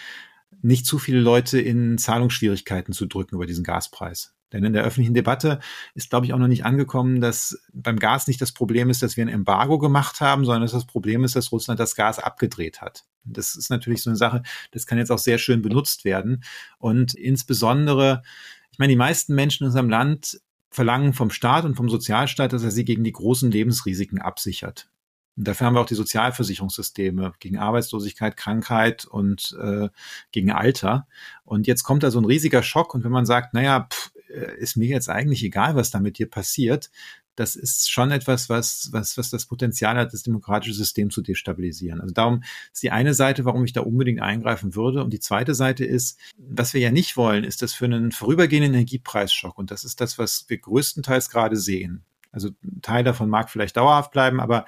nicht 0.60 0.86
zu 0.86 0.98
viele 0.98 1.20
Leute 1.20 1.60
in 1.60 1.98
Zahlungsschwierigkeiten 1.98 2.92
zu 2.92 3.06
drücken 3.06 3.36
über 3.36 3.46
diesen 3.46 3.62
Gaspreis. 3.62 4.34
Denn 4.52 4.64
in 4.64 4.72
der 4.72 4.84
öffentlichen 4.84 5.14
Debatte 5.14 5.60
ist, 5.94 6.10
glaube 6.10 6.26
ich, 6.26 6.32
auch 6.32 6.38
noch 6.38 6.48
nicht 6.48 6.64
angekommen, 6.64 7.20
dass 7.20 7.60
beim 7.72 7.98
Gas 7.98 8.26
nicht 8.26 8.40
das 8.40 8.52
Problem 8.52 8.88
ist, 8.90 9.02
dass 9.02 9.16
wir 9.16 9.24
ein 9.24 9.28
Embargo 9.28 9.78
gemacht 9.78 10.20
haben, 10.20 10.44
sondern 10.44 10.62
dass 10.62 10.72
das 10.72 10.86
Problem 10.86 11.24
ist, 11.24 11.36
dass 11.36 11.52
Russland 11.52 11.78
das 11.78 11.94
Gas 11.94 12.18
abgedreht 12.18 12.80
hat. 12.80 13.04
Das 13.24 13.56
ist 13.56 13.70
natürlich 13.70 14.02
so 14.02 14.10
eine 14.10 14.16
Sache, 14.16 14.42
das 14.70 14.86
kann 14.86 14.98
jetzt 14.98 15.10
auch 15.10 15.18
sehr 15.18 15.38
schön 15.38 15.60
benutzt 15.60 16.04
werden. 16.04 16.44
Und 16.78 17.14
insbesondere, 17.14 18.22
ich 18.70 18.78
meine, 18.78 18.92
die 18.92 18.96
meisten 18.96 19.34
Menschen 19.34 19.64
in 19.64 19.68
unserem 19.68 19.90
Land 19.90 20.40
verlangen 20.70 21.12
vom 21.12 21.30
Staat 21.30 21.64
und 21.64 21.74
vom 21.74 21.88
Sozialstaat, 21.88 22.52
dass 22.52 22.62
er 22.62 22.70
sie 22.70 22.84
gegen 22.84 23.04
die 23.04 23.12
großen 23.12 23.50
Lebensrisiken 23.50 24.20
absichert. 24.20 24.88
Und 25.36 25.46
dafür 25.46 25.66
haben 25.66 25.74
wir 25.74 25.80
auch 25.80 25.86
die 25.86 25.94
Sozialversicherungssysteme 25.94 27.32
gegen 27.38 27.58
Arbeitslosigkeit, 27.58 28.36
Krankheit 28.36 29.04
und 29.04 29.56
äh, 29.62 29.88
gegen 30.32 30.50
Alter. 30.50 31.06
Und 31.44 31.68
jetzt 31.68 31.84
kommt 31.84 32.02
da 32.02 32.10
so 32.10 32.20
ein 32.20 32.24
riesiger 32.24 32.64
Schock. 32.64 32.92
Und 32.92 33.04
wenn 33.04 33.12
man 33.12 33.24
sagt, 33.24 33.54
naja, 33.54 33.86
pff, 33.88 34.10
ist 34.28 34.76
mir 34.76 34.88
jetzt 34.88 35.08
eigentlich 35.08 35.42
egal, 35.42 35.74
was 35.74 35.90
da 35.90 36.00
mit 36.00 36.18
dir 36.18 36.28
passiert, 36.28 36.90
das 37.38 37.54
ist 37.54 37.90
schon 37.90 38.10
etwas, 38.10 38.48
was, 38.48 38.88
was, 38.90 39.16
was 39.16 39.30
das 39.30 39.46
Potenzial 39.46 39.96
hat, 39.96 40.12
das 40.12 40.24
demokratische 40.24 40.74
System 40.74 41.10
zu 41.10 41.22
destabilisieren. 41.22 42.00
Also 42.00 42.12
darum 42.12 42.42
ist 42.72 42.82
die 42.82 42.90
eine 42.90 43.14
Seite, 43.14 43.44
warum 43.44 43.64
ich 43.64 43.72
da 43.72 43.82
unbedingt 43.82 44.20
eingreifen 44.20 44.74
würde. 44.74 45.04
Und 45.04 45.12
die 45.12 45.20
zweite 45.20 45.54
Seite 45.54 45.84
ist, 45.84 46.18
was 46.36 46.74
wir 46.74 46.80
ja 46.80 46.90
nicht 46.90 47.16
wollen, 47.16 47.44
ist 47.44 47.62
das 47.62 47.74
für 47.74 47.84
einen 47.84 48.10
vorübergehenden 48.10 48.74
Energiepreisschock. 48.74 49.56
Und 49.56 49.70
das 49.70 49.84
ist 49.84 50.00
das, 50.00 50.18
was 50.18 50.46
wir 50.48 50.58
größtenteils 50.58 51.30
gerade 51.30 51.56
sehen. 51.56 52.04
Also 52.30 52.50
ein 52.62 52.82
Teil 52.82 53.04
davon 53.04 53.30
mag 53.30 53.50
vielleicht 53.50 53.76
dauerhaft 53.76 54.12
bleiben, 54.12 54.40
aber 54.40 54.66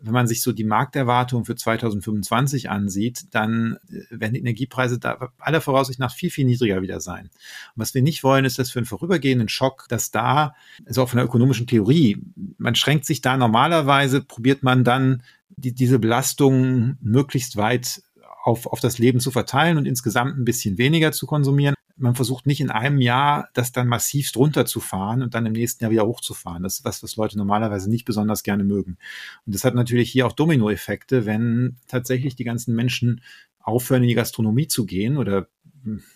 wenn 0.00 0.12
man 0.12 0.26
sich 0.26 0.42
so 0.42 0.52
die 0.52 0.64
Markterwartung 0.64 1.44
für 1.44 1.56
2025 1.56 2.70
ansieht, 2.70 3.26
dann 3.32 3.78
äh, 3.88 4.02
werden 4.10 4.34
die 4.34 4.40
Energiepreise 4.40 4.98
da 4.98 5.30
aller 5.38 5.60
Voraussicht 5.60 5.98
nach 5.98 6.14
viel, 6.14 6.30
viel 6.30 6.44
niedriger 6.44 6.82
wieder 6.82 7.00
sein. 7.00 7.26
Und 7.26 7.76
was 7.76 7.94
wir 7.94 8.02
nicht 8.02 8.22
wollen, 8.24 8.44
ist, 8.44 8.58
dass 8.58 8.70
für 8.70 8.78
einen 8.78 8.86
vorübergehenden 8.86 9.48
Schock, 9.48 9.86
dass 9.88 10.10
da, 10.10 10.54
also 10.86 11.02
auch 11.02 11.08
von 11.08 11.16
der 11.16 11.26
ökonomischen 11.26 11.66
Theorie, 11.66 12.22
man 12.58 12.74
schränkt 12.74 13.06
sich 13.06 13.20
da 13.20 13.36
normalerweise, 13.36 14.22
probiert 14.22 14.62
man 14.62 14.84
dann 14.84 15.22
die, 15.48 15.72
diese 15.72 15.98
Belastung 15.98 16.96
möglichst 17.00 17.56
weit 17.56 18.02
auf, 18.44 18.66
auf 18.66 18.80
das 18.80 18.98
Leben 18.98 19.20
zu 19.20 19.30
verteilen 19.30 19.78
und 19.78 19.86
insgesamt 19.86 20.38
ein 20.38 20.44
bisschen 20.44 20.78
weniger 20.78 21.12
zu 21.12 21.26
konsumieren 21.26 21.74
man 21.98 22.14
versucht 22.14 22.46
nicht 22.46 22.60
in 22.60 22.70
einem 22.70 23.00
Jahr 23.00 23.48
das 23.54 23.72
dann 23.72 23.88
massivst 23.88 24.36
runterzufahren 24.36 25.22
und 25.22 25.34
dann 25.34 25.46
im 25.46 25.52
nächsten 25.52 25.84
Jahr 25.84 25.90
wieder 25.90 26.06
hochzufahren. 26.06 26.62
Das 26.62 26.78
ist 26.78 26.84
was, 26.84 27.02
was 27.02 27.16
Leute 27.16 27.36
normalerweise 27.36 27.90
nicht 27.90 28.04
besonders 28.04 28.42
gerne 28.42 28.64
mögen. 28.64 28.98
Und 29.46 29.54
das 29.54 29.64
hat 29.64 29.74
natürlich 29.74 30.10
hier 30.10 30.26
auch 30.26 30.32
Dominoeffekte, 30.32 31.26
wenn 31.26 31.76
tatsächlich 31.88 32.36
die 32.36 32.44
ganzen 32.44 32.74
Menschen 32.74 33.20
aufhören, 33.58 34.02
in 34.02 34.08
die 34.08 34.14
Gastronomie 34.14 34.68
zu 34.68 34.86
gehen 34.86 35.16
oder 35.16 35.48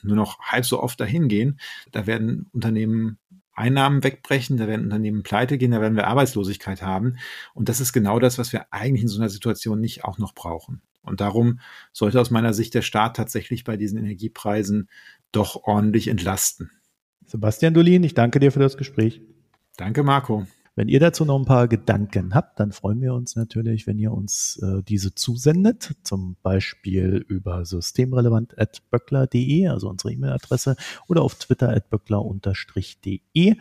nur 0.03 0.16
noch 0.16 0.38
halb 0.40 0.64
so 0.64 0.83
oft 0.83 1.01
dahin 1.01 1.29
gehen. 1.29 1.59
Da 1.90 2.07
werden 2.07 2.49
Unternehmen 2.53 3.18
Einnahmen 3.55 4.03
wegbrechen, 4.03 4.57
da 4.57 4.66
werden 4.66 4.85
Unternehmen 4.85 5.23
pleite 5.23 5.59
gehen, 5.59 5.73
da 5.73 5.81
werden 5.81 5.97
wir 5.97 6.07
Arbeitslosigkeit 6.07 6.83
haben. 6.83 7.18
Und 7.55 7.68
das 7.68 7.81
ist 7.81 7.92
genau 7.92 8.18
das, 8.18 8.38
was 8.38 8.53
wir 8.53 8.73
eigentlich 8.73 9.03
in 9.03 9.09
so 9.09 9.21
einer 9.21 9.29
Situation 9.29 9.81
nicht 9.81 10.05
auch 10.05 10.18
noch 10.18 10.35
brauchen. 10.35 10.81
Und 11.03 11.21
darum 11.21 11.61
sollte 11.92 12.21
aus 12.21 12.31
meiner 12.31 12.55
Sicht 12.55 12.75
der 12.75 12.83
Staat 12.83 13.16
tatsächlich 13.16 13.64
bei 13.64 13.77
diesen 13.77 13.99
Energiepreisen 13.99 14.88
doch 15.33 15.64
ordentlich 15.64 16.09
entlasten. 16.09 16.71
Sebastian 17.27 17.75
Dolin, 17.75 18.05
ich 18.05 18.14
danke 18.14 18.40
dir 18.40 18.53
für 18.53 18.61
das 18.61 18.77
Gespräch. 18.77 19.23
Danke, 19.77 20.03
Marco. 20.03 20.47
Wenn 20.75 20.88
ihr 20.88 21.01
dazu 21.01 21.27
noch 21.27 21.38
ein 21.38 21.45
paar 21.45 21.68
Gedanken 21.68 22.35
habt, 22.35 22.59
dann 22.59 22.73
freuen 22.73 23.03
wir 23.03 23.12
uns 23.12 23.37
natürlich, 23.37 23.87
wenn 23.87 23.99
ihr 23.99 24.11
uns 24.11 24.59
äh, 24.62 24.83
diese 24.83 25.14
zusendet, 25.14 25.97
zum 26.03 26.37
Beispiel 26.42 27.23
über 27.29 27.66
systemrelevant.böckler.de, 27.66 29.68
also 29.68 29.90
unsere 29.90 30.14
E-Mail-Adresse, 30.14 30.77
oder 31.09 31.21
auf 31.23 31.35
Twitter 31.35 31.68
at 31.68 31.90
böckler-de. 31.90 33.21
Äh, 33.35 33.57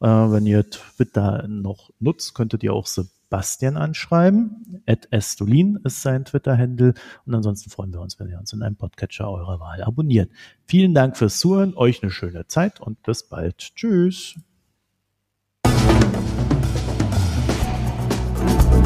wenn 0.00 0.46
ihr 0.46 0.70
Twitter 0.70 1.46
noch 1.48 1.90
nutzt, 2.00 2.34
könntet 2.34 2.62
ihr 2.62 2.72
auch 2.72 2.86
Bastian 3.34 3.76
anschreiben. 3.76 4.80
Ed 4.86 5.08
Estolin 5.10 5.80
ist 5.82 6.02
sein 6.02 6.24
Twitter-Handle. 6.24 6.94
Und 7.26 7.34
ansonsten 7.34 7.68
freuen 7.68 7.92
wir 7.92 8.00
uns, 8.00 8.20
wenn 8.20 8.28
ihr 8.28 8.38
uns 8.38 8.52
in 8.52 8.62
einem 8.62 8.76
Podcatcher 8.76 9.28
eurer 9.28 9.58
Wahl 9.58 9.82
abonniert. 9.82 10.30
Vielen 10.66 10.94
Dank 10.94 11.16
fürs 11.16 11.40
Zuhören, 11.40 11.74
euch 11.74 12.00
eine 12.00 12.12
schöne 12.12 12.46
Zeit 12.46 12.80
und 12.80 13.02
bis 13.02 13.24
bald. 13.28 13.74
Tschüss. 13.74 14.36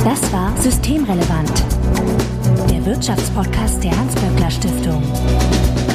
Das 0.02 0.32
war 0.32 0.56
Systemrelevant, 0.56 1.52
der 2.70 2.86
Wirtschaftspodcast 2.86 3.84
der 3.84 3.94
Hans-Böckler 3.98 4.50
Stiftung. 4.50 5.87